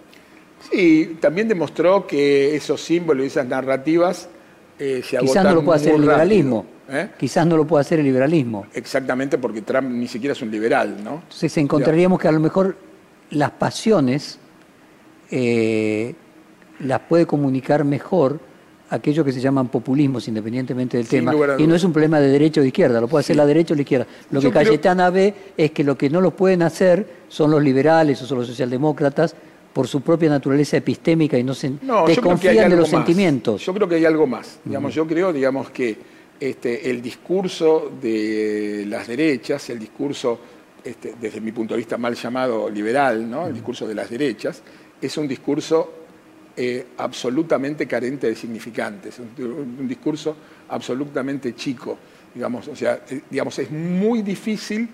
Sí, 0.71 1.17
también 1.19 1.47
demostró 1.47 2.07
que 2.07 2.55
esos 2.55 2.81
símbolos 2.81 3.25
y 3.25 3.27
esas 3.27 3.45
narrativas 3.45 4.29
eh, 4.79 5.03
se 5.03 5.17
Quizás 5.17 5.43
no 5.43 5.55
lo 5.55 5.63
puede 5.63 5.79
hacer 5.79 5.95
el 5.95 6.01
liberalismo. 6.01 6.65
¿eh? 6.89 7.09
Quizás 7.17 7.45
no 7.45 7.57
lo 7.57 7.67
puede 7.67 7.81
hacer 7.81 7.99
el 7.99 8.05
liberalismo. 8.05 8.65
Exactamente, 8.73 9.37
porque 9.37 9.61
Trump 9.61 9.89
ni 9.91 10.07
siquiera 10.07 10.33
es 10.33 10.41
un 10.41 10.49
liberal, 10.49 11.03
¿no? 11.03 11.21
Entonces 11.23 11.55
encontraríamos 11.57 12.19
que 12.19 12.27
a 12.27 12.31
lo 12.31 12.39
mejor 12.39 12.77
las 13.31 13.51
pasiones 13.51 14.39
eh, 15.29 16.15
las 16.79 16.99
puede 17.01 17.25
comunicar 17.25 17.83
mejor 17.83 18.39
aquello 18.89 19.23
que 19.23 19.31
se 19.31 19.39
llaman 19.39 19.69
populismos, 19.69 20.27
independientemente 20.27 20.97
del 20.97 21.07
tema. 21.07 21.33
Y 21.57 21.65
no 21.65 21.75
es 21.75 21.83
un 21.83 21.93
problema 21.93 22.19
de 22.19 22.27
derecha 22.27 22.59
o 22.59 22.63
de 22.63 22.67
izquierda, 22.67 22.99
lo 22.99 23.07
puede 23.07 23.21
hacer 23.21 23.37
la 23.37 23.45
derecha 23.45 23.73
o 23.73 23.75
la 23.75 23.81
izquierda. 23.83 24.07
Lo 24.31 24.41
que 24.41 24.51
Cayetana 24.51 25.09
ve 25.09 25.33
es 25.55 25.71
que 25.71 25.83
lo 25.83 25.97
que 25.97 26.09
no 26.09 26.19
lo 26.19 26.31
pueden 26.31 26.61
hacer 26.61 27.07
son 27.29 27.51
los 27.51 27.63
liberales 27.63 28.21
o 28.21 28.25
son 28.25 28.39
los 28.39 28.47
socialdemócratas 28.47 29.35
por 29.73 29.87
su 29.87 30.01
propia 30.01 30.29
naturaleza 30.29 30.77
epistémica 30.77 31.37
y 31.37 31.43
no 31.43 31.53
se 31.53 31.71
desconfían 32.07 32.69
de 32.69 32.75
los 32.75 32.89
sentimientos. 32.89 33.65
Yo 33.65 33.73
creo 33.73 33.87
que 33.87 33.95
hay 33.95 34.05
algo 34.05 34.27
más. 34.27 34.59
Digamos, 34.63 34.93
Yo 34.93 35.07
creo 35.07 35.31
digamos, 35.31 35.69
que 35.69 35.97
este, 36.39 36.89
el 36.89 37.01
discurso 37.01 37.91
de 38.01 38.85
las 38.87 39.07
derechas, 39.07 39.69
el 39.69 39.79
discurso, 39.79 40.39
este, 40.83 41.15
desde 41.19 41.39
mi 41.39 41.51
punto 41.51 41.75
de 41.75 41.77
vista 41.77 41.97
mal 41.97 42.15
llamado 42.15 42.69
liberal, 42.69 43.29
¿no? 43.29 43.47
el 43.47 43.53
discurso 43.53 43.87
de 43.87 43.95
las 43.95 44.09
derechas, 44.09 44.61
es 44.99 45.17
un 45.17 45.27
discurso 45.27 45.93
eh, 46.57 46.87
absolutamente 46.97 47.87
carente 47.87 48.27
de 48.27 48.35
significantes, 48.35 49.19
un, 49.19 49.87
discurso 49.87 50.35
absolutamente 50.69 51.55
chico. 51.55 51.97
Digamos, 52.33 52.67
o 52.67 52.75
sea, 52.75 53.01
eh, 53.09 53.21
digamos, 53.29 53.57
es 53.59 53.71
muy 53.71 54.21
difícil 54.21 54.89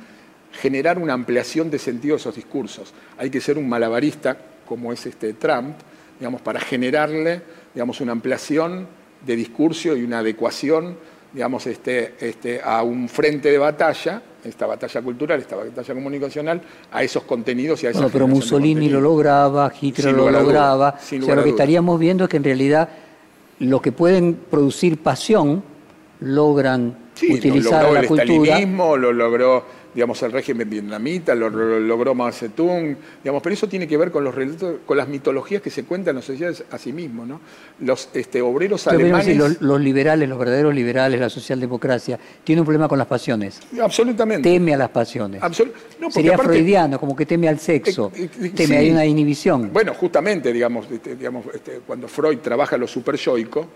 generar 0.52 1.00
una 1.00 1.14
ampliación 1.14 1.70
de 1.72 1.80
sentido 1.80 2.16
de 2.16 2.20
esos 2.20 2.36
discursos. 2.36 2.94
Hay 3.18 3.30
que 3.30 3.42
ser 3.42 3.58
un 3.58 3.68
malabarista, 3.68 4.38
como 4.68 4.94
es 4.94 5.06
este 5.06 5.34
Trump, 5.34 5.76
digamos, 6.20 6.42
para 6.42 6.60
generarle 6.60 7.42
digamos, 7.74 8.02
una 8.02 8.12
ampliación 8.12 8.88
de 9.26 9.36
discurso 9.36 9.96
y 9.96 10.04
una 10.04 10.20
adecuación 10.20 10.98
digamos, 11.34 11.68
este, 11.68 12.16
este, 12.20 12.62
a 12.64 12.82
un 12.82 13.08
frente 13.10 13.52
de 13.52 13.58
batalla, 13.58 14.22
esta 14.44 14.66
batalla 14.66 15.02
cultural, 15.02 15.40
esta 15.40 15.56
batalla 15.56 15.94
comunicacional, 15.94 16.62
a 16.92 17.04
esos 17.04 17.24
contenidos 17.24 17.84
y 17.84 17.88
a 17.88 17.90
esas 17.92 18.02
no, 18.02 18.10
Pero 18.10 18.28
Mussolini 18.28 18.90
lo 18.90 19.02
lograba, 19.02 19.72
Hitler 19.80 20.14
lo 20.14 20.32
lograba. 20.32 20.96
o 20.98 21.00
sea, 21.00 21.36
lo 21.36 21.44
que 21.44 21.50
estaríamos 21.50 22.00
viendo 22.00 22.24
es 22.24 22.30
que 22.30 22.38
en 22.38 22.44
realidad 22.44 22.90
lo 23.60 23.82
que 23.82 23.92
pueden 23.92 24.36
producir 24.50 24.98
pasión 24.98 25.64
logran 26.22 26.98
utilizar 27.30 27.84
lo 27.84 27.90
logró 27.90 27.94
la 27.94 28.00
el 28.00 28.08
cultura. 28.08 28.60
lo 28.98 29.14
logró 29.14 29.66
digamos, 29.98 30.22
el 30.22 30.32
régimen 30.32 30.70
vietnamita, 30.70 31.34
lo, 31.34 31.50
logró 31.50 32.14
Mao 32.14 32.32
Zedong, 32.32 32.96
digamos, 33.24 33.42
pero 33.42 33.56
eso 33.56 33.68
tiene 33.68 33.88
que 33.88 33.98
ver 33.98 34.12
con 34.12 34.24
los 34.24 34.36
relatos, 34.36 34.76
con 34.86 34.96
las 34.96 35.08
mitologías 35.08 35.60
que 35.60 35.72
se 35.72 35.86
cuentan 35.86 36.12
en 36.12 36.16
las 36.18 36.26
sociedades 36.26 36.64
a 36.70 36.78
sí 36.78 36.94
mismos, 36.94 37.28
¿no? 37.28 37.42
Los 37.80 38.10
este, 38.14 38.40
obreros 38.44 38.86
alemanes... 38.86 39.60
los, 39.60 39.82
liberales, 39.82 40.30
los 40.30 40.38
verdaderos 40.38 40.76
liberales, 40.76 41.20
la 41.20 41.32
socialdemocracia, 41.32 42.20
tienen 42.44 42.60
un 42.60 42.66
problema 42.66 42.88
con 42.88 43.00
las 43.00 43.08
pasiones. 43.08 43.60
Absolutamente. 43.82 44.48
Teme 44.48 44.76
a 44.76 44.78
las 44.78 44.90
pasiones. 44.90 45.42
Sería 46.12 46.38
freudiano, 46.38 47.00
como 47.00 47.16
que 47.16 47.26
teme 47.26 47.48
al 47.48 47.58
sexo, 47.58 48.12
eh, 48.16 48.30
eh, 48.40 48.50
teme, 48.50 48.78
hay 48.78 48.92
una 48.92 49.04
inhibición. 49.04 49.72
Bueno, 49.74 49.96
justamente, 49.96 50.54
digamos, 50.54 50.92
este, 50.92 51.16
digamos 51.16 51.44
este, 51.52 51.82
cuando 51.88 52.08
Freud 52.08 52.38
trabaja 52.38 52.78
lo 52.78 52.88
superyoico, 52.88 53.70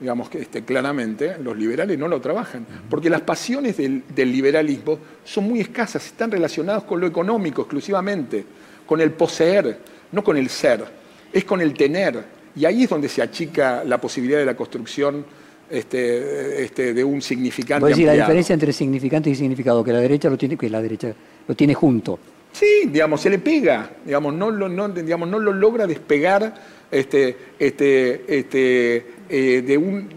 digamos 0.00 0.28
que 0.28 0.40
este, 0.40 0.64
claramente 0.64 1.36
los 1.40 1.56
liberales 1.56 1.96
no 1.96 2.08
lo 2.08 2.20
trabajan, 2.20 2.66
porque 2.90 3.08
las 3.08 3.20
pasiones 3.20 3.76
del, 3.76 4.02
del 4.12 4.32
liberalismo 4.32 4.98
son 5.22 5.44
muy 5.44 5.67
escasas, 5.68 6.06
están 6.06 6.30
relacionadas 6.30 6.84
con 6.84 7.00
lo 7.00 7.06
económico 7.06 7.62
exclusivamente, 7.62 8.44
con 8.86 9.00
el 9.00 9.12
poseer, 9.12 9.78
no 10.12 10.24
con 10.24 10.36
el 10.36 10.48
ser, 10.48 10.84
es 11.32 11.44
con 11.44 11.60
el 11.60 11.74
tener. 11.74 12.38
Y 12.56 12.64
ahí 12.64 12.84
es 12.84 12.90
donde 12.90 13.08
se 13.08 13.22
achica 13.22 13.84
la 13.84 14.00
posibilidad 14.00 14.38
de 14.38 14.46
la 14.46 14.56
construcción 14.56 15.24
este, 15.70 16.64
este, 16.64 16.94
de 16.94 17.04
un 17.04 17.20
significante. 17.20 17.86
decir, 17.86 18.06
la 18.06 18.14
diferencia 18.14 18.54
entre 18.54 18.72
significante 18.72 19.30
y 19.30 19.34
significado, 19.34 19.84
que 19.84 19.92
la 19.92 20.00
derecha 20.00 20.30
lo 20.30 20.38
tiene, 20.38 20.56
que 20.56 20.70
la 20.70 20.80
derecha 20.80 21.12
lo 21.46 21.54
tiene 21.54 21.74
junto. 21.74 22.18
Sí, 22.52 22.88
digamos, 22.90 23.20
se 23.20 23.30
le 23.30 23.38
pega, 23.38 23.90
digamos, 24.04 24.34
no 24.34 24.50
lo, 24.50 24.68
no, 24.68 24.88
digamos, 24.88 25.28
no 25.28 25.38
lo 25.38 25.52
logra 25.52 25.86
despegar 25.86 26.54
este, 26.90 27.36
eh, 27.58 29.62
de 29.66 29.78
un. 29.78 30.08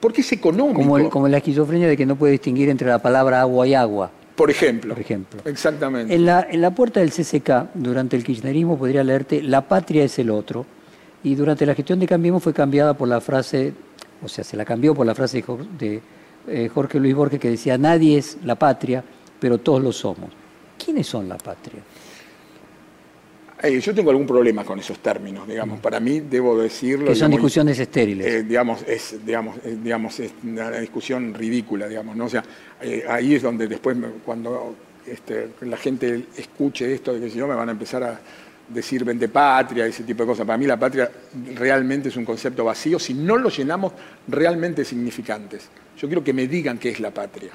Porque 0.00 0.22
es 0.22 0.32
económico. 0.32 0.80
Como, 0.80 1.10
como 1.10 1.28
la 1.28 1.36
esquizofrenia 1.38 1.86
de 1.86 1.96
que 1.96 2.06
no 2.06 2.16
puede 2.16 2.32
distinguir 2.32 2.70
entre 2.70 2.88
la 2.88 3.00
palabra 3.00 3.42
agua 3.42 3.66
y 3.66 3.74
agua. 3.74 4.10
Por 4.34 4.50
ejemplo. 4.50 4.94
Por 4.94 5.00
ejemplo. 5.00 5.40
Exactamente. 5.44 6.14
En 6.14 6.26
la, 6.26 6.46
en 6.50 6.60
la 6.60 6.74
puerta 6.74 7.00
del 7.00 7.10
CCK, 7.10 7.74
durante 7.74 8.16
el 8.16 8.24
kirchnerismo, 8.24 8.78
podría 8.78 9.04
leerte 9.04 9.42
La 9.42 9.62
patria 9.68 10.04
es 10.04 10.18
el 10.18 10.30
otro. 10.30 10.66
Y 11.22 11.34
durante 11.34 11.64
la 11.64 11.74
gestión 11.74 12.00
de 12.00 12.06
Cambiemos 12.06 12.42
fue 12.42 12.52
cambiada 12.52 12.94
por 12.94 13.08
la 13.08 13.20
frase, 13.20 13.72
o 14.22 14.28
sea, 14.28 14.44
se 14.44 14.56
la 14.56 14.64
cambió 14.64 14.94
por 14.94 15.06
la 15.06 15.14
frase 15.14 15.42
de 15.78 16.02
eh, 16.46 16.68
Jorge 16.72 17.00
Luis 17.00 17.14
Borges 17.14 17.40
que 17.40 17.48
decía, 17.48 17.78
nadie 17.78 18.18
es 18.18 18.38
la 18.44 18.56
patria, 18.56 19.02
pero 19.40 19.58
todos 19.58 19.82
lo 19.82 19.92
somos. 19.92 20.30
¿Quiénes 20.82 21.06
son 21.06 21.28
la 21.28 21.38
patria? 21.38 21.80
Eh, 23.64 23.80
yo 23.80 23.94
tengo 23.94 24.10
algún 24.10 24.26
problema 24.26 24.62
con 24.62 24.78
esos 24.78 24.98
términos, 24.98 25.48
digamos. 25.48 25.80
Para 25.80 25.98
mí, 25.98 26.20
debo 26.20 26.60
decirlo. 26.60 27.06
Que 27.06 27.14
son 27.14 27.30
discusiones 27.30 27.78
estériles. 27.78 28.26
Eh, 28.26 28.42
digamos, 28.42 28.82
es, 28.86 29.24
digamos, 29.24 29.56
digamos, 29.82 30.20
es 30.20 30.32
una 30.42 30.70
discusión 30.72 31.32
ridícula, 31.32 31.88
digamos, 31.88 32.14
¿no? 32.14 32.26
O 32.26 32.28
sea, 32.28 32.44
eh, 32.82 33.04
ahí 33.08 33.34
es 33.34 33.42
donde 33.42 33.66
después, 33.66 33.96
cuando 34.22 34.76
este, 35.06 35.48
la 35.62 35.78
gente 35.78 36.26
escuche 36.36 36.92
esto 36.92 37.14
de 37.14 37.20
que 37.20 37.30
si 37.30 37.38
no 37.38 37.46
me 37.46 37.54
van 37.54 37.70
a 37.70 37.72
empezar 37.72 38.02
a 38.02 38.20
decir 38.68 39.02
vende 39.02 39.28
patria, 39.28 39.86
ese 39.86 40.04
tipo 40.04 40.24
de 40.24 40.26
cosas. 40.26 40.46
Para 40.46 40.58
mí 40.58 40.66
la 40.66 40.78
patria 40.78 41.10
realmente 41.54 42.10
es 42.10 42.16
un 42.16 42.24
concepto 42.26 42.64
vacío 42.64 42.98
si 42.98 43.14
no 43.14 43.38
lo 43.38 43.48
llenamos 43.48 43.94
realmente 44.28 44.84
significantes. 44.84 45.68
Yo 45.96 46.06
quiero 46.06 46.22
que 46.22 46.34
me 46.34 46.46
digan 46.46 46.76
qué 46.76 46.90
es 46.90 47.00
la 47.00 47.12
patria 47.12 47.52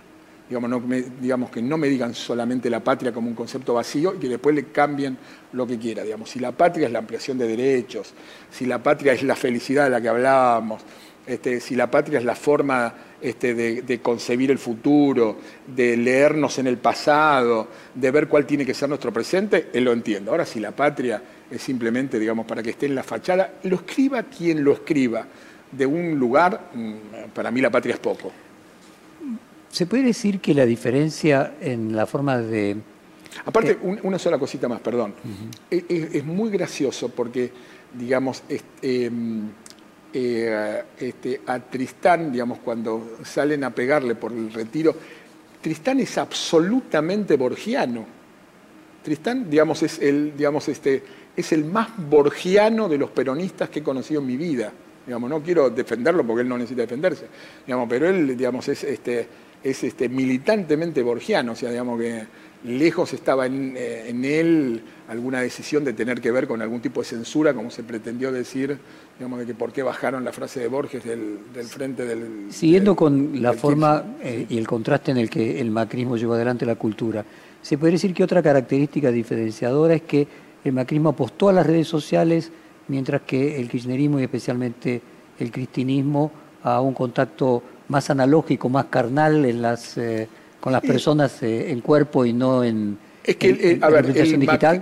digamos, 0.50 0.70
no 0.70 0.82
digamos, 1.22 1.52
que 1.52 1.62
no 1.62 1.78
me 1.78 1.88
digan 1.88 2.16
solamente 2.16 2.70
la 2.70 2.84
patria 2.84 3.12
como 3.14 3.30
un 3.30 3.36
concepto 3.36 3.76
vacío 3.76 4.16
y 4.16 4.18
que 4.18 4.28
después 4.28 4.56
le 4.56 4.66
cambien 4.66 5.18
lo 5.54 5.68
que 5.68 5.78
quiera. 5.78 6.04
Digamos. 6.04 6.30
Si 6.30 6.40
la 6.40 6.52
patria 6.52 6.88
es 6.88 6.92
la 6.92 7.00
ampliación 7.00 7.38
de 7.38 7.48
derechos, 7.48 8.14
si 8.50 8.66
la 8.66 8.82
patria 8.82 9.14
es 9.14 9.22
la 9.22 9.36
felicidad 9.36 9.84
de 9.84 9.92
la 9.92 10.02
que 10.02 10.10
hablábamos, 10.10 10.82
este, 11.28 11.60
si 11.60 11.76
la 11.76 11.92
patria 11.92 12.18
es 12.18 12.26
la 12.26 12.34
forma 12.34 12.92
este, 13.22 13.54
de, 13.54 14.02
concebir 14.02 14.50
el 14.50 14.58
futuro, 14.58 15.38
de 15.68 15.96
leernos 15.96 16.58
en 16.58 16.66
el 16.66 16.78
pasado, 16.78 17.68
de 17.94 18.10
ver 18.10 18.28
cuál 18.28 18.48
tiene 18.48 18.66
que 18.66 18.74
ser 18.74 18.90
nuestro 18.90 19.14
presente, 19.14 19.70
él 19.72 19.84
lo 19.84 19.94
entiende. 19.94 20.32
Ahora, 20.32 20.48
si 20.48 20.60
la 20.60 20.72
patria 20.72 21.22
es 21.52 21.62
simplemente, 21.62 22.18
digamos, 22.18 22.48
para 22.48 22.64
que 22.64 22.72
esté 22.72 22.88
en 22.88 22.96
la 22.96 23.04
fachada, 23.04 23.54
lo 23.64 23.76
escriba 23.76 24.24
quien 24.24 24.64
lo 24.64 24.74
escriba. 24.74 25.28
de 25.72 25.86
un 25.86 26.18
lugar, 26.18 26.72
mm, 26.74 27.30
para 27.32 27.52
mí 27.52 27.62
la 27.62 27.70
patria 27.70 27.94
es 27.94 28.00
poco. 28.00 28.32
¿Se 29.72 29.86
puede 29.86 30.04
decir 30.04 30.40
que 30.40 30.54
la 30.54 30.66
diferencia 30.66 31.56
en 31.62 31.96
la 31.96 32.06
forma 32.06 32.40
de... 32.40 32.78
Aparte, 33.46 33.78
una 33.82 34.18
sola 34.18 34.40
cosita 34.40 34.68
más, 34.68 34.82
perdón. 34.82 35.14
es, 35.70 36.26
muy 36.26 36.50
gracioso 36.50 37.10
porque, 37.10 37.52
digamos, 37.94 38.44
em, 38.82 39.50
eh, 40.12 40.84
este, 41.00 41.42
a 41.46 41.60
Tristán, 41.60 42.32
digamos, 42.32 42.60
cuando 42.60 43.18
salen 43.24 43.64
a 43.64 43.70
pegarle 43.70 44.16
por 44.16 44.32
el 44.32 44.52
retiro, 44.52 44.96
Tristán 45.62 46.00
es 46.00 46.18
absolutamente 46.18 47.38
borgiano. 47.38 48.06
Tristán, 49.04 49.50
digamos, 49.50 49.84
es 49.84 50.00
el, 50.00 50.36
digamos, 50.36 50.68
este, 50.68 51.04
es 51.36 51.52
el 51.52 51.66
más 51.66 51.90
borgiano 51.98 52.90
de 52.90 52.98
los 52.98 53.12
peronistas 53.12 53.70
que 53.70 53.80
he 53.80 53.84
conocido 53.84 54.22
en 54.22 54.28
mi 54.28 54.38
vida. 54.38 54.72
Digamos, 55.06 55.30
no 55.30 55.42
quiero 55.42 55.70
defenderlo 55.70 56.26
porque 56.26 56.42
él 56.42 56.50
no 56.50 56.58
necesita 56.58 56.82
defenderse, 56.82 57.28
digamos, 57.66 57.88
pero 57.90 58.08
él 58.08 58.38
digamos, 58.38 58.68
es, 58.68 58.84
este, 58.84 59.28
es 59.64 59.84
este, 59.84 60.10
militantemente 60.10 61.04
borgiano, 61.04 61.54
o 61.54 61.56
sea, 61.56 61.70
digamos 61.70 62.00
que 62.00 62.24
lejos 62.64 63.14
estaba 63.14 63.48
eh, 63.48 64.10
en, 64.10 64.26
él 64.26 64.82
alguna 65.08 65.42
decisión 65.42 65.84
de 65.84 65.94
tener 65.94 66.20
que 66.20 66.32
ver 66.32 66.48
con 66.48 66.62
algún 66.62 66.82
tipo 66.82 67.02
de 67.02 67.06
censura, 67.06 67.54
como 67.54 67.72
se 67.72 67.84
pretendió 67.84 68.32
decir, 68.32 68.78
digamos, 69.18 69.40
de 69.40 69.46
que 69.46 69.54
por 69.54 69.72
qué 69.72 69.82
bajaron 69.82 70.24
la 70.24 70.32
frase 70.32 70.60
de 70.60 70.68
Borges 70.68 71.04
del, 71.04 71.40
frente 71.68 72.06
del... 72.06 72.52
Siguiendo 72.52 72.96
con 72.96 73.42
la 73.42 73.54
forma 73.54 74.04
eh, 74.22 74.46
y 74.50 74.58
el 74.58 74.68
contraste 74.68 75.12
en 75.12 75.18
el 75.18 75.30
que 75.30 75.60
el 75.60 75.72
macrismo 75.72 76.18
llevó 76.18 76.34
adelante 76.34 76.66
la 76.66 76.76
cultura, 76.76 77.24
se 77.62 77.78
puede 77.78 77.94
decir 77.94 78.14
que 78.14 78.24
otra 78.24 78.42
característica 78.42 79.12
diferenciadora 79.12 79.96
es 79.96 80.02
que 80.04 80.28
el 80.64 80.74
macrismo 80.74 81.10
apostó 81.10 81.50
a 81.50 81.54
las 81.54 81.66
redes 81.66 81.88
sociales, 81.88 82.52
mientras 82.88 83.22
que 83.22 83.60
el 83.60 83.70
kirchnerismo 83.70 84.20
y 84.20 84.24
especialmente 84.24 85.02
el 85.40 85.52
cristinismo 85.52 86.32
a 86.64 86.82
un 86.82 86.94
contacto 86.94 87.64
más 87.90 88.10
analógico, 88.10 88.70
más 88.70 88.86
carnal 88.86 89.46
en 89.46 89.62
las, 89.62 89.98
eh, 89.98 90.28
con 90.60 90.72
las 90.72 90.82
personas 90.82 91.44
eh, 91.44 91.72
en 91.72 91.82
cuerpo 91.82 92.26
y 92.26 92.34
no 92.34 92.64
en, 92.64 92.98
es 93.24 93.36
que, 93.36 93.50
el, 93.50 93.84
a 93.84 93.90
ver, 93.90 94.06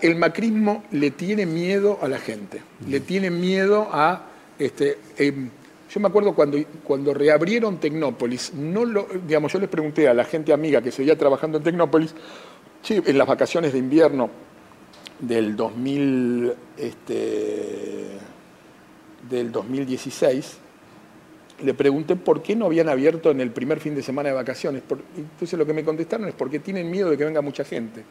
el, 0.01 0.15
macrismo 0.15 0.83
le 0.91 1.11
tiene 1.11 1.45
miedo 1.45 1.99
a 2.01 2.07
la 2.07 2.19
gente, 2.19 2.61
le 2.87 2.99
tiene 2.99 3.29
miedo 3.29 3.89
a... 3.91 4.21
Este, 4.59 4.97
em, 5.17 5.49
yo 5.93 5.99
me 5.99 6.07
acuerdo 6.07 6.33
cuando, 6.35 6.57
cuando 6.83 7.13
reabrieron 7.13 7.77
Tecnópolis, 7.77 8.53
no 8.53 8.85
lo, 8.85 9.07
digamos, 9.25 9.51
yo 9.53 9.59
les 9.59 9.69
pregunté 9.69 10.07
a 10.07 10.13
la 10.13 10.25
gente 10.25 10.53
amiga 10.53 10.81
que 10.81 10.91
seguía 10.91 11.17
trabajando 11.17 11.57
en 11.57 11.63
Tecnópolis, 11.63 12.13
en 12.89 13.17
las 13.17 13.27
vacaciones 13.27 13.73
de 13.73 13.79
invierno 13.79 14.29
del, 15.19 15.55
2000, 15.55 16.53
este, 16.77 18.05
del 19.29 19.51
2016, 19.51 20.57
le 21.63 21.73
pregunté 21.73 22.15
por 22.15 22.41
qué 22.41 22.55
no 22.55 22.65
habían 22.65 22.89
abierto 22.89 23.31
en 23.31 23.41
el 23.41 23.51
primer 23.51 23.79
fin 23.79 23.95
de 23.95 24.01
semana 24.01 24.29
de 24.29 24.35
vacaciones. 24.35 24.83
Entonces 25.15 25.57
lo 25.57 25.65
que 25.65 25.73
me 25.73 25.83
contestaron 25.83 26.27
es 26.27 26.33
porque 26.33 26.59
tienen 26.59 26.89
miedo 26.89 27.09
de 27.09 27.17
que 27.17 27.25
venga 27.25 27.41
mucha 27.41 27.63
gente. 27.63 28.03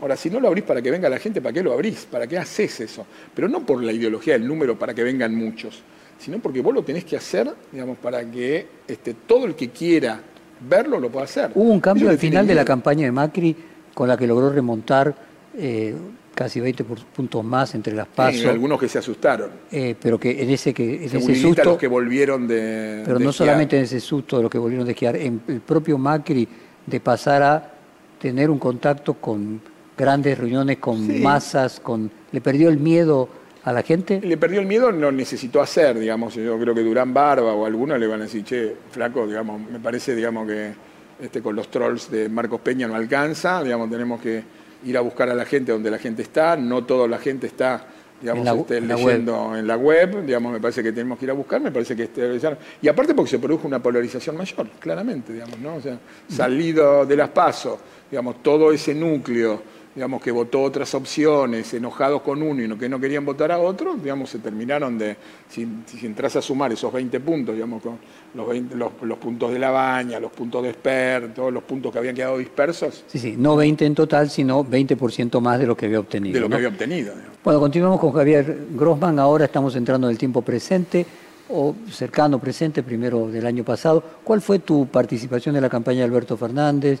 Ahora, 0.00 0.16
si 0.16 0.28
no 0.28 0.40
lo 0.40 0.48
abrís 0.48 0.64
para 0.64 0.82
que 0.82 0.90
venga 0.90 1.08
la 1.08 1.18
gente, 1.18 1.40
¿para 1.40 1.52
qué 1.52 1.62
lo 1.62 1.72
abrís? 1.72 2.06
¿Para 2.10 2.26
qué 2.26 2.36
haces 2.38 2.80
eso? 2.80 3.06
Pero 3.34 3.48
no 3.48 3.64
por 3.64 3.82
la 3.82 3.92
ideología 3.92 4.34
del 4.34 4.46
número 4.46 4.78
para 4.78 4.92
que 4.92 5.02
vengan 5.02 5.34
muchos, 5.34 5.82
sino 6.18 6.38
porque 6.40 6.60
vos 6.60 6.74
lo 6.74 6.82
tenés 6.82 7.04
que 7.04 7.16
hacer, 7.16 7.52
digamos, 7.72 7.98
para 7.98 8.28
que 8.30 8.66
este, 8.86 9.14
todo 9.14 9.46
el 9.46 9.54
que 9.54 9.70
quiera 9.70 10.20
verlo 10.68 10.98
lo 11.00 11.10
pueda 11.10 11.24
hacer. 11.24 11.50
Hubo 11.54 11.70
un 11.70 11.80
cambio 11.80 12.10
al 12.10 12.18
final 12.18 12.46
de 12.46 12.54
la 12.54 12.64
campaña 12.64 13.06
de 13.06 13.12
Macri 13.12 13.56
con 13.94 14.08
la 14.08 14.16
que 14.16 14.26
logró 14.26 14.50
remontar 14.50 15.14
eh, 15.56 15.94
casi 16.34 16.60
20 16.60 16.84
puntos 16.84 17.44
más 17.44 17.74
entre 17.74 17.94
las 17.94 18.06
pasos. 18.08 18.40
Sí, 18.40 18.46
algunos 18.46 18.78
que 18.78 18.88
se 18.88 18.98
asustaron. 18.98 19.50
Eh, 19.70 19.94
pero 20.00 20.18
que 20.18 20.42
en 20.42 20.50
ese 20.50 20.74
que 20.74 20.96
en 20.96 21.04
ese 21.04 21.34
susto, 21.36 21.64
los 21.64 21.78
que 21.78 21.86
volvieron 21.86 22.46
de 22.46 23.02
Pero 23.04 23.18
no 23.18 23.32
solamente 23.32 23.76
en 23.76 23.84
ese 23.84 24.00
susto 24.00 24.36
de 24.36 24.42
los 24.42 24.50
que 24.50 24.58
volvieron 24.58 24.84
de 24.86 24.92
esquiar, 24.92 25.16
en 25.16 25.40
el 25.48 25.60
propio 25.60 25.96
Macri 25.96 26.46
de 26.86 27.00
pasar 27.00 27.42
a 27.42 27.72
tener 28.18 28.50
un 28.50 28.58
contacto 28.58 29.14
con 29.14 29.60
grandes 29.96 30.38
reuniones 30.38 30.78
con 30.78 31.22
masas, 31.22 31.80
con 31.80 32.10
le 32.32 32.40
perdió 32.40 32.68
el 32.68 32.78
miedo 32.78 33.28
a 33.62 33.72
la 33.72 33.82
gente. 33.82 34.20
Le 34.20 34.36
perdió 34.36 34.60
el 34.60 34.66
miedo, 34.66 34.92
no 34.92 35.10
necesitó 35.10 35.62
hacer, 35.62 35.98
digamos, 35.98 36.34
yo 36.34 36.58
creo 36.58 36.74
que 36.74 36.82
Durán 36.82 37.14
Barba 37.14 37.54
o 37.54 37.64
algunos 37.64 37.98
le 37.98 38.06
van 38.06 38.20
a 38.20 38.24
decir, 38.24 38.44
"Che, 38.44 38.76
flaco, 38.90 39.26
digamos, 39.26 39.60
me 39.70 39.78
parece, 39.78 40.14
digamos 40.14 40.46
que 40.46 40.72
este 41.20 41.40
con 41.40 41.54
los 41.54 41.70
trolls 41.70 42.10
de 42.10 42.28
Marcos 42.28 42.60
Peña 42.60 42.88
no 42.88 42.94
alcanza, 42.94 43.62
digamos, 43.62 43.88
tenemos 43.88 44.20
que 44.20 44.42
ir 44.84 44.96
a 44.96 45.00
buscar 45.00 45.28
a 45.30 45.34
la 45.34 45.44
gente 45.44 45.72
donde 45.72 45.90
la 45.90 45.98
gente 45.98 46.22
está, 46.22 46.56
no 46.56 46.84
toda 46.84 47.08
la 47.08 47.18
gente 47.18 47.46
está 47.46 47.86
digamos, 48.20 48.60
este, 48.60 48.80
leyendo 48.80 49.56
en 49.56 49.66
la 49.66 49.76
web, 49.76 50.24
digamos, 50.24 50.52
me 50.52 50.60
parece 50.60 50.82
que 50.82 50.92
tenemos 50.92 51.18
que 51.18 51.26
ir 51.26 51.30
a 51.30 51.34
buscar, 51.34 51.60
me 51.60 51.70
parece 51.70 51.94
que 51.94 52.04
este, 52.04 52.38
y 52.80 52.88
aparte 52.88 53.14
porque 53.14 53.30
se 53.30 53.38
produjo 53.38 53.66
una 53.66 53.82
polarización 53.82 54.36
mayor, 54.36 54.68
claramente, 54.78 55.32
digamos, 55.32 55.58
¿no? 55.58 55.76
O 55.76 55.80
sea, 55.80 55.98
salido 56.28 57.04
de 57.04 57.16
las 57.16 57.28
pasos, 57.30 57.78
digamos, 58.10 58.42
todo 58.42 58.72
ese 58.72 58.94
núcleo 58.94 59.62
digamos, 59.94 60.20
que 60.20 60.32
votó 60.32 60.62
otras 60.62 60.92
opciones, 60.94 61.72
enojados 61.72 62.22
con 62.22 62.42
uno 62.42 62.62
y 62.62 62.78
que 62.78 62.88
no 62.88 62.98
querían 62.98 63.24
votar 63.24 63.52
a 63.52 63.58
otro, 63.58 63.94
digamos, 63.94 64.28
se 64.30 64.40
terminaron 64.40 64.98
de, 64.98 65.16
si, 65.48 65.68
si 65.86 66.04
entras 66.04 66.34
a 66.34 66.42
sumar 66.42 66.72
esos 66.72 66.92
20 66.92 67.20
puntos, 67.20 67.54
digamos, 67.54 67.80
con 67.80 67.98
los, 68.34 68.92
los, 69.02 69.18
puntos 69.18 69.52
de 69.52 69.58
la 69.58 69.70
baña, 69.70 70.18
los 70.18 70.32
puntos 70.32 70.64
de 70.64 70.70
Esper, 70.70 71.32
todos 71.32 71.52
los 71.52 71.62
puntos 71.62 71.92
que 71.92 71.98
habían 71.98 72.16
quedado 72.16 72.38
dispersos. 72.38 73.04
Sí, 73.06 73.18
sí, 73.20 73.34
no 73.38 73.54
20 73.54 73.86
en 73.86 73.94
total, 73.94 74.30
sino 74.30 74.64
20% 74.64 75.40
más 75.40 75.60
de 75.60 75.66
lo 75.66 75.76
que 75.76 75.86
había 75.86 76.00
obtenido. 76.00 76.34
De 76.34 76.40
lo 76.40 76.48
que 76.48 76.56
había 76.56 76.68
obtenido. 76.68 77.14
Bueno, 77.44 77.60
continuamos 77.60 78.00
con 78.00 78.12
Javier 78.12 78.66
Grossman, 78.72 79.18
ahora 79.20 79.44
estamos 79.44 79.76
entrando 79.76 80.08
en 80.08 80.12
el 80.12 80.18
tiempo 80.18 80.42
presente 80.42 81.06
o 81.48 81.76
cercano 81.90 82.40
presente, 82.40 82.82
primero 82.82 83.28
del 83.28 83.46
año 83.46 83.62
pasado. 83.62 84.02
¿Cuál 84.24 84.40
fue 84.40 84.58
tu 84.58 84.86
participación 84.86 85.54
en 85.54 85.62
la 85.62 85.68
campaña 85.68 85.98
de 85.98 86.04
Alberto 86.04 86.36
Fernández, 86.36 87.00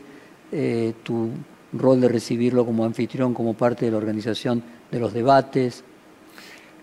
eh, 0.52 0.92
tu 1.02 1.30
rol 1.78 2.00
de 2.00 2.08
recibirlo 2.08 2.64
como 2.64 2.84
anfitrión, 2.84 3.34
como 3.34 3.54
parte 3.54 3.84
de 3.84 3.90
la 3.90 3.98
organización 3.98 4.62
de 4.90 5.00
los 5.00 5.12
debates? 5.12 5.84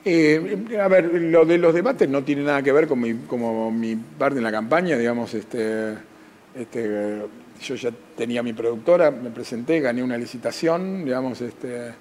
Eh, 0.03 0.65
a 0.81 0.87
ver, 0.87 1.05
lo 1.05 1.45
de 1.45 1.57
los 1.57 1.73
debates 1.73 2.09
no 2.09 2.23
tiene 2.23 2.43
nada 2.43 2.61
que 2.63 2.71
ver 2.71 2.87
con 2.87 2.99
mi, 2.99 3.13
como 3.27 3.71
mi 3.71 3.95
parte 3.95 4.37
en 4.37 4.43
la 4.43 4.51
campaña, 4.51 4.97
digamos, 4.97 5.33
este, 5.33 5.93
este, 6.55 7.21
yo 7.61 7.75
ya 7.75 7.91
tenía 8.17 8.41
mi 8.41 8.53
productora, 8.53 9.11
me 9.11 9.29
presenté, 9.29 9.79
gané 9.79 10.01
una 10.01 10.17
licitación, 10.17 11.05
digamos, 11.05 11.41
este, 11.41 11.91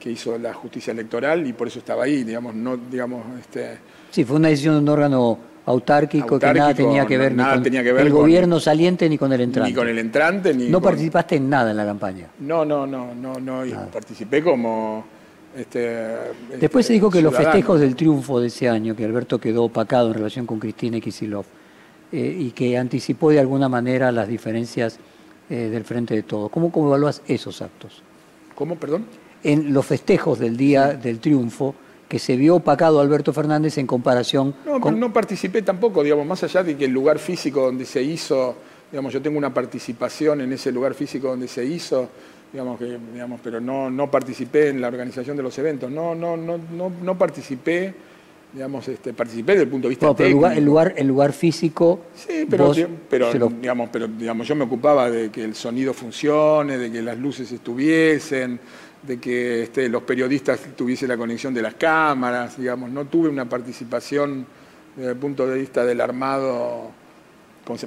que 0.00 0.10
hizo 0.10 0.38
la 0.38 0.54
justicia 0.54 0.92
electoral 0.92 1.46
y 1.46 1.52
por 1.52 1.68
eso 1.68 1.80
estaba 1.80 2.04
ahí, 2.04 2.24
digamos, 2.24 2.54
no, 2.54 2.76
digamos, 2.76 3.22
este. 3.38 3.78
Sí, 4.10 4.24
fue 4.24 4.36
una 4.36 4.48
decisión 4.48 4.76
de 4.76 4.80
un 4.80 4.88
órgano 4.88 5.38
autárquico, 5.66 6.38
que 6.38 6.52
nada 6.52 6.74
tenía 6.74 7.06
que 7.06 7.16
ver 7.16 7.34
ni 7.34 7.42
con 7.42 7.62
tenía 7.62 7.82
que 7.82 7.92
ver 7.92 8.06
el 8.06 8.12
gobierno 8.12 8.60
saliente 8.60 9.08
ni 9.08 9.16
con 9.16 9.32
el 9.32 9.40
entrante. 9.40 9.70
Ni 9.70 9.76
con 9.76 9.88
el 9.88 9.98
entrante 9.98 10.54
ni 10.54 10.68
No 10.68 10.80
participaste 10.80 11.36
en 11.36 11.48
nada 11.48 11.70
en 11.70 11.76
la 11.76 11.86
campaña. 11.86 12.28
No, 12.40 12.64
no, 12.64 12.86
no, 12.86 13.14
no, 13.14 13.40
no, 13.40 13.64
participé 13.92 14.42
como 14.42 15.04
este, 15.56 16.08
Después 16.58 16.84
se 16.84 16.92
dijo 16.92 17.10
que 17.10 17.22
los 17.22 17.34
festejos 17.34 17.80
del 17.80 17.94
triunfo 17.94 18.40
de 18.40 18.48
ese 18.48 18.68
año, 18.68 18.96
que 18.96 19.04
Alberto 19.04 19.38
quedó 19.38 19.64
opacado 19.64 20.08
en 20.08 20.14
relación 20.14 20.46
con 20.46 20.58
Cristina 20.58 20.98
Kisilov, 21.00 21.44
eh, 22.10 22.36
y 22.40 22.50
que 22.50 22.76
anticipó 22.76 23.30
de 23.30 23.40
alguna 23.40 23.68
manera 23.68 24.10
las 24.12 24.28
diferencias 24.28 24.98
eh, 25.48 25.68
del 25.70 25.84
frente 25.84 26.14
de 26.14 26.22
todos. 26.24 26.50
¿Cómo, 26.50 26.72
¿Cómo 26.72 26.88
evalúas 26.88 27.22
esos 27.26 27.62
actos? 27.62 28.02
¿Cómo, 28.54 28.76
perdón? 28.76 29.04
En 29.42 29.72
los 29.72 29.86
festejos 29.86 30.38
del 30.38 30.56
día 30.56 30.94
del 30.94 31.20
triunfo, 31.20 31.74
que 32.08 32.18
se 32.18 32.36
vio 32.36 32.56
opacado 32.56 33.00
Alberto 33.00 33.32
Fernández 33.32 33.78
en 33.78 33.86
comparación 33.86 34.54
no, 34.66 34.80
con... 34.80 34.98
No 35.00 35.12
participé 35.12 35.62
tampoco, 35.62 36.02
digamos, 36.02 36.26
más 36.26 36.42
allá 36.44 36.62
de 36.62 36.76
que 36.76 36.84
el 36.84 36.92
lugar 36.92 37.18
físico 37.18 37.62
donde 37.62 37.84
se 37.84 38.02
hizo, 38.02 38.56
digamos, 38.90 39.12
yo 39.12 39.22
tengo 39.22 39.38
una 39.38 39.52
participación 39.52 40.40
en 40.42 40.52
ese 40.52 40.70
lugar 40.70 40.94
físico 40.94 41.28
donde 41.28 41.48
se 41.48 41.64
hizo, 41.64 42.08
digamos, 42.52 42.78
que, 42.78 42.98
digamos 43.12 43.40
pero 43.42 43.60
no, 43.60 43.90
no 43.90 44.10
participé 44.10 44.68
en 44.68 44.80
la 44.80 44.88
organización 44.88 45.36
de 45.36 45.42
los 45.42 45.58
eventos, 45.58 45.90
no, 45.90 46.14
no, 46.14 46.36
no, 46.36 46.58
no, 46.58 46.92
no 47.02 47.18
participé, 47.18 47.94
digamos, 48.52 48.86
este, 48.86 49.12
participé 49.12 49.52
desde 49.52 49.64
el 49.64 49.70
punto 49.70 49.88
de 49.88 49.90
vista 49.90 50.06
no, 50.06 50.14
pero 50.14 50.28
técnico. 50.28 50.50
El 50.50 50.64
lugar, 50.64 50.94
el 50.96 51.08
lugar 51.08 51.32
físico... 51.32 52.02
Sí, 52.14 52.46
pero, 52.48 52.72
pero, 53.08 53.32
digamos, 53.48 53.88
pero 53.90 54.06
digamos, 54.06 54.46
yo 54.46 54.54
me 54.54 54.64
ocupaba 54.64 55.10
de 55.10 55.30
que 55.30 55.42
el 55.42 55.54
sonido 55.54 55.94
funcione, 55.94 56.78
de 56.78 56.92
que 56.92 57.02
las 57.02 57.18
luces 57.18 57.50
estuviesen, 57.50 58.60
de 59.06 59.18
que 59.18 59.64
este, 59.64 59.88
los 59.88 60.02
periodistas 60.02 60.60
tuviesen 60.76 61.08
la 61.08 61.16
conexión 61.16 61.52
de 61.52 61.62
las 61.62 61.74
cámaras, 61.74 62.58
digamos, 62.58 62.90
no 62.90 63.04
tuve 63.06 63.28
una 63.28 63.48
participación 63.48 64.46
desde 64.96 65.10
el 65.10 65.16
punto 65.16 65.46
de 65.46 65.58
vista 65.58 65.84
del 65.84 66.00
armado, 66.00 66.90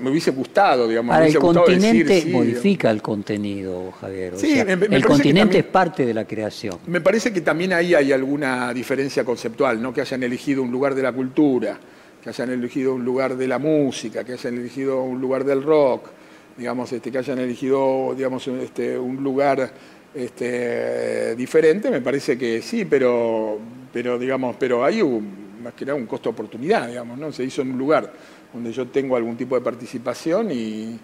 me 0.01 0.09
hubiese 0.09 0.31
gustado, 0.31 0.87
digamos. 0.87 1.13
Ahora, 1.13 1.27
el 1.27 1.37
continente 1.37 2.25
modifica 2.31 2.89
el 2.89 3.01
contenido, 3.01 3.91
Javier. 4.01 4.33
sí, 4.35 4.59
el 4.59 5.05
continente 5.05 5.59
es 5.59 5.65
parte 5.65 6.05
de 6.05 6.13
la 6.13 6.25
creación. 6.25 6.79
Me 6.87 7.01
parece 7.01 7.31
que 7.31 7.41
también 7.41 7.73
ahí 7.73 7.93
hay 7.93 8.11
alguna 8.11 8.73
diferencia 8.73 9.23
conceptual, 9.23 9.81
¿no? 9.81 9.93
que 9.93 10.01
hayan 10.01 10.23
elegido 10.23 10.63
un 10.63 10.71
lugar 10.71 10.95
de 10.95 11.03
la 11.03 11.11
cultura, 11.11 11.77
que 12.23 12.29
hayan 12.29 12.49
elegido 12.49 12.95
un 12.95 13.05
lugar 13.05 13.37
de 13.37 13.47
la 13.47 13.59
música, 13.59 14.23
que 14.23 14.33
hayan 14.33 14.55
elegido 14.55 15.03
un 15.03 15.21
lugar 15.21 15.43
del 15.43 15.63
rock, 15.63 16.09
digamos, 16.57 16.91
este, 16.91 17.11
que 17.11 17.19
hayan 17.19 17.37
elegido 17.37 18.13
digamos, 18.15 18.47
este, 18.47 18.97
un 18.97 19.23
lugar 19.23 19.71
este, 20.13 21.35
diferente, 21.35 21.91
me 21.91 22.01
parece 22.01 22.37
que 22.37 22.61
sí, 22.61 22.85
pero, 22.85 23.59
pero 23.91 24.17
digamos, 24.17 24.55
pero 24.59 24.83
hay 24.83 25.01
un, 25.01 25.61
más 25.63 25.73
que 25.73 25.85
nada 25.85 25.97
un 25.97 26.05
costo 26.05 26.29
de 26.29 26.33
oportunidad, 26.33 26.87
digamos, 26.87 27.17
¿no? 27.17 27.31
Se 27.31 27.43
hizo 27.43 27.61
en 27.61 27.71
un 27.71 27.77
lugar 27.77 28.11
donde 28.53 28.71
yo 28.71 28.87
tengo 28.87 29.15
algún 29.15 29.35
tipo 29.35 29.55
de 29.55 29.61
participación 29.61 30.51
y, 30.51 30.99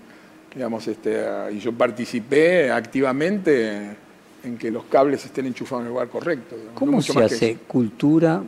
digamos, 0.53 0.87
este, 0.87 1.23
y 1.51 1.59
yo 1.59 1.73
participé 1.73 2.71
activamente 2.71 3.95
en 4.43 4.57
que 4.57 4.71
los 4.71 4.85
cables 4.85 5.23
estén 5.25 5.45
enchufados 5.45 5.81
en 5.81 5.87
el 5.87 5.93
lugar 5.93 6.09
correcto. 6.09 6.55
¿Cómo 6.73 7.01
se 7.01 7.23
hace 7.23 7.57
cultura 7.67 8.43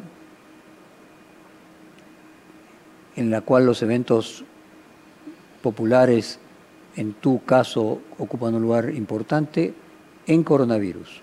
en 3.16 3.32
la 3.32 3.42
cual 3.42 3.66
los 3.66 3.82
eventos 3.82 4.44
populares, 5.62 6.40
en 6.96 7.14
tu 7.14 7.44
caso, 7.44 8.02
ocupan 8.18 8.56
un 8.56 8.62
lugar 8.62 8.90
importante 8.94 9.74
en 10.28 10.44
coronavirus? 10.44 11.22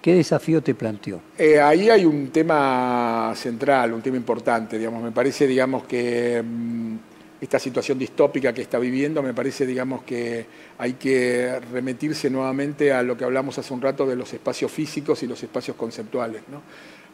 ¿Qué 0.00 0.14
desafío 0.14 0.62
te 0.62 0.74
planteó? 0.74 1.20
Eh, 1.36 1.60
ahí 1.60 1.90
hay 1.90 2.04
un 2.04 2.28
tema 2.28 3.32
central, 3.34 3.92
un 3.92 4.00
tema 4.00 4.16
importante, 4.16 4.78
digamos. 4.78 5.02
Me 5.02 5.10
parece, 5.10 5.46
digamos, 5.46 5.84
que 5.84 6.42
mm, 6.42 6.96
esta 7.40 7.58
situación 7.58 7.98
distópica 7.98 8.52
que 8.52 8.62
está 8.62 8.78
viviendo, 8.78 9.22
me 9.22 9.34
parece, 9.34 9.66
digamos, 9.66 10.02
que 10.04 10.46
hay 10.78 10.94
que 10.94 11.58
remitirse 11.72 12.30
nuevamente 12.30 12.92
a 12.92 13.02
lo 13.02 13.16
que 13.16 13.24
hablamos 13.24 13.58
hace 13.58 13.74
un 13.74 13.80
rato 13.80 14.06
de 14.06 14.16
los 14.16 14.32
espacios 14.32 14.70
físicos 14.70 15.22
y 15.24 15.26
los 15.26 15.42
espacios 15.42 15.76
conceptuales. 15.76 16.42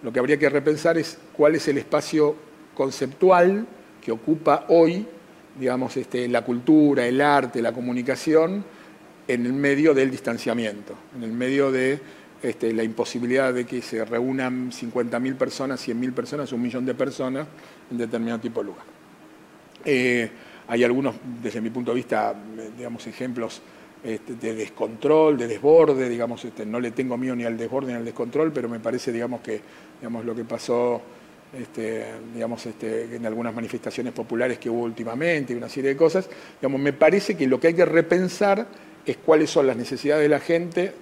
Lo 0.03 0.13
que 0.13 0.19
habría 0.19 0.39
que 0.39 0.49
repensar 0.51 0.99
es 0.99 1.19
cuál 1.33 1.55
es 1.55 1.67
el 1.69 1.79
espacio 1.79 2.37
conceptual 2.75 3.67
que 4.03 4.13
ocupa 4.13 4.67
hoy, 4.69 5.07
digamos, 5.59 5.97
este, 5.97 6.29
la 6.29 6.43
cultura, 6.43 7.07
el 7.07 7.21
arte, 7.21 7.63
la 7.63 7.73
comunicación, 7.73 8.65
en 9.27 9.47
el 9.47 9.53
medio 9.53 9.95
del 9.95 10.11
distanciamiento, 10.11 10.95
en 11.17 11.23
el 11.23 11.33
medio 11.33 11.71
de 11.73 12.01
este, 12.43 12.73
la 12.73 12.83
imposibilidad 12.83 13.55
de 13.55 13.65
que 13.65 13.81
se 13.81 14.05
reúnan 14.05 14.71
50.000 14.71 15.37
personas, 15.37 15.89
100.000 15.89 16.13
personas, 16.13 16.53
un 16.53 16.61
millón 16.61 16.85
de 16.85 16.95
personas 16.95 17.47
en 17.91 17.97
determinado 17.97 18.41
tipo 18.41 18.61
de 18.61 18.67
lugar. 18.67 18.85
Eh, 19.85 20.31
hay 20.69 20.85
algunos, 20.85 21.15
desde 21.43 21.61
mi 21.61 21.71
punto 21.71 21.93
de 21.93 21.97
vista, 21.97 22.35
digamos, 22.77 23.07
ejemplos 23.07 23.63
este, 24.03 24.35
de 24.35 24.55
descontrol, 24.55 25.39
de 25.39 25.47
desborde, 25.47 26.09
digamos, 26.09 26.45
este, 26.45 26.67
no 26.67 26.81
le 26.81 26.91
tengo 26.91 27.17
miedo 27.17 27.35
ni 27.35 27.45
al 27.45 27.57
desborde 27.57 27.93
ni 27.93 27.99
al 27.99 28.05
descontrol, 28.05 28.53
pero 28.53 28.69
me 28.69 28.81
parece, 28.81 29.11
digamos, 29.13 29.41
que 29.41 29.61
digamos, 30.01 30.25
lo 30.25 30.35
que 30.35 30.45
pasó 30.45 31.01
digamos, 32.35 32.67
en 32.83 33.27
algunas 33.27 33.55
manifestaciones 33.55 34.13
populares 34.13 34.59
que 34.59 34.69
hubo 34.69 34.83
últimamente 34.83 35.53
y 35.53 35.57
una 35.57 35.69
serie 35.69 35.91
de 35.91 35.97
cosas, 35.97 36.29
digamos, 36.61 36.81
me 36.81 36.93
parece 36.93 37.37
que 37.37 37.47
lo 37.47 37.61
que 37.61 37.69
hay 37.69 37.75
que 37.75 37.85
repensar 37.85 38.67
es 39.07 39.17
cuáles 39.19 39.51
son 39.51 39.67
las 39.67 39.77
necesidades 39.77 40.23
de 40.23 40.29
la 40.29 40.41
gente 40.41 40.93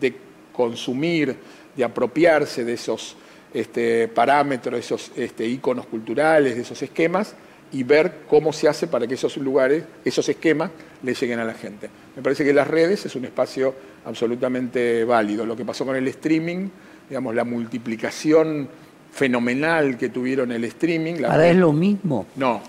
de 0.00 0.14
consumir, 0.52 1.36
de 1.76 1.84
apropiarse 1.84 2.64
de 2.64 2.74
esos 2.74 3.16
este, 3.52 4.08
parámetros, 4.08 4.74
de 4.74 4.80
esos 4.80 5.12
este, 5.16 5.46
íconos 5.46 5.86
culturales, 5.86 6.54
de 6.54 6.62
esos 6.62 6.80
esquemas, 6.82 7.34
y 7.72 7.82
ver 7.82 8.22
cómo 8.28 8.52
se 8.52 8.68
hace 8.68 8.86
para 8.86 9.06
que 9.06 9.14
esos 9.14 9.36
lugares, 9.36 9.84
esos 10.04 10.28
esquemas, 10.28 10.70
le 11.02 11.14
lleguen 11.14 11.38
a 11.38 11.44
la 11.44 11.54
gente. 11.54 11.88
Me 12.16 12.22
parece 12.22 12.44
que 12.44 12.52
las 12.52 12.66
redes 12.66 13.06
es 13.06 13.14
un 13.14 13.24
espacio 13.24 13.74
absolutamente 14.04 15.04
válido. 15.04 15.46
Lo 15.46 15.56
que 15.56 15.64
pasó 15.64 15.86
con 15.86 15.96
el 15.96 16.06
streaming, 16.08 16.68
digamos, 17.08 17.34
la 17.34 17.44
multiplicación 17.44 18.68
fenomenal 19.12 19.96
que 19.96 20.08
tuvieron 20.08 20.52
el 20.52 20.64
streaming. 20.64 21.24
¿Ahora 21.24 21.48
es 21.48 21.56
lo 21.56 21.72
mismo? 21.72 22.26
No, 22.36 22.60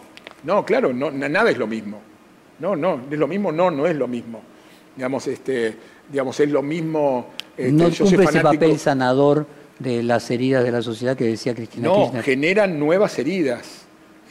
no, 0.44 0.66
claro, 0.66 0.94
no, 0.94 1.12
nada 1.12 1.50
es 1.50 1.58
lo 1.58 1.68
mismo. 1.68 2.02
No, 2.60 2.76
no, 2.76 3.02
es 3.10 3.18
lo 3.18 3.28
mismo, 3.28 3.52
no, 3.52 3.72
no 3.72 3.88
es 3.88 3.96
lo 3.96 4.08
mismo. 4.08 4.42
Digamos, 4.96 5.28
este, 5.28 5.76
digamos, 6.12 6.40
es 6.40 6.50
lo 6.50 6.62
mismo 6.62 7.28
este, 7.58 7.72
no 7.72 7.90
cumple 7.90 8.26
ese 8.26 8.42
papel 8.42 8.80
sanador 8.80 9.46
de 9.80 10.04
las 10.04 10.30
heridas 10.30 10.64
de 10.64 10.72
la 10.72 10.82
sociedad 10.82 11.18
que 11.18 11.26
decía 11.26 11.56
Cristina 11.56 11.88
No, 11.88 12.12
generan 12.22 12.78
nuevas 12.80 13.18
heridas 13.18 13.82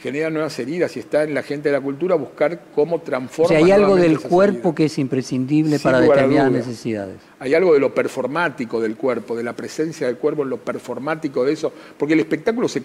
generan 0.01 0.33
nuevas 0.33 0.57
heridas 0.57 0.95
y 0.97 0.99
está 0.99 1.23
en 1.23 1.33
la 1.33 1.43
gente 1.43 1.69
de 1.69 1.73
la 1.73 1.81
cultura 1.81 2.15
buscar 2.15 2.59
cómo 2.73 3.01
transformar. 3.01 3.45
O 3.45 3.49
sea, 3.49 3.57
hay 3.59 3.71
algo 3.71 3.95
del 3.95 4.19
cuerpo 4.19 4.73
que 4.73 4.85
es 4.85 4.97
imprescindible 4.97 5.77
para 5.79 6.01
determinadas 6.01 6.51
necesidades. 6.51 7.17
Hay 7.39 7.53
algo 7.53 7.73
de 7.73 7.79
lo 7.79 7.93
performático 7.93 8.81
del 8.81 8.95
cuerpo, 8.95 9.35
de 9.35 9.43
la 9.43 9.53
presencia 9.53 10.07
del 10.07 10.17
cuerpo 10.17 10.41
en 10.41 10.49
lo 10.49 10.57
performático 10.57 11.45
de 11.45 11.53
eso, 11.53 11.71
porque 11.97 12.15
el 12.15 12.19
espectáculo 12.19 12.67
se. 12.67 12.83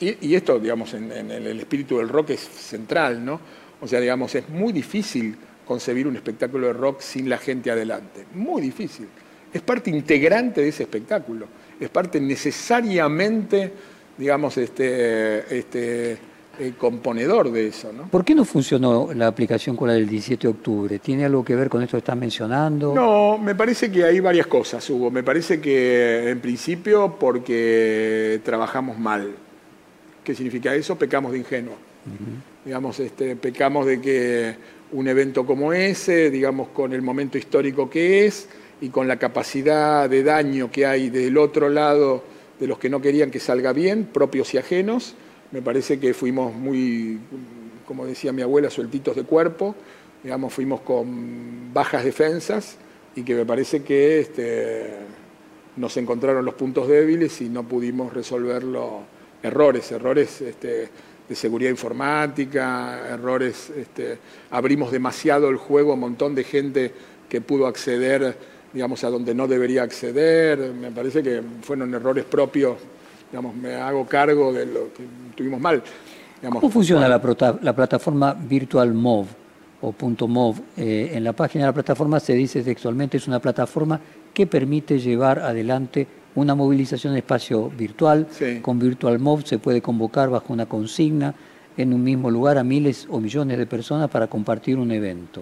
Y, 0.00 0.34
esto, 0.34 0.58
digamos, 0.58 0.94
en, 0.94 1.10
en, 1.10 1.30
el 1.30 1.58
espíritu 1.58 1.98
del 1.98 2.08
rock 2.08 2.30
es 2.30 2.40
central, 2.40 3.24
¿no? 3.24 3.40
O 3.80 3.86
sea, 3.86 4.00
digamos, 4.00 4.34
es 4.34 4.48
muy 4.48 4.72
difícil 4.72 5.36
concebir 5.66 6.06
un 6.06 6.16
espectáculo 6.16 6.68
de 6.68 6.72
rock 6.72 7.00
sin 7.00 7.28
la 7.28 7.38
gente 7.38 7.70
adelante. 7.70 8.26
Muy 8.34 8.62
difícil. 8.62 9.08
Es 9.52 9.62
parte 9.62 9.90
integrante 9.90 10.60
de 10.60 10.68
ese 10.68 10.84
espectáculo. 10.84 11.46
Es 11.78 11.90
parte 11.90 12.20
necesariamente, 12.20 13.72
digamos, 14.16 14.56
este, 14.56 15.58
este 15.58 16.18
eh, 16.58 16.74
componedor 16.76 17.50
de 17.50 17.68
eso. 17.68 17.92
¿no? 17.92 18.08
¿Por 18.08 18.24
qué 18.24 18.34
no 18.34 18.44
funcionó 18.44 19.08
la 19.14 19.26
aplicación 19.26 19.74
con 19.74 19.88
la 19.88 19.94
del 19.94 20.08
17 20.08 20.46
de 20.46 20.48
octubre? 20.48 20.98
¿Tiene 20.98 21.24
algo 21.24 21.44
que 21.44 21.56
ver 21.56 21.68
con 21.68 21.82
esto 21.82 21.92
que 21.92 22.00
estás 22.00 22.16
mencionando? 22.16 22.94
No, 22.94 23.38
me 23.38 23.54
parece 23.54 23.90
que 23.90 24.04
hay 24.04 24.20
varias 24.20 24.46
cosas, 24.46 24.88
Hugo. 24.90 25.10
Me 25.10 25.22
parece 25.22 25.60
que, 25.60 26.30
en 26.30 26.40
principio, 26.40 27.16
porque 27.18 28.40
trabajamos 28.44 28.98
mal. 28.98 29.32
¿Qué 30.22 30.34
significa 30.34 30.74
eso? 30.74 30.96
Pecamos 30.96 31.32
de 31.32 31.38
ingenuo. 31.38 31.74
Digamos, 32.64 33.00
este, 33.00 33.34
pecamos 33.36 33.86
de 33.86 34.00
que 34.00 34.54
un 34.92 35.08
evento 35.08 35.46
como 35.46 35.72
ese, 35.72 36.30
digamos, 36.30 36.68
con 36.68 36.92
el 36.92 37.02
momento 37.02 37.38
histórico 37.38 37.88
que 37.88 38.26
es 38.26 38.48
y 38.80 38.90
con 38.90 39.08
la 39.08 39.18
capacidad 39.18 40.08
de 40.08 40.22
daño 40.22 40.70
que 40.70 40.86
hay 40.86 41.08
del 41.08 41.38
otro 41.38 41.68
lado 41.68 42.22
de 42.58 42.66
los 42.66 42.78
que 42.78 42.90
no 42.90 43.00
querían 43.00 43.30
que 43.30 43.40
salga 43.40 43.72
bien, 43.72 44.04
propios 44.12 44.54
y 44.54 44.58
ajenos, 44.58 45.14
me 45.50 45.62
parece 45.62 45.98
que 45.98 46.14
fuimos 46.14 46.54
muy, 46.54 47.18
como 47.86 48.06
decía 48.06 48.32
mi 48.32 48.42
abuela, 48.42 48.70
sueltitos 48.70 49.16
de 49.16 49.24
cuerpo, 49.24 49.74
digamos, 50.22 50.52
fuimos 50.52 50.80
con 50.82 51.72
bajas 51.72 52.04
defensas 52.04 52.76
y 53.16 53.22
que 53.22 53.34
me 53.34 53.44
parece 53.44 53.82
que 53.82 54.20
este, 54.20 54.90
nos 55.76 55.96
encontraron 55.96 56.44
los 56.44 56.54
puntos 56.54 56.88
débiles 56.88 57.40
y 57.40 57.48
no 57.48 57.64
pudimos 57.64 58.12
resolverlo. 58.12 59.00
Errores, 59.42 59.90
errores 59.90 60.40
este, 60.40 60.88
seguridad 61.34 61.70
informática, 61.70 63.08
errores, 63.08 63.70
este, 63.76 64.18
abrimos 64.50 64.90
demasiado 64.92 65.48
el 65.48 65.56
juego 65.56 65.92
a 65.92 65.94
un 65.94 66.00
montón 66.00 66.34
de 66.34 66.44
gente 66.44 66.92
que 67.28 67.40
pudo 67.40 67.66
acceder, 67.66 68.36
digamos, 68.72 69.04
a 69.04 69.10
donde 69.10 69.34
no 69.34 69.48
debería 69.48 69.82
acceder, 69.82 70.72
me 70.72 70.90
parece 70.90 71.22
que 71.22 71.42
fueron 71.62 71.94
errores 71.94 72.24
propios, 72.24 72.76
digamos, 73.30 73.54
me 73.56 73.74
hago 73.74 74.06
cargo 74.06 74.52
de 74.52 74.66
lo 74.66 74.92
que 74.92 75.04
tuvimos 75.34 75.60
mal. 75.60 75.82
¿Cómo 76.42 76.70
funciona 76.70 77.08
la, 77.08 77.20
plataforma 77.20 78.34
Virtual 78.34 78.92
Mov 78.92 79.26
o 79.80 79.92
punto 79.92 80.26
.mov? 80.26 80.56
Eh, 80.76 81.12
en 81.14 81.22
la 81.22 81.32
página 81.32 81.64
de 81.64 81.68
la 81.68 81.74
plataforma 81.74 82.18
se 82.18 82.34
dice 82.34 82.62
textualmente, 82.62 83.16
es 83.16 83.28
una 83.28 83.38
plataforma 83.38 84.00
que 84.34 84.46
permite 84.46 84.98
llevar 84.98 85.38
adelante 85.38 86.06
una 86.34 86.54
movilización 86.54 87.12
de 87.12 87.20
espacio 87.20 87.68
virtual. 87.70 88.26
Con 88.62 88.78
Virtual 88.78 89.18
Mob 89.18 89.44
se 89.44 89.58
puede 89.58 89.82
convocar 89.82 90.30
bajo 90.30 90.52
una 90.52 90.66
consigna 90.66 91.34
en 91.76 91.92
un 91.92 92.02
mismo 92.02 92.30
lugar 92.30 92.58
a 92.58 92.64
miles 92.64 93.06
o 93.10 93.20
millones 93.20 93.58
de 93.58 93.66
personas 93.66 94.10
para 94.10 94.26
compartir 94.26 94.78
un 94.78 94.90
evento. 94.90 95.40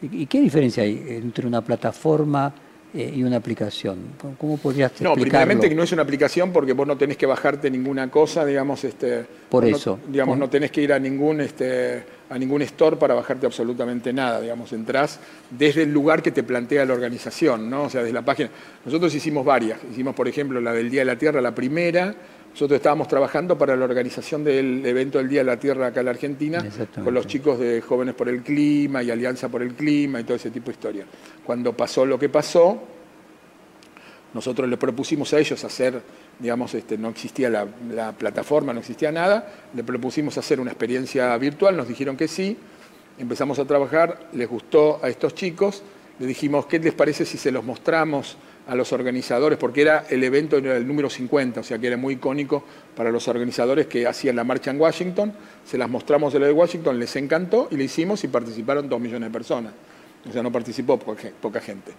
¿Y 0.00 0.26
qué 0.26 0.40
diferencia 0.40 0.82
hay 0.82 1.04
entre 1.08 1.46
una 1.46 1.60
plataforma 1.62 2.52
eh, 2.94 3.12
y 3.14 3.22
una 3.22 3.36
aplicación? 3.38 3.98
¿Cómo, 4.38 4.58
podrías 4.58 4.90
explicarlo? 4.90 5.16
No, 5.16 5.22
primeramente 5.22 5.68
que 5.68 5.74
no 5.74 5.82
es 5.82 5.92
una 5.92 6.02
aplicación 6.02 6.52
porque 6.52 6.72
vos 6.72 6.86
no 6.86 6.96
tenés 6.96 7.16
que 7.16 7.26
bajarte 7.26 7.70
ninguna 7.70 8.10
cosa, 8.10 8.44
digamos, 8.44 8.84
este, 8.84 9.24
por 9.48 9.64
eso, 9.64 9.98
digamos, 10.08 10.36
no 10.36 10.50
tenés 10.50 10.70
que 10.70 10.82
ir 10.82 10.92
a 10.92 10.98
ningún, 10.98 11.40
este, 11.40 12.04
a 12.28 12.38
ningún 12.38 12.62
store 12.62 12.96
para 12.96 13.14
bajarte 13.14 13.46
absolutamente 13.46 14.12
nada, 14.12 14.40
digamos, 14.40 14.72
entrás 14.72 15.20
desde 15.50 15.82
el 15.82 15.92
lugar 15.92 16.22
que 16.22 16.32
te 16.32 16.42
plantea 16.42 16.84
la 16.84 16.94
organización, 16.94 17.68
¿no? 17.68 17.84
O 17.84 17.90
sea, 17.90 18.02
desde 18.02 18.12
la 18.12 18.24
página. 18.24 18.50
Nosotros 18.84 19.14
hicimos 19.14 19.44
varias, 19.44 19.78
hicimos, 19.90 20.14
por 20.14 20.28
ejemplo, 20.28 20.60
la 20.60 20.72
del 20.72 20.90
Día 20.90 21.00
de 21.00 21.06
la 21.06 21.16
Tierra, 21.16 21.40
la 21.40 21.54
primera. 21.54 22.14
Nosotros 22.52 22.76
estábamos 22.76 23.08
trabajando 23.08 23.56
para 23.56 23.74
la 23.76 23.84
organización 23.84 24.44
del 24.44 24.84
evento 24.84 25.18
del 25.18 25.28
Día 25.28 25.40
de 25.40 25.46
la 25.46 25.58
Tierra 25.58 25.86
acá 25.86 26.00
en 26.00 26.06
la 26.06 26.12
Argentina, 26.12 26.62
con 27.02 27.14
los 27.14 27.26
chicos 27.26 27.58
de 27.58 27.80
Jóvenes 27.80 28.14
por 28.14 28.28
el 28.28 28.42
Clima 28.42 29.02
y 29.02 29.10
Alianza 29.10 29.48
por 29.48 29.62
el 29.62 29.74
Clima 29.74 30.20
y 30.20 30.24
todo 30.24 30.36
ese 30.36 30.50
tipo 30.50 30.66
de 30.66 30.72
historia. 30.72 31.06
Cuando 31.44 31.74
pasó 31.74 32.04
lo 32.04 32.18
que 32.18 32.28
pasó, 32.28 32.82
nosotros 34.34 34.68
le 34.68 34.76
propusimos 34.76 35.32
a 35.32 35.38
ellos 35.38 35.64
hacer, 35.64 36.02
digamos, 36.38 36.74
este, 36.74 36.98
no 36.98 37.08
existía 37.08 37.48
la, 37.48 38.12
plataforma, 38.12 38.74
no 38.74 38.80
existía 38.80 39.10
nada, 39.10 39.50
le 39.74 39.82
propusimos 39.82 40.36
hacer 40.36 40.60
una 40.60 40.70
experiencia 40.70 41.36
virtual, 41.38 41.76
nos 41.76 41.88
dijeron 41.88 42.18
que 42.18 42.28
sí, 42.28 42.56
empezamos 43.18 43.58
a 43.58 43.64
trabajar, 43.64 44.28
les 44.34 44.48
gustó 44.48 45.00
a 45.02 45.08
estos 45.08 45.34
chicos, 45.34 45.82
le 46.18 46.26
dijimos, 46.26 46.66
¿qué 46.66 46.78
les 46.78 46.94
parece 46.94 47.24
si 47.24 47.38
se 47.38 47.50
los 47.50 47.64
mostramos 47.64 48.36
a 48.66 48.74
los 48.74 48.92
organizadores? 48.92 49.58
Porque 49.58 49.82
era 49.82 50.06
el 50.08 50.22
evento 50.24 50.56
el 50.58 50.86
número 50.86 51.10
50, 51.10 51.60
o 51.60 51.62
sea 51.62 51.78
que 51.78 51.86
era 51.86 51.96
muy 51.96 52.14
icónico 52.14 52.64
para 52.96 53.10
los 53.10 53.28
organizadores 53.28 53.86
que 53.86 54.06
hacían 54.06 54.36
la 54.36 54.44
marcha 54.44 54.70
en 54.70 54.80
Washington, 54.80 55.32
se 55.64 55.78
las 55.78 55.88
mostramos 55.88 56.34
en 56.34 56.40
lo 56.40 56.46
de 56.46 56.52
Washington, 56.52 56.98
les 56.98 57.14
encantó 57.16 57.68
y 57.70 57.76
le 57.76 57.84
hicimos 57.84 58.22
y 58.24 58.28
participaron 58.28 58.88
dos 58.88 59.00
millones 59.00 59.28
de 59.28 59.32
personas. 59.32 59.72
O 60.28 60.32
sea, 60.32 60.42
no 60.42 60.52
participó 60.52 60.98
poca 60.98 61.60
gente. 61.60 61.92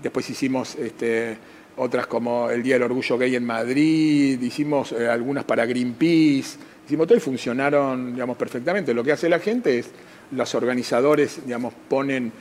Después 0.00 0.28
hicimos 0.30 0.76
este, 0.76 1.36
otras 1.76 2.06
como 2.06 2.50
el 2.50 2.62
Día 2.62 2.74
del 2.74 2.84
Orgullo 2.84 3.18
Gay 3.18 3.34
en 3.36 3.44
Madrid, 3.44 4.40
hicimos 4.40 4.92
eh, 4.92 5.08
algunas 5.08 5.44
para 5.44 5.64
Greenpeace, 5.64 6.58
hicimos 6.84 7.06
todo 7.06 7.16
y 7.16 7.20
funcionaron 7.20 8.12
digamos, 8.12 8.36
perfectamente. 8.36 8.94
Lo 8.94 9.02
que 9.02 9.12
hace 9.12 9.28
la 9.28 9.38
gente 9.38 9.78
es, 9.78 9.90
los 10.32 10.54
organizadores 10.54 11.44
digamos, 11.44 11.74
ponen 11.88 12.32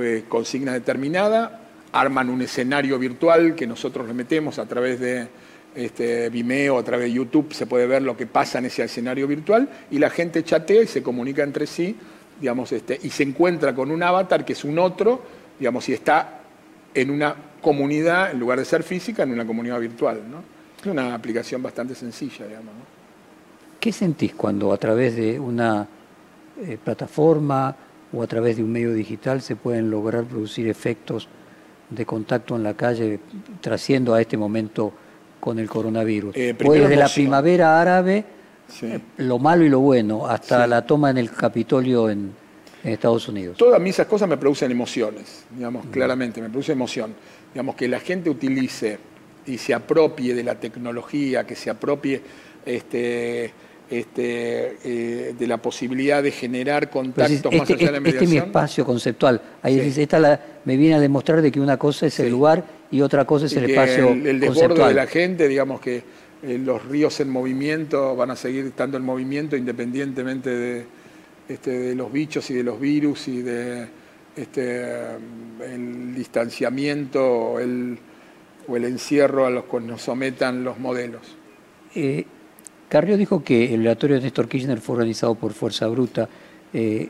eh, 0.00 0.24
consignas 0.28 0.74
determinadas, 0.74 1.50
arman 1.92 2.28
un 2.28 2.42
escenario 2.42 2.98
virtual 2.98 3.54
que 3.54 3.66
nosotros 3.66 4.06
le 4.06 4.14
metemos 4.14 4.58
a 4.58 4.66
través 4.66 5.00
de 5.00 5.28
este, 5.74 6.28
Vimeo, 6.30 6.78
a 6.78 6.82
través 6.82 7.06
de 7.06 7.12
YouTube, 7.12 7.52
se 7.52 7.66
puede 7.66 7.86
ver 7.86 8.02
lo 8.02 8.16
que 8.16 8.26
pasa 8.26 8.58
en 8.58 8.66
ese 8.66 8.82
escenario 8.82 9.26
virtual 9.26 9.68
y 9.90 9.98
la 9.98 10.10
gente 10.10 10.42
chatea 10.42 10.82
y 10.82 10.86
se 10.86 11.02
comunica 11.02 11.42
entre 11.42 11.66
sí, 11.66 11.96
digamos, 12.40 12.72
este, 12.72 12.98
y 13.02 13.10
se 13.10 13.22
encuentra 13.22 13.74
con 13.74 13.90
un 13.90 14.02
avatar 14.02 14.44
que 14.44 14.54
es 14.54 14.64
un 14.64 14.78
otro, 14.78 15.22
digamos, 15.58 15.88
y 15.88 15.92
está 15.92 16.40
en 16.94 17.10
una 17.10 17.34
comunidad, 17.60 18.30
en 18.32 18.40
lugar 18.40 18.58
de 18.58 18.64
ser 18.64 18.82
física, 18.82 19.22
en 19.22 19.32
una 19.32 19.46
comunidad 19.46 19.80
virtual. 19.80 20.22
¿no? 20.28 20.42
Es 20.80 20.86
una 20.86 21.14
aplicación 21.14 21.62
bastante 21.62 21.94
sencilla, 21.94 22.46
digamos. 22.46 22.72
¿Qué 23.78 23.92
sentís 23.92 24.34
cuando 24.34 24.72
a 24.72 24.76
través 24.76 25.14
de 25.14 25.38
una 25.38 25.86
eh, 26.60 26.78
plataforma 26.82 27.76
o 28.12 28.22
a 28.22 28.26
través 28.26 28.56
de 28.56 28.64
un 28.64 28.72
medio 28.72 28.92
digital 28.92 29.40
se 29.42 29.54
pueden 29.54 29.90
lograr 29.90 30.24
producir 30.24 30.66
efectos 30.66 31.28
de 31.90 32.04
contacto 32.06 32.56
en 32.56 32.62
la 32.62 32.74
calle, 32.74 33.20
trasciendo 33.60 34.14
a 34.14 34.20
este 34.20 34.36
momento 34.36 34.92
con 35.40 35.58
el 35.58 35.68
coronavirus? 35.68 36.36
Eh, 36.36 36.54
pues 36.58 36.80
desde 36.80 36.96
la 36.96 37.08
primavera 37.08 37.80
árabe, 37.80 38.24
Sí. 38.68 38.86
eh, 38.86 39.00
lo 39.18 39.38
malo 39.38 39.64
y 39.64 39.68
lo 39.70 39.80
bueno, 39.80 40.26
hasta 40.26 40.64
Sí. 40.64 40.70
la 40.70 40.84
toma 40.86 41.10
en 41.10 41.18
el 41.18 41.30
Capitolio 41.30 42.10
en, 42.10 42.32
en 42.84 42.92
Estados 42.92 43.26
Unidos. 43.28 43.56
Todas 43.56 43.80
esas 43.82 44.06
cosas 44.06 44.28
me 44.28 44.36
producen 44.36 44.70
emociones, 44.70 45.44
digamos, 45.56 45.86
claramente, 45.86 46.40
me 46.42 46.50
produce 46.50 46.72
emoción. 46.72 47.14
Digamos, 47.54 47.74
que 47.76 47.88
la 47.88 47.98
gente 48.00 48.28
utilice 48.28 48.98
y 49.46 49.56
se 49.56 49.72
apropie 49.72 50.34
de 50.34 50.44
la 50.44 50.56
tecnología, 50.56 51.46
que 51.46 51.56
se 51.56 51.70
apropie 51.70 52.20
este, 52.66 53.50
este, 53.90 54.76
eh, 54.84 55.34
de 55.38 55.46
la 55.46 55.56
posibilidad 55.58 56.22
de 56.22 56.30
generar 56.30 56.90
contactos 56.90 57.52
más 57.52 57.62
este, 57.70 57.74
allá 57.74 57.86
de 57.86 57.92
la 57.92 57.98
este- 57.98 58.08
este 58.10 58.24
es 58.24 58.30
mi 58.30 58.36
mediación. 58.36 58.46
espacio 58.48 58.84
conceptual. 58.84 59.40
Ahí 59.62 59.90
Sí. 59.90 60.02
esta 60.02 60.18
la- 60.18 60.40
me 60.64 60.76
viene 60.76 60.96
a 60.96 61.00
demostrar 61.00 61.40
de 61.42 61.50
que 61.50 61.60
una 61.60 61.78
cosa 61.78 62.06
es 62.06 62.18
el 62.20 62.26
Sí. 62.26 62.30
lugar 62.30 62.64
y 62.90 63.00
otra 63.00 63.24
cosa 63.24 63.46
es 63.46 63.52
y 63.54 63.58
el 63.58 63.70
espacio 63.70 64.08
el, 64.10 64.26
el 64.26 64.40
desborde 64.40 64.60
conceptual. 64.60 64.88
de 64.90 64.94
la 64.94 65.06
gente, 65.06 65.48
digamos 65.48 65.80
que 65.80 66.02
eh, 66.42 66.56
los 66.56 66.84
ríos 66.86 67.18
en 67.20 67.30
movimiento 67.30 68.14
van 68.14 68.30
a 68.30 68.36
seguir 68.36 68.66
estando 68.66 68.96
en 68.96 69.04
movimiento 69.04 69.56
independientemente 69.56 70.50
de, 70.50 70.84
este, 71.48 71.70
de 71.70 71.94
los 71.96 72.12
bichos 72.12 72.48
y 72.50 72.54
de 72.54 72.62
los 72.62 72.78
virus 72.78 73.26
y 73.26 73.42
de 73.42 73.86
este, 74.36 74.84
el 75.66 76.14
distanciamiento 76.14 77.24
o 77.26 77.58
el, 77.58 77.98
o 78.68 78.76
el 78.76 78.84
encierro 78.84 79.46
a 79.46 79.50
los 79.50 79.64
que 79.64 79.80
nos 79.80 80.02
sometan 80.02 80.62
los 80.62 80.78
modelos. 80.78 81.22
Eh, 81.96 82.24
Carrió 82.88 83.16
dijo 83.16 83.44
que 83.44 83.74
el 83.74 83.80
velatorio 83.80 84.16
de 84.16 84.22
Néstor 84.22 84.48
Kirchner 84.48 84.80
fue 84.80 84.94
organizado 84.96 85.34
por 85.34 85.52
Fuerza 85.52 85.86
Bruta, 85.88 86.28
eh, 86.72 87.08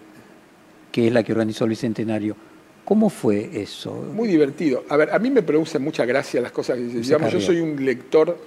que 0.90 1.06
es 1.06 1.12
la 1.12 1.22
que 1.22 1.32
organizó 1.32 1.64
el 1.64 1.70
Bicentenario. 1.70 2.36
¿Cómo 2.84 3.10
fue 3.10 3.50
eso? 3.60 3.92
Muy 3.92 4.28
divertido. 4.28 4.84
A 4.88 4.96
ver, 4.96 5.10
a 5.10 5.18
mí 5.18 5.30
me 5.30 5.42
producen 5.42 5.82
mucha 5.82 6.04
gracia 6.04 6.40
las 6.40 6.52
cosas 6.52 6.76
que 6.76 6.84
dice. 6.84 7.00
Digamos, 7.00 7.32
yo 7.32 7.40
soy 7.40 7.60
un 7.60 7.84
lector, 7.84 8.38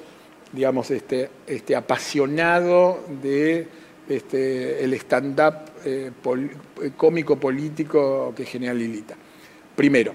digamos, 0.52 0.90
este, 0.92 1.30
este 1.48 1.76
apasionado 1.76 3.06
de 3.22 3.68
este, 4.10 4.84
el 4.84 4.94
stand-up 4.96 5.54
eh, 5.86 6.12
pol- 6.22 6.50
eh, 6.82 6.92
cómico 6.98 7.38
político 7.40 8.34
que 8.36 8.46
genera 8.46 8.74
Lilita. 8.74 9.16
Primero, 9.76 10.12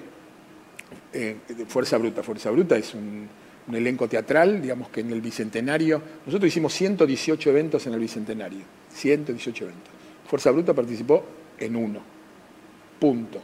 eh, 1.12 1.36
Fuerza 1.68 1.96
Bruta. 1.96 2.22
Fuerza 2.24 2.50
Bruta 2.50 2.76
es 2.76 2.92
un, 2.94 3.28
un 3.68 3.74
elenco 3.74 4.08
teatral, 4.08 4.62
digamos 4.62 4.88
que 4.90 5.00
en 5.00 5.10
el 5.12 5.20
Bicentenario. 5.20 6.00
Nosotros 6.26 6.48
hicimos 6.48 6.72
118 6.74 7.50
eventos 7.50 7.86
en 7.86 7.94
el 7.94 8.00
Bicentenario. 8.00 8.60
118 8.92 9.64
eventos. 9.64 9.90
Fuerza 10.28 10.50
Bruta 10.50 10.72
participó 10.74 11.24
en 11.58 11.76
uno. 11.76 12.00
Punto. 12.98 13.40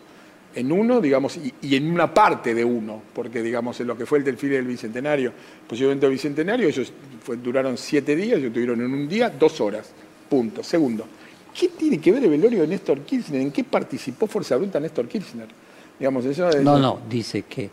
En 0.55 0.71
uno, 0.71 1.01
digamos, 1.01 1.37
y, 1.39 1.53
y 1.63 1.77
en 1.77 1.91
una 1.91 2.13
parte 2.13 2.55
de 2.55 2.65
uno, 2.65 3.03
porque 3.15 3.43
digamos 3.43 3.81
en 3.81 3.87
lo 3.87 3.97
que 3.97 4.05
fue 4.05 4.19
el 4.19 4.25
desfile 4.25 4.57
del 4.57 4.67
Bicentenario, 4.67 5.33
pues 5.67 5.81
evento 5.81 6.07
del 6.07 6.13
Bicentenario, 6.13 6.69
ellos 6.69 6.93
fue- 7.23 7.37
duraron 7.39 7.79
siete 7.79 8.15
días, 8.15 8.39
ellos 8.39 8.53
tuvieron 8.53 8.81
en 8.83 8.93
un 8.93 9.09
día 9.09 9.31
dos 9.31 9.61
horas. 9.63 9.91
Punto. 10.29 10.63
Segundo, 10.63 11.07
¿qué 11.59 11.69
tiene 11.69 11.99
que 11.99 12.13
ver 12.13 12.25
el 12.25 12.31
velorio 12.31 12.61
de 12.63 12.69
Néstor 12.69 13.01
Kirchner? 13.01 13.41
¿En 13.41 13.51
qué 13.51 13.65
participó 13.65 14.27
Fuerza 14.27 14.57
Bruta 14.57 14.79
Néstor 14.79 15.09
Kirchner? 15.09 15.47
Digamos, 15.99 16.25
eso 16.27 16.49
es- 16.51 16.63
No, 16.63 16.79
no, 16.79 17.01
dice 17.09 17.43
que 17.43 17.71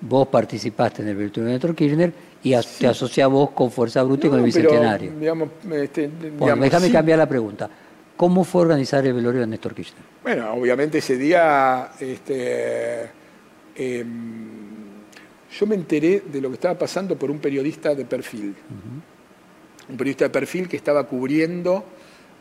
vos 0.00 0.28
participaste 0.28 1.02
en 1.02 1.08
el 1.08 1.32
Néstor 1.44 1.74
Kirchner 1.74 2.12
y 2.42 2.54
te 2.78 2.86
asociás 2.86 3.28
vos 3.28 3.50
con 3.50 3.70
Fuerza 3.70 4.02
Bruta 4.02 4.26
y 4.26 4.30
con 4.30 4.44
el 4.44 4.52
pero, 4.52 4.68
Bicentenario. 4.70 5.12
digamos, 5.18 5.48
este, 5.72 6.08
Bueno, 6.38 6.56
déjame 6.62 6.86
sí. 6.86 6.92
cambiar 6.92 7.18
la 7.18 7.28
pregunta. 7.28 7.68
¿Cómo 8.16 8.44
fue 8.44 8.62
organizar 8.62 9.06
el 9.06 9.12
velorio 9.12 9.40
de 9.40 9.46
Néstor 9.46 9.74
Kirchner? 9.74 10.02
Bueno, 10.22 10.52
obviamente 10.52 10.98
ese 10.98 11.16
día 11.16 11.90
este, 12.00 13.10
em, 13.76 14.48
yo 15.58 15.66
me 15.66 15.74
enteré 15.74 16.22
de 16.30 16.40
lo 16.40 16.48
que 16.48 16.54
estaba 16.54 16.78
pasando 16.78 17.16
por 17.16 17.30
un 17.30 17.38
periodista 17.38 17.94
de 17.94 18.04
perfil. 18.04 18.54
Un 19.88 19.96
periodista 19.96 20.24
de 20.24 20.30
perfil 20.30 20.68
que 20.68 20.76
estaba 20.76 21.04
cubriendo, 21.04 21.76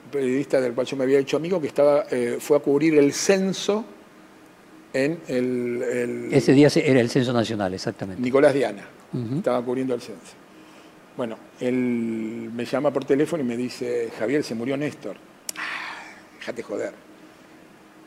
un 0.06 0.12
periodista 0.12 0.60
del 0.60 0.74
cual 0.74 0.86
yo 0.88 0.98
me 0.98 1.04
había 1.04 1.20
hecho 1.20 1.38
amigo, 1.38 1.62
que 1.62 1.68
estaba, 1.68 2.06
eh, 2.12 2.38
fue 2.40 2.58
a 2.58 2.60
cubrir 2.60 2.98
el 2.98 3.14
censo 3.14 3.86
en 5.06 5.20
el, 5.28 5.82
el- 5.84 6.34
Ese 6.34 6.54
día 6.54 6.70
era 6.76 7.00
el 7.00 7.10
censo 7.10 7.34
nacional, 7.34 7.74
exactamente. 7.74 8.22
Nicolás 8.22 8.54
Diana. 8.54 8.84
Estaba 9.38 9.64
cubriendo 9.64 9.94
el 9.96 10.02
censo. 10.02 10.34
Bueno, 11.16 11.38
él 11.60 12.52
me 12.54 12.66
llama 12.66 12.92
por 12.92 13.06
teléfono 13.06 13.42
y 13.44 13.46
me 13.46 13.58
dice, 13.58 14.10
Javier, 14.20 14.44
se 14.44 14.54
murió 14.54 14.78
Néstor. 14.78 15.16
Ah, 15.58 16.06
déjate 16.40 16.62
joder. 16.62 16.94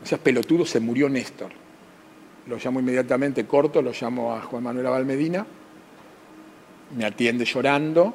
No 0.00 0.06
seas 0.06 0.20
pelotudo, 0.20 0.64
se 0.64 0.78
murió 0.80 1.08
Néstor. 1.08 1.50
Lo 2.46 2.56
llamo 2.56 2.80
inmediatamente, 2.80 3.46
corto, 3.46 3.82
lo 3.82 3.92
llamo 3.98 4.34
a 4.34 4.42
Juan 4.42 4.62
Manuel 4.62 4.86
Abal 4.86 5.04
Medina. 5.06 5.44
Me 6.96 7.04
atiende 7.04 7.44
llorando. 7.44 8.14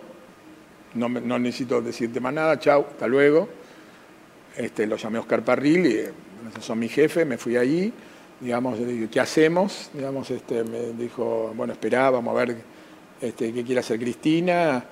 No, 0.93 1.09
necesito 1.39 1.81
decirte 1.81 2.19
más 2.21 2.33
nada, 2.33 2.57
chau, 2.59 2.85
hasta 2.89 3.07
luego. 3.07 3.49
Este, 4.55 4.87
lo 4.87 4.95
llamé 4.95 5.17
a 5.17 5.21
Oscar 5.21 5.43
Parril, 5.43 5.85
y, 5.85 5.89
eh, 5.95 6.11
esos 6.51 6.63
son 6.65 6.79
mi 6.79 6.87
jefe, 6.87 7.25
me 7.25 7.37
fui 7.37 7.57
allí, 7.57 7.91
digamos, 8.39 8.77
dije, 8.79 9.07
¿qué 9.09 9.19
hacemos? 9.19 9.89
Digamos, 9.93 10.29
este, 10.31 10.63
me 10.63 10.91
dijo, 10.93 11.53
bueno, 11.55 11.73
esperá, 11.73 12.09
vamos 12.09 12.35
a 12.35 12.45
ver 12.45 12.57
este, 13.21 13.53
qué 13.53 13.63
quiere 13.63 13.79
hacer 13.79 13.99
Cristina, 13.99 14.83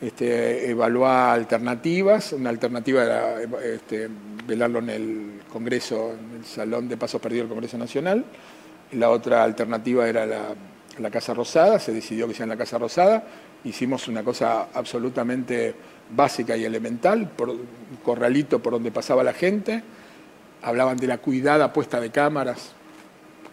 este, 0.00 0.76
alternativas, 0.80 2.32
una 2.32 2.50
alternativa 2.50 3.04
era 3.04 3.42
este, 3.62 4.08
velarlo 4.46 4.80
en 4.80 4.90
el 4.90 5.40
Congreso, 5.52 6.12
en 6.12 6.40
el 6.40 6.44
Salón 6.44 6.88
de 6.88 6.96
Pasos 6.96 7.20
Perdidos 7.20 7.44
del 7.44 7.54
Congreso 7.54 7.78
Nacional, 7.78 8.24
la 8.92 9.10
otra 9.10 9.42
alternativa 9.42 10.08
era 10.08 10.26
la, 10.26 11.10
Casa 11.10 11.34
Rosada, 11.34 11.78
se 11.78 11.92
decidió 11.92 12.28
que 12.28 12.34
sea 12.34 12.44
en 12.44 12.50
la 12.50 12.56
Casa 12.56 12.78
Rosada, 12.78 13.24
hicimos 13.64 14.08
una 14.08 14.22
cosa 14.22 14.68
absolutamente 14.74 15.74
básica 16.14 16.56
y 16.56 16.64
elemental, 16.64 17.30
un 17.38 17.98
corralito 18.04 18.60
por 18.60 18.74
donde 18.74 18.90
pasaba 18.90 19.22
la 19.22 19.32
gente, 19.32 19.82
hablaban 20.62 20.96
de 20.96 21.06
la 21.06 21.18
cuidada 21.18 21.72
puesta 21.72 22.00
de 22.00 22.10
cámaras, 22.10 22.74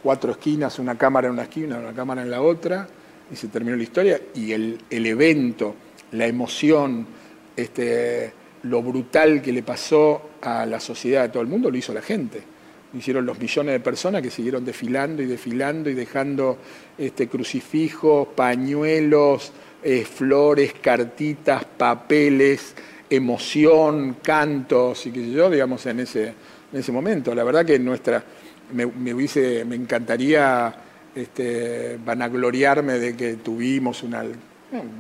cuatro 0.01 0.31
esquinas, 0.31 0.79
una 0.79 0.97
cámara 0.97 1.27
en 1.27 1.33
una 1.33 1.43
esquina, 1.43 1.77
una 1.77 1.93
cámara 1.93 2.21
en 2.21 2.31
la 2.31 2.41
otra, 2.41 2.87
y 3.31 3.35
se 3.35 3.47
terminó 3.47 3.75
la 3.75 3.83
historia, 3.83 4.19
y 4.33 4.51
el, 4.51 4.77
el 4.89 5.05
evento, 5.05 5.75
la 6.11 6.25
emoción, 6.25 7.05
este, 7.55 8.31
lo 8.63 8.81
brutal 8.81 9.41
que 9.41 9.51
le 9.51 9.63
pasó 9.63 10.31
a 10.41 10.65
la 10.65 10.79
sociedad 10.79 11.23
de 11.23 11.29
todo 11.29 11.41
el 11.41 11.49
mundo, 11.49 11.69
lo 11.69 11.77
hizo 11.77 11.93
la 11.93 12.01
gente. 12.01 12.41
Lo 12.91 12.99
hicieron 12.99 13.25
los 13.25 13.39
millones 13.39 13.73
de 13.73 13.79
personas 13.79 14.21
que 14.21 14.31
siguieron 14.31 14.65
desfilando 14.65 15.21
y 15.21 15.27
desfilando 15.27 15.89
y 15.89 15.93
dejando 15.93 16.57
este, 16.97 17.27
crucifijos, 17.27 18.29
pañuelos, 18.29 19.51
eh, 19.83 20.05
flores, 20.05 20.73
cartitas, 20.81 21.65
papeles, 21.65 22.73
emoción, 23.09 24.17
cantos 24.23 25.05
y 25.05 25.11
qué 25.11 25.19
sé 25.21 25.31
yo, 25.31 25.49
digamos, 25.49 25.85
en 25.85 25.99
ese, 25.99 26.33
en 26.73 26.79
ese 26.79 26.91
momento. 26.91 27.35
La 27.35 27.43
verdad 27.43 27.65
que 27.65 27.77
nuestra, 27.77 28.23
me, 28.73 28.85
me 28.85 29.13
hubiese, 29.13 29.65
me 29.65 29.75
encantaría 29.75 30.73
este, 31.15 31.99
vanagloriarme 32.03 32.93
de 32.93 33.15
que 33.15 33.35
tuvimos 33.35 34.03
una, 34.03 34.23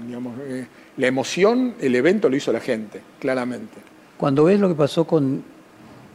digamos, 0.05 0.37
eh, 0.41 0.65
la 0.97 1.07
emoción, 1.07 1.75
el 1.79 1.95
evento 1.95 2.29
lo 2.29 2.35
hizo 2.35 2.51
la 2.51 2.59
gente, 2.59 3.01
claramente. 3.19 3.77
Cuando 4.17 4.45
ves 4.45 4.59
lo 4.59 4.67
que 4.67 4.75
pasó 4.75 5.05
con 5.05 5.43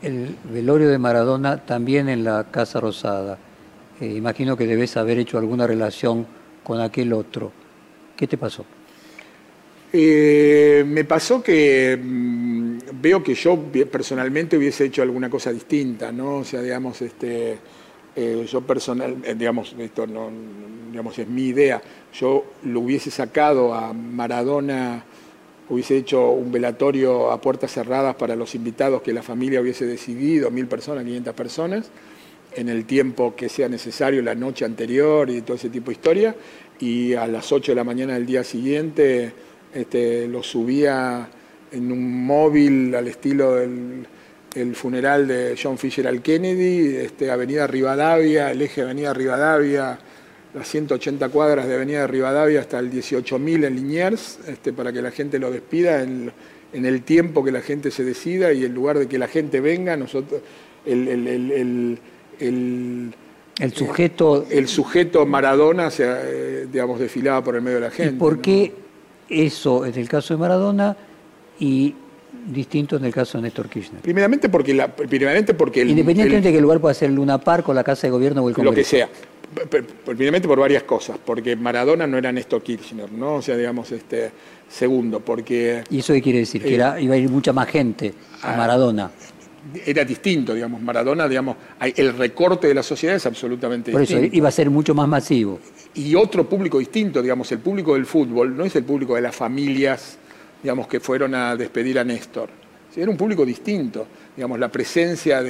el 0.02 0.36
velorio 0.52 0.88
de 0.90 0.98
Maradona 0.98 1.64
también 1.64 2.08
en 2.08 2.24
la 2.24 2.44
Casa 2.50 2.80
Rosada, 2.80 3.38
eh, 4.00 4.06
imagino 4.06 4.56
que 4.56 4.66
debes 4.66 4.96
haber 4.96 5.18
hecho 5.18 5.38
alguna 5.38 5.66
relación 5.66 6.26
con 6.62 6.80
aquel 6.80 7.12
otro. 7.12 7.52
¿Qué 8.16 8.26
te 8.26 8.36
pasó? 8.36 8.64
Eh, 9.92 10.84
me 10.86 11.04
pasó 11.04 11.42
que 11.42 11.96
mm, 12.02 12.63
veo 12.92 13.22
que 13.22 13.34
yo 13.34 13.58
personalmente 13.90 14.56
hubiese 14.56 14.84
hecho 14.84 15.02
alguna 15.02 15.30
cosa 15.30 15.52
distinta, 15.52 16.12
¿no? 16.12 16.36
O 16.36 16.44
sea, 16.44 16.62
digamos, 16.62 17.00
este, 17.02 17.58
eh, 18.16 18.46
yo 18.48 18.60
personal, 18.60 19.16
eh, 19.24 19.34
digamos, 19.36 19.74
esto 19.78 20.06
no, 20.06 20.30
digamos, 20.90 21.18
es 21.18 21.28
mi 21.28 21.46
idea, 21.46 21.82
yo 22.12 22.44
lo 22.64 22.80
hubiese 22.80 23.10
sacado 23.10 23.74
a 23.74 23.92
Maradona, 23.92 25.04
hubiese 25.68 25.96
hecho 25.96 26.30
un 26.30 26.52
velatorio 26.52 27.30
a 27.30 27.40
puertas 27.40 27.72
cerradas 27.72 28.14
para 28.16 28.36
los 28.36 28.54
invitados 28.54 29.02
que 29.02 29.12
la 29.12 29.22
familia 29.22 29.60
hubiese 29.60 29.86
decidido, 29.86 30.50
mil 30.50 30.66
personas, 30.66 31.04
500 31.04 31.34
personas, 31.34 31.90
en 32.54 32.68
el 32.68 32.84
tiempo 32.84 33.34
que 33.34 33.48
sea 33.48 33.68
necesario, 33.68 34.22
la 34.22 34.34
noche 34.34 34.64
anterior 34.64 35.28
y 35.28 35.42
todo 35.42 35.56
ese 35.56 35.70
tipo 35.70 35.86
de 35.86 35.94
historia, 35.94 36.36
y 36.78 37.14
a 37.14 37.26
las 37.26 37.50
8 37.50 37.72
de 37.72 37.76
la 37.76 37.84
mañana 37.84 38.14
del 38.14 38.26
día 38.26 38.44
siguiente 38.44 39.32
este, 39.72 40.28
lo 40.28 40.42
subía 40.42 41.28
en 41.74 41.92
un 41.92 42.24
móvil 42.26 42.94
al 42.94 43.08
estilo 43.08 43.56
del 43.56 44.06
el 44.54 44.76
funeral 44.76 45.26
de 45.26 45.58
John 45.60 45.78
Fisher 45.78 46.06
al 46.06 46.22
Kennedy, 46.22 46.96
este, 46.96 47.30
Avenida 47.30 47.66
Rivadavia, 47.66 48.50
el 48.50 48.62
eje 48.62 48.82
Avenida 48.82 49.12
Rivadavia, 49.12 49.98
las 50.54 50.68
180 50.68 51.28
cuadras 51.30 51.66
de 51.66 51.74
Avenida 51.74 52.06
Rivadavia 52.06 52.60
hasta 52.60 52.78
el 52.78 52.90
18.000 52.90 53.66
en 53.66 53.74
Liniers, 53.74 54.38
este, 54.46 54.72
para 54.72 54.92
que 54.92 55.02
la 55.02 55.10
gente 55.10 55.38
lo 55.38 55.50
despida 55.50 56.02
en, 56.02 56.32
el 56.72 57.02
tiempo 57.02 57.44
que 57.44 57.52
la 57.52 57.60
gente 57.60 57.90
se 57.90 58.04
decida 58.04 58.52
y 58.52 58.64
en 58.64 58.74
lugar 58.74 58.98
de 58.98 59.06
que 59.06 59.18
la 59.18 59.28
gente 59.28 59.60
venga, 59.60 59.96
nosotros 59.96 60.40
el, 60.84 61.08
el, 61.08 61.98
el 62.40 63.72
sujeto 63.72 64.46
el 64.50 64.66
sujeto 64.66 65.24
Maradona 65.24 65.88
se 65.92 66.04
eh, 66.04 66.66
digamos 66.70 66.98
desfilaba 66.98 67.44
por 67.44 67.54
el 67.54 67.62
medio 67.62 67.76
de 67.76 67.84
la 67.84 67.90
gente. 67.92 68.16
¿Y 68.16 68.18
por 68.18 68.40
qué 68.40 68.72
eso 69.28 69.84
es 69.84 69.96
el 69.96 70.08
caso 70.08 70.34
de 70.34 70.40
Maradona 70.40 70.96
y 71.58 71.94
distinto 72.46 72.96
en 72.96 73.04
el 73.04 73.12
caso 73.12 73.38
de 73.38 73.42
Néstor 73.42 73.68
Kirchner? 73.68 74.02
Primeramente 74.02 74.48
porque, 74.48 74.74
la, 74.74 74.88
primeramente 74.88 75.54
porque 75.54 75.82
Independientemente 75.82 76.48
de 76.48 76.52
que 76.52 76.58
el 76.58 76.62
lugar 76.62 76.80
pueda 76.80 76.94
ser 76.94 77.10
el 77.10 77.16
Luna 77.16 77.38
Park 77.38 77.68
o 77.68 77.74
la 77.74 77.84
Casa 77.84 78.06
de 78.06 78.10
Gobierno 78.10 78.42
o 78.42 78.48
el 78.48 78.54
Congreso. 78.54 78.72
Lo 78.72 78.76
que 78.76 78.84
sea. 78.84 79.08
Primeramente 80.04 80.48
por 80.48 80.58
varias 80.58 80.82
cosas, 80.82 81.16
porque 81.24 81.54
Maradona 81.54 82.06
no 82.06 82.18
era 82.18 82.32
Néstor 82.32 82.62
Kirchner, 82.62 83.12
¿no? 83.12 83.36
O 83.36 83.42
sea, 83.42 83.56
digamos, 83.56 83.92
este, 83.92 84.32
segundo, 84.68 85.20
porque... 85.20 85.84
¿Y 85.90 86.00
eso 86.00 86.12
qué 86.12 86.22
quiere 86.22 86.40
decir? 86.40 86.62
que 86.62 86.74
era, 86.74 87.00
iba 87.00 87.14
a 87.14 87.18
ir 87.18 87.28
mucha 87.28 87.52
más 87.52 87.68
gente 87.68 88.14
a 88.42 88.54
ah, 88.54 88.56
Maradona. 88.56 89.10
Era 89.86 90.04
distinto, 90.04 90.54
digamos, 90.54 90.82
Maradona, 90.82 91.28
digamos, 91.28 91.56
el 91.80 92.16
recorte 92.18 92.66
de 92.66 92.74
la 92.74 92.82
sociedad 92.82 93.14
es 93.14 93.26
absolutamente 93.26 93.92
distinto. 93.92 94.20
Por 94.20 94.26
eso 94.26 94.36
iba 94.36 94.48
a 94.48 94.52
ser 94.52 94.70
mucho 94.70 94.94
más 94.94 95.08
masivo. 95.08 95.60
Y 95.94 96.16
otro 96.16 96.48
público 96.48 96.80
distinto, 96.80 97.22
digamos, 97.22 97.50
el 97.52 97.60
público 97.60 97.94
del 97.94 98.06
fútbol 98.06 98.56
no 98.56 98.64
es 98.64 98.74
el 98.74 98.82
público 98.82 99.14
de 99.14 99.20
las 99.20 99.36
familias 99.36 100.18
digamos, 100.64 100.88
que 100.88 100.98
fueron 100.98 101.34
a 101.34 101.54
despedir 101.56 101.98
a 101.98 102.04
Néstor. 102.04 102.48
Era 102.96 103.10
un 103.10 103.18
público 103.18 103.44
distinto, 103.44 104.06
digamos, 104.34 104.58
la 104.58 104.70
presencia 104.70 105.42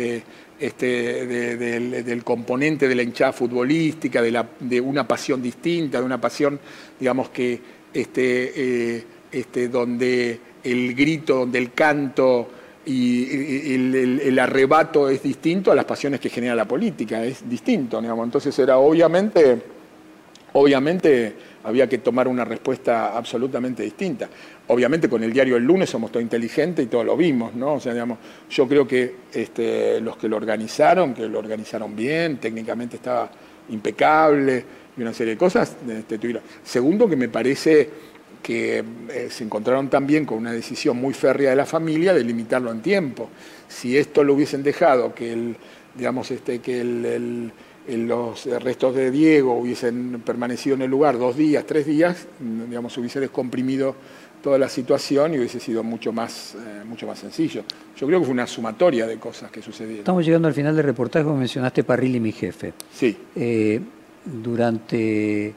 este, 0.58 1.26
del, 1.26 2.24
componente 2.24 2.88
de 2.88 2.94
la 2.96 3.02
hinchada 3.04 3.32
futbolística, 3.32 4.20
de, 4.20 4.80
una 4.80 5.06
pasión 5.06 5.40
distinta, 5.40 6.00
de 6.00 6.04
una 6.04 6.20
pasión, 6.20 6.58
digamos, 6.98 7.28
que 7.28 7.60
este, 7.92 8.96
eh, 8.96 9.04
este, 9.30 9.68
donde 9.68 10.40
el 10.64 10.96
grito, 10.96 11.36
donde 11.36 11.60
el 11.60 11.72
canto 11.72 12.50
y 12.84 13.72
el, 13.72 14.20
el, 14.20 14.38
arrebato 14.40 15.08
es 15.08 15.22
distinto 15.22 15.70
a 15.70 15.76
las 15.76 15.84
pasiones 15.84 16.18
que 16.18 16.28
genera 16.28 16.56
la 16.56 16.66
política, 16.66 17.24
es 17.24 17.48
distinto, 17.48 18.00
digamos. 18.00 18.24
Entonces 18.24 18.58
era 18.58 18.78
obviamente, 18.78 19.62
obviamente 20.54 21.53
había 21.64 21.88
que 21.88 21.98
tomar 21.98 22.28
una 22.28 22.44
respuesta 22.44 23.16
absolutamente 23.16 23.82
distinta. 23.82 24.28
Obviamente 24.68 25.08
con 25.08 25.24
el 25.24 25.32
diario 25.32 25.56
El 25.56 25.64
Lunes 25.64 25.90
somos 25.90 26.12
todo 26.12 26.22
inteligentes 26.22 26.84
y 26.84 26.88
todos 26.88 27.04
lo 27.04 27.16
vimos, 27.16 27.54
¿no? 27.54 27.74
O 27.74 27.80
sea, 27.80 27.92
digamos, 27.92 28.18
yo 28.50 28.68
creo 28.68 28.86
que 28.86 29.14
este, 29.32 30.00
los 30.00 30.16
que 30.16 30.28
lo 30.28 30.36
organizaron, 30.36 31.14
que 31.14 31.26
lo 31.26 31.38
organizaron 31.38 31.96
bien, 31.96 32.36
técnicamente 32.36 32.96
estaba 32.96 33.30
impecable 33.70 34.64
y 34.96 35.02
una 35.02 35.12
serie 35.12 35.34
de 35.34 35.38
cosas, 35.38 35.76
este, 35.88 36.18
tuvieron. 36.18 36.42
Segundo, 36.62 37.08
que 37.08 37.16
me 37.16 37.28
parece 37.28 37.88
que 38.42 38.84
eh, 39.08 39.28
se 39.30 39.42
encontraron 39.42 39.88
también 39.88 40.26
con 40.26 40.36
una 40.36 40.52
decisión 40.52 40.98
muy 40.98 41.14
férrea 41.14 41.50
de 41.50 41.56
la 41.56 41.64
familia 41.64 42.12
de 42.12 42.22
limitarlo 42.22 42.70
en 42.70 42.82
tiempo. 42.82 43.30
Si 43.68 43.96
esto 43.96 44.22
lo 44.22 44.34
hubiesen 44.34 44.62
dejado, 44.62 45.14
que 45.14 45.32
el, 45.32 45.56
digamos, 45.94 46.30
este, 46.30 46.58
que 46.58 46.82
el 46.82 47.52
los 47.88 48.46
restos 48.62 48.94
de 48.94 49.10
Diego 49.10 49.54
hubiesen 49.54 50.22
permanecido 50.24 50.76
en 50.76 50.82
el 50.82 50.90
lugar 50.90 51.18
dos 51.18 51.36
días, 51.36 51.64
tres 51.66 51.86
días, 51.86 52.26
digamos, 52.40 52.96
hubiese 52.96 53.20
descomprimido 53.20 53.94
toda 54.44 54.58
la 54.58 54.68
situación 54.68 55.32
y 55.32 55.38
hubiese 55.38 55.58
sido 55.58 55.82
mucho 55.82 56.12
más, 56.12 56.54
eh, 56.54 56.84
mucho 56.84 57.06
más 57.06 57.18
sencillo. 57.18 57.64
Yo 57.96 58.06
creo 58.06 58.20
que 58.20 58.26
fue 58.26 58.34
una 58.34 58.46
sumatoria 58.46 59.06
de 59.06 59.18
cosas 59.18 59.50
que 59.50 59.62
sucedieron. 59.62 60.00
Estamos 60.00 60.24
llegando 60.24 60.48
al 60.48 60.54
final 60.54 60.76
del 60.76 60.84
reportaje, 60.84 61.24
como 61.24 61.38
mencionaste 61.38 61.82
Parrilli, 61.82 62.20
mi 62.20 62.30
jefe. 62.30 62.74
Sí. 62.92 63.16
Eh, 63.34 63.80
durante 64.24 65.54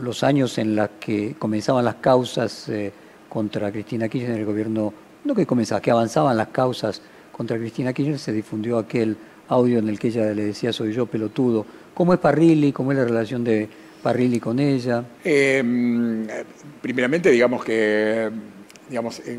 los 0.00 0.22
años 0.22 0.56
en 0.56 0.76
los 0.76 0.88
que 0.98 1.34
comenzaban 1.38 1.84
las 1.84 1.96
causas 1.96 2.70
eh, 2.70 2.90
contra 3.28 3.70
Cristina 3.70 4.08
Kirchner, 4.08 4.38
el 4.38 4.46
gobierno, 4.46 4.94
no 5.24 5.34
que 5.34 5.44
comenzaba, 5.44 5.82
que 5.82 5.90
avanzaban 5.90 6.38
las 6.38 6.48
causas 6.48 7.02
contra 7.32 7.58
Cristina 7.58 7.92
Kirchner, 7.92 8.18
se 8.18 8.32
difundió 8.32 8.78
aquel 8.78 9.14
audio 9.48 9.78
en 9.78 9.88
el 9.88 9.98
que 9.98 10.08
ella 10.08 10.32
le 10.32 10.44
decía 10.44 10.72
soy 10.72 10.92
yo 10.92 11.06
pelotudo. 11.06 11.66
¿Cómo 11.94 12.12
es 12.12 12.20
Parrilli? 12.20 12.72
¿Cómo 12.72 12.92
es 12.92 12.98
la 12.98 13.04
relación 13.04 13.42
de 13.44 13.68
Parrilli 14.02 14.38
con 14.38 14.58
ella? 14.58 15.04
Em, 15.24 16.26
primeramente, 16.80 17.30
digamos 17.30 17.64
que 17.64 18.30
digamos, 18.88 19.20
eh, 19.20 19.38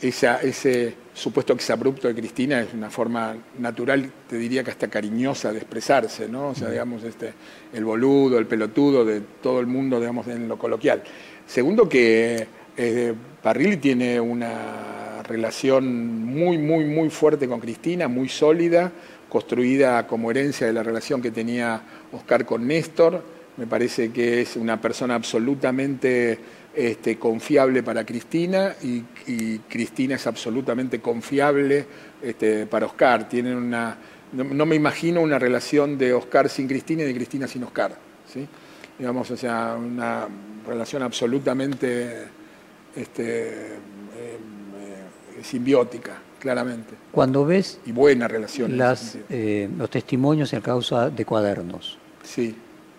ese 0.00 0.94
supuesto 1.12 1.52
exabrupto 1.52 2.08
de 2.08 2.14
Cristina 2.14 2.60
es 2.60 2.72
una 2.72 2.90
forma 2.90 3.36
natural, 3.58 4.10
te 4.28 4.36
diría 4.36 4.62
que 4.62 4.70
hasta 4.70 4.88
cariñosa 4.88 5.52
de 5.52 5.58
expresarse, 5.58 6.28
¿no? 6.28 6.50
O 6.50 6.54
sea, 6.54 6.70
digamos, 6.70 7.02
este, 7.02 7.32
el 7.72 7.84
boludo, 7.84 8.38
el 8.38 8.46
pelotudo 8.46 9.04
de 9.04 9.20
todo 9.42 9.60
el 9.60 9.66
mundo, 9.66 9.98
digamos, 9.98 10.28
en 10.28 10.48
lo 10.48 10.58
coloquial. 10.58 11.02
Segundo, 11.46 11.88
que 11.88 12.46
eh, 12.76 13.14
Parrilli 13.42 13.76
tiene 13.78 14.20
una 14.20 15.22
relación 15.24 16.24
muy, 16.24 16.56
muy, 16.58 16.84
muy 16.84 17.10
fuerte 17.10 17.48
con 17.48 17.60
Cristina, 17.60 18.08
muy 18.08 18.28
sólida 18.28 18.92
construida 19.34 20.06
como 20.06 20.30
herencia 20.30 20.68
de 20.68 20.72
la 20.72 20.84
relación 20.84 21.20
que 21.20 21.32
tenía 21.32 21.82
Oscar 22.12 22.46
con 22.46 22.68
Néstor. 22.68 23.20
Me 23.56 23.66
parece 23.66 24.12
que 24.12 24.42
es 24.42 24.54
una 24.54 24.80
persona 24.80 25.16
absolutamente 25.16 26.38
este, 26.72 27.18
confiable 27.18 27.82
para 27.82 28.06
Cristina 28.06 28.76
y, 28.80 29.02
Cristina 29.68 30.14
es 30.14 30.28
absolutamente 30.28 31.00
confiable 31.00 31.84
este, 32.22 32.66
para 32.66 32.86
Oscar. 32.86 33.28
Tienen 33.28 33.56
una, 33.56 33.98
no, 34.34 34.66
me 34.66 34.76
imagino 34.76 35.20
una 35.20 35.40
relación 35.40 35.98
de 35.98 36.12
Oscar 36.12 36.48
sin 36.48 36.68
Cristina 36.68 37.02
y 37.02 37.06
de 37.06 37.14
Cristina 37.16 37.48
sin 37.48 37.64
Oscar. 37.64 37.96
¿sí? 38.32 38.46
Digamos, 38.96 39.28
o 39.32 39.36
sea, 39.36 39.74
una 39.76 40.28
relación 40.64 41.02
absolutamente 41.02 42.28
este, 42.94 43.48
eh, 43.48 43.78
eh, 44.16 45.42
simbiótica 45.42 46.22
claramente. 46.44 46.94
Cuando 47.10 47.46
ves 47.46 47.80
y 47.86 47.92
buena 47.92 48.28
relación 48.28 48.76
las, 48.76 49.16
eh, 49.30 49.66
los 49.78 49.88
testimonios 49.88 50.52
en 50.52 50.60
causa 50.60 51.08
de 51.08 51.24
cuadernos, 51.24 51.98
sí. 52.22 52.54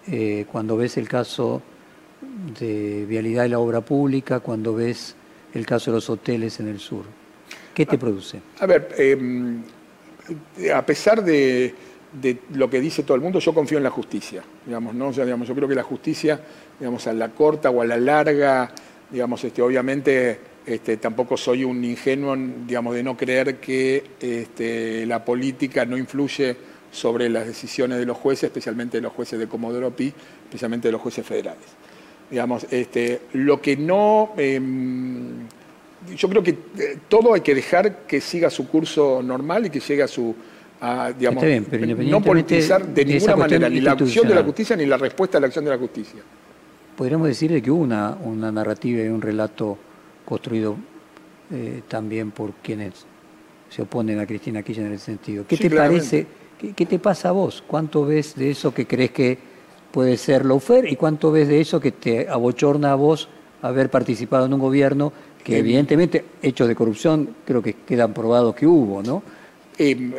Eh, 0.08 0.46
cuando 0.52 0.76
ves 0.76 0.98
el 0.98 1.08
caso 1.08 1.62
de 2.60 3.06
vialidad 3.08 3.46
y 3.46 3.50
la 3.50 3.60
obra 3.60 3.82
pública, 3.82 4.40
cuando 4.40 4.74
ves 4.74 5.16
el 5.54 5.64
caso 5.64 5.92
de 5.92 5.98
los 5.98 6.10
hoteles 6.10 6.60
en 6.60 6.68
el 6.70 6.80
sur, 6.80 7.06
¿qué 7.76 7.86
te 7.86 8.00
produce? 8.00 8.42
A 8.60 8.66
ver, 8.66 8.96
em, 8.98 9.62
a 10.74 10.84
pesar 10.84 11.24
de, 11.24 11.76
lo 12.54 12.68
que 12.68 12.80
dice 12.80 13.04
todo 13.04 13.14
el 13.14 13.22
mundo, 13.22 13.38
yo 13.38 13.54
confío 13.54 13.78
en 13.78 13.84
la 13.84 13.92
justicia, 13.92 14.42
digamos, 14.66 14.96
¿no? 14.96 15.12
digamos, 15.12 15.48
yo 15.48 15.54
creo 15.54 15.68
que 15.68 15.76
la 15.76 15.84
justicia, 15.84 16.40
digamos, 16.80 17.06
a 17.06 17.14
la 17.14 17.30
corta 17.30 17.70
o 17.70 17.82
a 17.82 17.86
la 17.86 17.98
larga, 17.98 18.72
digamos, 19.12 19.44
este, 19.44 19.62
obviamente 19.62 20.55
este, 20.66 20.98
tampoco 20.98 21.38
soy 21.38 21.64
un 21.64 21.84
ingenuo, 21.84 22.36
digamos, 22.36 22.96
de 22.96 23.04
no 23.04 23.16
creer 23.16 23.58
que 23.58 24.04
este, 24.20 25.06
la 25.06 25.24
política 25.24 25.86
no 25.86 25.98
influye 25.98 26.56
sobre 26.92 27.30
las 27.30 27.46
decisiones 27.46 28.00
de 28.00 28.06
los 28.06 28.18
jueces, 28.18 28.46
especialmente 28.46 28.98
de 28.98 29.02
los 29.02 29.14
jueces 29.14 29.38
de 29.38 29.48
Comodoro 29.48 29.92
Pi, 29.92 30.12
especialmente 30.46 30.88
de 30.88 30.94
los 30.94 31.02
jueces 31.02 31.26
federales. 31.26 31.66
Digamos, 32.30 32.66
este, 32.72 33.22
lo 33.34 33.62
que 33.62 33.78
no... 33.78 34.34
Em, 34.38 35.46
yo 36.16 36.30
creo 36.30 36.44
que 36.44 36.52
eh, 36.52 36.98
todo 37.08 37.34
hay 37.34 37.42
que 37.42 37.56
dejar 37.56 38.06
que 38.06 38.22
siga 38.22 38.50
su 38.50 38.68
curso 38.68 39.22
normal 39.24 39.68
y 39.68 39.70
que 39.70 39.80
llegue 39.80 40.04
a 40.04 40.08
su... 40.08 40.36
digamos, 41.18 41.44
no 41.98 42.22
politizar 42.22 42.88
de, 42.88 43.06
ninguna 43.06 43.36
manera 43.36 43.70
ni 43.70 43.82
la 43.82 43.92
acción 43.92 44.28
de 44.28 44.36
la 44.36 44.44
justicia 44.44 44.76
ni 44.76 44.86
la 44.86 44.98
respuesta 44.98 45.38
a 45.38 45.42
la 45.42 45.48
acción 45.48 45.66
de 45.66 45.72
la 45.72 45.78
justicia. 45.78 46.22
Podríamos 46.96 47.28
decir 47.28 47.62
que 47.62 47.70
hubo 47.70 47.84
una, 47.84 48.18
una 48.24 48.52
narrativa 48.52 49.04
y 49.04 49.08
un 49.08 49.22
relato 49.22 49.78
construido 50.26 50.76
eh, 51.52 51.82
también 51.88 52.32
por 52.32 52.54
quienes 52.54 53.06
se 53.70 53.82
oponen 53.82 54.20
a 54.20 54.26
Cristina 54.26 54.64
Kirchner 54.64 54.88
en 54.88 54.94
ese 54.94 55.06
sentido. 55.06 55.46
¿Qué 55.48 55.58
te 55.58 55.70
parece? 55.70 56.26
Qué, 56.76 56.86
te 56.86 57.00
pasa 57.00 57.30
a 57.30 57.32
vos? 57.32 57.64
¿Cuánto 57.66 58.06
ves 58.06 58.36
de 58.36 58.50
eso 58.50 58.74
que 58.74 58.88
crees 58.88 59.12
que 59.12 59.38
puede 59.92 60.18
ser 60.18 60.46
Laufer 60.46 60.92
y 60.92 60.96
cuánto 60.96 61.32
ves 61.32 61.48
de 61.48 61.62
eso 61.62 61.80
que 61.80 61.92
te 61.92 62.28
abochorna 62.28 62.92
a 62.92 62.96
vos 62.96 63.30
haber 63.62 63.90
participado 63.90 64.46
en 64.46 64.54
un 64.54 64.60
gobierno 64.60 65.12
que 65.44 65.60
evidentemente 65.60 66.26
hechos 66.42 66.68
de 66.68 66.76
corrupción 66.76 67.36
creo 67.46 67.62
que 67.62 67.74
quedan 67.74 68.14
probados 68.14 68.56
que 68.56 68.66
hubo, 68.66 69.04
¿no? 69.04 69.22
Em, 69.78 70.14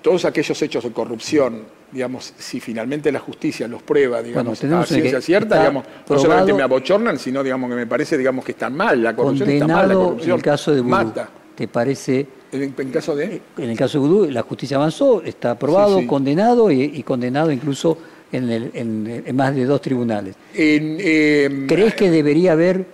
todos 0.00 0.24
aquellos 0.24 0.60
hechos 0.62 0.84
de 0.84 0.92
corrupción, 0.92 1.62
digamos, 1.96 2.34
si 2.38 2.60
finalmente 2.60 3.10
la 3.10 3.20
justicia 3.20 3.66
los 3.66 3.82
prueba, 3.82 4.22
digamos, 4.22 4.60
Bueno, 4.60 4.80
a 4.80 4.84
ciencia 4.86 5.18
cierta, 5.22 5.46
está 5.54 5.60
digamos, 5.60 5.84
no 6.10 6.18
solamente 6.18 6.52
me 6.52 6.62
abochornan, 6.62 7.18
sino 7.18 7.42
digamos 7.42 7.70
que 7.70 7.76
me 7.76 7.86
parece, 7.86 8.18
digamos, 8.18 8.44
que 8.44 8.52
están 8.52 8.76
mal, 8.76 9.02
la 9.02 9.16
corrupción 9.16 9.48
está 9.48 9.66
mal, 9.66 9.88
la 9.88 9.94
Condenado 9.94 10.02
en 10.02 10.06
corrupción 10.08 10.36
el 10.36 10.42
caso 10.42 10.74
de 10.74 10.80
Vudú. 10.82 10.90
mata. 10.90 11.28
¿Te 11.54 11.68
parece? 11.68 12.26
En, 12.52 12.74
en 12.76 12.90
caso 12.90 13.16
de 13.16 13.40
En 13.56 13.70
el 13.70 13.78
caso 13.78 13.98
de 13.98 14.06
Vudú, 14.06 14.30
la 14.30 14.42
justicia 14.42 14.76
avanzó, 14.76 15.22
está 15.22 15.52
aprobado, 15.52 15.96
Sí, 15.96 16.02
sí. 16.02 16.06
condenado 16.06 16.70
y, 16.70 16.82
y 16.82 17.02
condenado 17.02 17.50
incluso 17.50 17.96
en, 18.30 18.50
el- 18.50 18.70
en- 18.74 19.22
en 19.24 19.34
más 19.36 19.54
de 19.54 19.64
dos 19.64 19.80
tribunales. 19.80 20.34
eh, 20.54 21.64
¿Crees 21.66 21.94
que 21.94 22.10
debería 22.10 22.52
haber... 22.52 22.84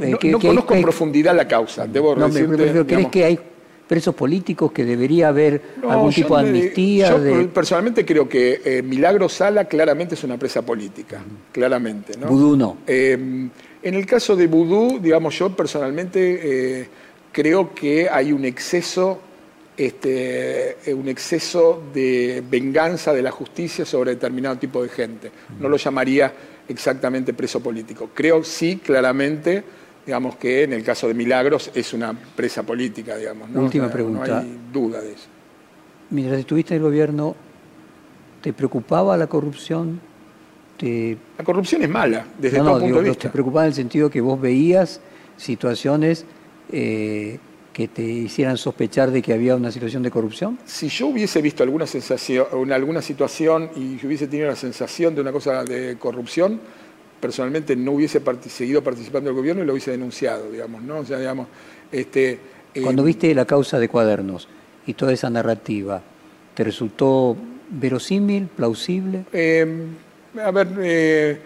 eh, 0.00 0.10
no, 0.10 0.18
que- 0.20 0.30
no 0.30 0.38
que 0.38 0.46
hay- 0.46 0.54
conozco 0.54 0.74
en 0.74 0.82
profundidad 0.82 1.34
la 1.34 1.48
causa, 1.48 1.84
debo 1.88 2.14
No, 2.14 2.28
me- 2.28 2.34
decirte, 2.34 2.56
me- 2.56 2.72
pero 2.72 2.86
¿crees 2.86 3.08
que 3.08 3.24
hay 3.24 3.40
presos 3.86 4.14
políticos 4.14 4.72
que 4.72 4.84
debería 4.84 5.28
haber 5.28 5.62
No, 5.80 5.90
algún 5.90 6.12
tipo 6.12 6.36
de 6.36 6.48
amnistía? 6.48 7.10
Yo 7.10 7.20
de... 7.20 7.44
personalmente 7.46 8.04
creo 8.04 8.28
que 8.28 8.60
eh, 8.64 8.82
Milagro 8.82 9.28
Sala 9.28 9.66
claramente 9.66 10.14
es 10.14 10.24
una 10.24 10.36
presa 10.38 10.62
política, 10.62 11.22
claramente. 11.52 12.18
¿no? 12.18 12.26
Vudú 12.26 12.56
no. 12.56 12.78
Eh, 12.86 13.48
en 13.86 13.94
el 13.94 14.04
caso 14.04 14.34
de 14.34 14.48
Vudú, 14.48 14.98
digamos, 15.00 15.38
yo 15.38 15.54
personalmente 15.54 16.40
eh, 16.80 16.88
creo 17.30 17.72
que 17.72 18.08
hay 18.10 18.32
un 18.32 18.44
exceso, 18.44 19.20
este, 19.76 20.90
eh, 20.90 20.92
un 20.92 21.08
exceso 21.08 21.84
de 21.94 22.42
venganza 22.50 23.12
de 23.12 23.22
la 23.22 23.30
justicia 23.30 23.84
sobre 23.84 24.12
determinado 24.12 24.58
tipo 24.58 24.82
de 24.82 24.88
gente. 24.88 25.30
No 25.60 25.68
lo 25.68 25.76
llamaría 25.76 26.32
exactamente 26.68 27.32
preso 27.32 27.60
político. 27.60 28.10
Creo 28.12 28.42
sí, 28.42 28.80
claramente, 28.84 29.62
digamos 30.06 30.36
que 30.36 30.62
en 30.62 30.72
el 30.72 30.84
caso 30.84 31.08
de 31.08 31.14
Milagros 31.14 31.70
es 31.74 31.92
una 31.92 32.12
presa 32.14 32.62
política, 32.62 33.16
digamos. 33.16 33.50
¿no? 33.50 33.62
Última 33.62 33.86
O 33.86 33.88
sea, 33.88 33.94
pregunta. 33.94 34.26
No 34.26 34.36
hay 34.38 34.58
duda 34.72 35.00
de 35.00 35.12
eso. 35.12 35.26
Mientras 36.10 36.38
estuviste 36.38 36.74
en 36.74 36.78
el 36.78 36.82
gobierno, 36.84 37.34
¿te 38.40 38.52
preocupaba 38.52 39.16
la 39.16 39.26
corrupción? 39.26 40.00
¿Te... 40.76 41.16
La 41.36 41.44
corrupción 41.44 41.82
es 41.82 41.88
mala, 41.88 42.26
desde 42.38 42.58
no, 42.58 42.64
todo 42.64 42.72
punto 42.74 42.86
digo, 42.86 42.98
de 42.98 43.02
¿no 43.02 43.10
vista. 43.10 43.22
¿Te 43.22 43.32
preocupaba 43.32 43.64
en 43.64 43.68
el 43.68 43.74
sentido 43.74 44.08
que 44.08 44.20
vos 44.20 44.40
veías 44.40 45.00
situaciones 45.36 46.24
eh, 46.70 47.38
que 47.72 47.88
te 47.88 48.02
hicieran 48.02 48.56
sospechar 48.56 49.10
de 49.10 49.20
que 49.20 49.32
había 49.32 49.56
una 49.56 49.72
situación 49.72 50.04
de 50.04 50.12
corrupción? 50.12 50.58
Si 50.64 50.88
yo 50.88 51.08
hubiese 51.08 51.42
visto 51.42 51.64
alguna 51.64 51.86
sensación, 51.86 52.72
alguna 52.72 53.02
situación 53.02 53.70
y 53.74 54.06
hubiese 54.06 54.28
tenido 54.28 54.48
la 54.48 54.56
sensación 54.56 55.16
de 55.16 55.20
una 55.22 55.32
cosa 55.32 55.64
de 55.64 55.96
corrupción, 55.98 56.60
personalmente 57.20 57.76
no 57.76 57.92
hubiese 57.92 58.20
seguido 58.48 58.82
participando 58.82 59.30
del 59.30 59.36
gobierno 59.36 59.62
y 59.62 59.66
lo 59.66 59.72
hubiese 59.72 59.90
denunciado, 59.92 60.50
digamos, 60.50 60.82
¿no? 60.82 60.98
O 60.98 61.04
sea, 61.04 61.18
digamos, 61.18 61.48
este, 61.90 62.38
eh, 62.74 62.82
Cuando 62.82 63.02
viste 63.02 63.34
la 63.34 63.44
causa 63.44 63.78
de 63.78 63.88
cuadernos 63.88 64.48
y 64.86 64.94
toda 64.94 65.12
esa 65.12 65.30
narrativa, 65.30 66.02
¿te 66.54 66.64
resultó 66.64 67.36
verosímil, 67.70 68.46
plausible? 68.46 69.24
eh, 69.32 69.86
a 70.42 70.50
ver, 70.50 70.68
eh, 70.80 71.38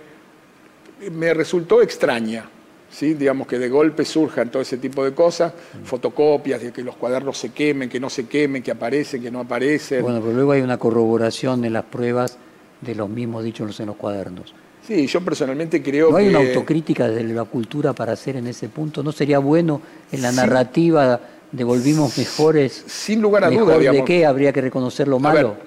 me 1.12 1.32
resultó 1.32 1.80
extraña, 1.80 2.48
¿sí? 2.90 3.14
digamos 3.14 3.46
que 3.46 3.58
de 3.58 3.68
golpe 3.68 4.04
surjan 4.04 4.50
todo 4.50 4.62
ese 4.62 4.78
tipo 4.78 5.04
de 5.04 5.14
cosas, 5.14 5.52
fotocopias, 5.84 6.60
de 6.60 6.72
que 6.72 6.82
los 6.82 6.96
cuadernos 6.96 7.38
se 7.38 7.50
quemen, 7.50 7.88
que 7.88 8.00
no 8.00 8.10
se 8.10 8.26
quemen, 8.26 8.62
que 8.62 8.72
aparecen, 8.72 9.22
que 9.22 9.30
no 9.30 9.40
aparecen. 9.40 10.02
Bueno, 10.02 10.20
pero 10.20 10.32
luego 10.32 10.52
hay 10.52 10.62
una 10.62 10.78
corroboración 10.78 11.64
en 11.64 11.72
las 11.72 11.84
pruebas 11.84 12.38
de 12.80 12.94
los 12.94 13.08
mismos 13.08 13.44
dichos 13.44 13.78
en 13.80 13.86
los 13.86 13.96
cuadernos. 13.96 14.54
Sí, 14.90 15.06
yo 15.06 15.20
personalmente 15.20 15.80
creo 15.80 16.10
¿No 16.10 16.16
hay 16.16 16.24
que... 16.24 16.30
una 16.36 16.40
autocrítica 16.40 17.06
de 17.06 17.22
la 17.22 17.44
cultura 17.44 17.92
para 17.92 18.14
hacer 18.14 18.34
en 18.34 18.48
ese 18.48 18.68
punto? 18.68 19.04
¿No 19.04 19.12
sería 19.12 19.38
bueno 19.38 19.80
en 20.10 20.20
la 20.20 20.30
Sí. 20.32 20.36
narrativa 20.38 21.20
de 21.52 21.62
volvimos 21.62 22.18
mejores? 22.18 22.82
Sin 22.88 23.22
lugar 23.22 23.44
a 23.44 23.50
¿Mejor 23.50 23.66
dudas, 23.66 23.76
de 23.78 23.82
digamos. 23.82 24.04
qué? 24.04 24.26
Habría 24.26 24.52
que 24.52 24.60
reconocer 24.60 25.06
lo 25.06 25.20
malo. 25.20 25.50
ver, 25.50 25.58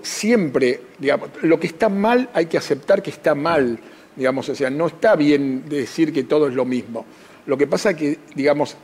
siempre, 0.00 0.80
digamos, 0.98 1.28
lo 1.42 1.60
que 1.60 1.66
está 1.66 1.90
mal 1.90 2.30
hay 2.32 2.46
que 2.46 2.56
aceptar 2.56 3.02
que 3.02 3.10
está 3.10 3.34
mal, 3.34 3.78
digamos, 4.16 4.48
o 4.48 4.54
sea, 4.54 4.70
no 4.70 4.86
está 4.86 5.14
bien 5.14 5.64
decir 5.68 6.10
que 6.10 6.24
todo 6.24 6.48
es 6.48 6.54
lo 6.54 6.64
mismo. 6.64 7.04
Lo 7.44 7.58
que 7.58 7.66
pasa 7.66 7.90
es 7.90 7.96
que, 7.96 8.18
digamos, 8.34 8.78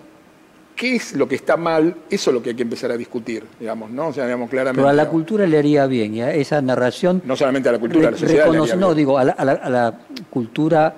¿qué 0.77 0.97
es 0.97 1.15
lo 1.15 1.29
que 1.29 1.35
está 1.37 1.57
mal? 1.57 1.95
Eso 2.11 2.31
es 2.31 2.35
lo 2.35 2.43
que 2.43 2.51
hay 2.51 2.57
que 2.57 2.63
empezar 2.63 2.91
a 2.91 2.97
discutir, 2.97 3.45
digamos, 3.61 3.91
¿no? 3.91 4.09
O 4.09 4.13
sea, 4.13 4.25
digamos, 4.25 4.51
claramente. 4.51 4.81
Pero 4.81 4.89
a 4.89 4.93
la 4.93 5.09
cultura 5.09 5.47
le 5.47 5.59
haría 5.59 5.87
bien, 5.87 6.15
y 6.15 6.23
a 6.23 6.35
esa 6.35 6.61
narración... 6.61 7.23
No 7.25 7.37
solamente 7.37 7.69
a 7.69 7.73
la 7.73 7.79
cultura, 7.79 8.09
a 8.09 8.11
la 8.13 8.17
sociedad. 8.19 8.45
le 8.47 8.51
reconoce- 8.53 8.73
haría 8.73 8.81
no, 8.81 8.87
bien. 8.89 8.97
digo, 8.99 9.19
a 9.19 9.25
la, 9.25 9.33
a 9.33 9.45
la- 9.45 9.53
a 9.53 9.71
la 9.71 10.01
cultura 10.31 10.95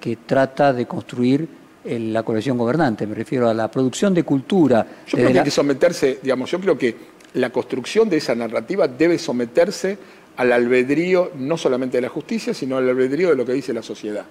que 0.00 0.16
trata 0.24 0.72
de 0.72 0.86
construir 0.86 1.48
el- 1.84 2.12
la 2.12 2.22
colección 2.22 2.56
gobernante. 2.56 3.06
Me 3.06 3.14
refiero 3.14 3.48
a 3.48 3.54
la 3.54 3.70
producción 3.70 4.14
de 4.14 4.22
cultura. 4.22 4.86
Yo 5.06 5.18
creo 5.18 5.32
que 5.32 5.38
hay 5.38 5.44
que 5.44 5.50
someterse, 5.50 6.18
digamos, 6.22 6.50
yo 6.50 6.60
creo 6.60 6.78
que 6.78 6.94
la 7.34 7.50
construcción 7.50 8.08
de 8.08 8.18
esa 8.18 8.34
narrativa 8.34 8.86
debe 8.86 9.18
someterse 9.18 9.98
al 10.36 10.52
albedrío 10.52 11.32
no 11.36 11.56
solamente 11.58 11.96
de 11.98 12.02
la 12.02 12.08
justicia, 12.08 12.54
sino 12.54 12.76
al 12.78 12.88
albedrío 12.88 13.30
de 13.30 13.36
lo 13.36 13.44
que 13.44 13.52
dice 13.52 13.72
la 13.72 13.82
sociedad. 13.82 14.24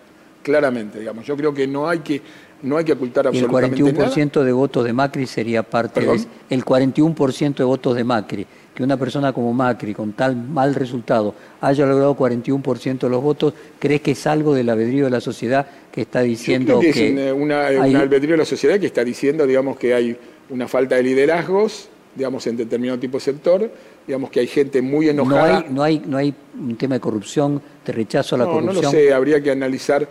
Claramente, 0.44 1.00
digamos. 1.00 1.26
Yo 1.26 1.36
creo 1.38 1.54
que 1.54 1.68
no 1.68 1.88
hay 1.88 2.00
que, 2.00 2.22
no 2.64 2.78
hay 2.78 2.86
que 2.86 2.94
ocultar 2.94 3.26
el 3.26 3.30
absolutamente 3.30 3.82
nada. 3.94 4.10
41% 4.10 4.44
de 4.44 4.52
votos 4.52 4.84
de 4.86 4.94
Macri 4.94 5.28
sería 5.28 5.64
parte 5.64 6.00
de 6.02 6.08
¿Perdón? 6.08 6.26
el 6.50 6.66
41% 6.66 7.56
de 7.56 7.64
votos 7.64 7.96
de 7.96 8.04
Macri. 8.04 8.46
Que 8.74 8.84
una 8.84 8.96
persona 8.98 9.34
como 9.34 9.54
Macri, 9.54 9.94
con 9.94 10.14
tal 10.14 10.36
mal 10.36 10.74
resultado, 10.74 11.36
haya 11.60 11.86
logrado 11.86 12.16
41% 12.16 13.00
de 13.00 13.10
los 13.10 13.22
votos, 13.22 13.54
¿crees 13.78 14.00
que 14.02 14.12
es 14.12 14.26
algo 14.26 14.54
del 14.56 14.70
albedrío 14.70 15.06
de 15.06 15.12
la 15.12 15.20
sociedad 15.20 15.68
que 15.92 16.02
está 16.02 16.22
Yo 16.22 16.28
diciendo 16.30 16.80
creo 16.80 16.94
que, 16.94 17.00
que, 17.14 17.28
es 17.28 17.34
una, 17.34 17.66
hay- 17.68 17.78
un 17.90 17.96
albedrío 17.98 18.32
de 18.32 18.38
la 18.38 18.46
sociedad 18.46 18.80
que 18.80 18.86
está 18.86 19.04
diciendo, 19.04 19.46
digamos, 19.46 19.78
que 19.78 19.94
hay 19.94 20.16
una 20.50 20.70
falta 20.70 20.96
de 20.96 21.04
liderazgos, 21.04 21.90
digamos, 22.16 22.48
en 22.48 22.56
determinado 22.58 22.98
tipo 22.98 23.18
de 23.18 23.22
sector, 23.24 23.70
digamos 24.08 24.30
que 24.32 24.40
hay 24.40 24.48
gente 24.48 24.82
muy 24.82 25.08
no 25.08 25.12
enojada. 25.12 25.58
hay, 25.60 25.66
no, 25.70 25.84
hay, 25.84 26.02
no 26.06 26.18
hay 26.18 26.34
un 26.58 26.78
tema 26.78 26.96
de 26.96 27.02
corrupción, 27.02 27.62
de 27.86 27.92
rechazo 27.92 28.36
a 28.36 28.40
la 28.40 28.46
no, 28.46 28.52
no 28.52 28.58
corrupción? 28.68 28.84
lo 28.86 28.92
sé, 28.92 29.14
habría 29.14 29.44
que 29.44 29.52
analizar. 29.52 30.08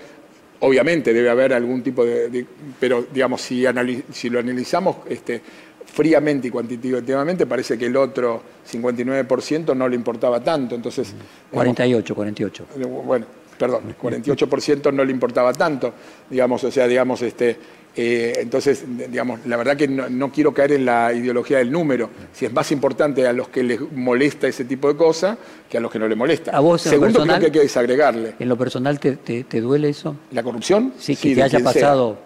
Obviamente 0.61 1.12
debe 1.14 1.30
haber 1.30 1.54
algún 1.54 1.82
tipo 1.82 2.04
de. 2.04 2.28
de- 2.28 2.46
pero, 2.78 3.06
digamos, 3.12 3.40
si, 3.40 3.62
lo 3.62 4.40
analizamos 4.40 4.96
este, 5.08 5.40
fríamente 5.86 6.48
y 6.48 6.50
cuantitativamente, 6.50 7.46
parece 7.46 7.78
que 7.78 7.86
el 7.86 7.96
otro 7.96 8.42
59% 8.70 9.74
no 9.74 9.88
le 9.88 9.96
importaba 9.96 10.42
tanto. 10.42 10.74
Entonces. 10.74 11.08
digamos, 11.50 11.74
48, 11.74 12.14
48. 12.14 12.66
Eh, 12.78 12.84
Bueno, 12.84 13.26
perdón, 13.58 13.94
48% 14.00 14.92
no 14.92 15.04
le 15.04 15.12
importaba 15.12 15.52
tanto, 15.52 15.92
digamos, 16.28 16.62
o 16.64 16.70
sea, 16.70 16.86
digamos, 16.86 17.20
este, 17.22 17.56
eh, 18.03 18.32
entonces, 18.40 18.84
digamos, 19.11 19.40
la 19.46 19.57
verdad 19.59 19.76
que 19.76 19.86
no, 19.86 20.09
no 20.09 20.32
quiero 20.32 20.55
caer 20.55 20.72
en 20.72 20.84
la 20.86 21.12
ideología 21.12 21.59
del 21.59 21.70
número, 21.70 22.09
si 22.32 22.46
es 22.46 22.53
más 22.53 22.72
importante 22.72 23.26
a 23.26 23.32
los 23.34 23.48
que 23.48 23.62
les 23.62 23.78
molesta 23.92 24.48
ese 24.48 24.64
tipo 24.64 24.88
de 24.88 24.96
cosas 24.96 25.36
que 25.68 25.76
a 25.76 25.80
los 25.80 25.90
que 25.92 25.98
no 25.98 26.09
les 26.09 26.16
molesta. 26.16 26.51
¿A 26.53 26.61
vos 26.61 26.84
en 26.86 26.90
lo 26.92 26.94
Segundo, 26.96 27.12
personal? 27.18 27.38
creo 27.38 27.40
que 27.40 27.46
hay 27.59 27.61
que 27.62 27.66
desagregarle. 27.68 28.34
¿En 28.38 28.48
lo 28.48 28.57
personal 28.57 28.98
te, 28.98 29.16
te- 29.16 29.44
te 29.44 29.61
duele 29.61 29.90
eso? 29.90 30.16
¿La 30.32 30.42
corrupción? 30.42 30.94
Sí, 30.98 31.14
que 31.14 31.34
te 31.34 31.42
haya 31.42 31.59
sea. 31.59 31.64
pasado. 31.64 32.18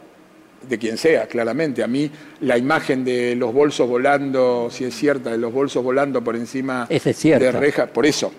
de 0.69 0.79
quien 0.79 0.97
sea, 0.97 1.27
claramente. 1.27 1.83
A 1.83 1.87
mí 1.87 2.11
la 2.41 2.57
imagen 2.57 3.05
de 3.05 3.35
los 3.37 3.53
bolsos 3.53 3.89
volando, 3.89 4.69
si 4.71 4.85
es 4.85 4.95
cierta, 4.95 5.31
de 5.31 5.39
los 5.39 5.53
bolsos 5.53 5.83
volando 5.83 6.23
por 6.23 6.37
encima 6.37 6.87
es 6.89 7.05
de 7.05 7.53
rejas, 7.53 7.89
por 7.91 8.07
eso, 8.07 8.33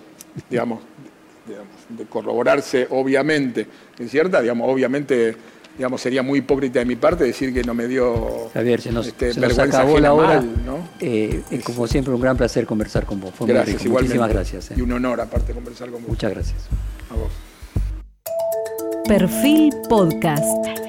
digamos, 0.50 0.80
digamos, 1.46 1.68
de 1.88 2.04
corroborarse, 2.06 2.88
obviamente, 2.90 3.66
es 3.98 4.10
cierta, 4.10 4.40
digamos, 4.40 4.68
obviamente, 4.68 5.36
digamos, 5.76 6.00
sería 6.00 6.22
muy 6.22 6.38
hipócrita 6.40 6.78
de 6.78 6.84
mi 6.84 6.96
parte 6.96 7.24
decir 7.24 7.52
que 7.52 7.62
no 7.62 7.74
me 7.74 7.86
dio 7.86 8.48
Javier, 8.54 8.80
se 8.80 8.92
nos, 8.92 9.06
este, 9.06 9.32
se 9.34 9.40
nos 9.40 9.48
vergüenza 9.50 9.78
acabó 9.80 9.98
la 9.98 10.12
hora. 10.14 10.40
mal, 10.40 10.64
¿no? 10.64 10.78
Eh, 11.00 11.42
es 11.50 11.64
como 11.64 11.86
siempre 11.86 12.12
un 12.14 12.20
gran 12.20 12.36
placer 12.36 12.66
conversar 12.66 13.04
con 13.04 13.20
vos. 13.20 13.32
Fue 13.34 13.46
muy 13.46 13.54
Gracias, 13.54 13.84
igualmente. 13.84 14.18
Muchísimas 14.18 14.30
gracias. 14.32 14.70
eh. 14.70 14.74
Y 14.78 14.80
un 14.82 14.92
honor, 14.92 15.20
aparte, 15.20 15.52
conversar 15.52 15.90
con 15.90 16.00
vos. 16.00 16.08
Muchas 16.08 16.30
gracias. 16.32 16.56
A 17.10 17.14
vos. 17.14 17.32
Perfil 19.06 19.72
Podcast. 19.88 20.85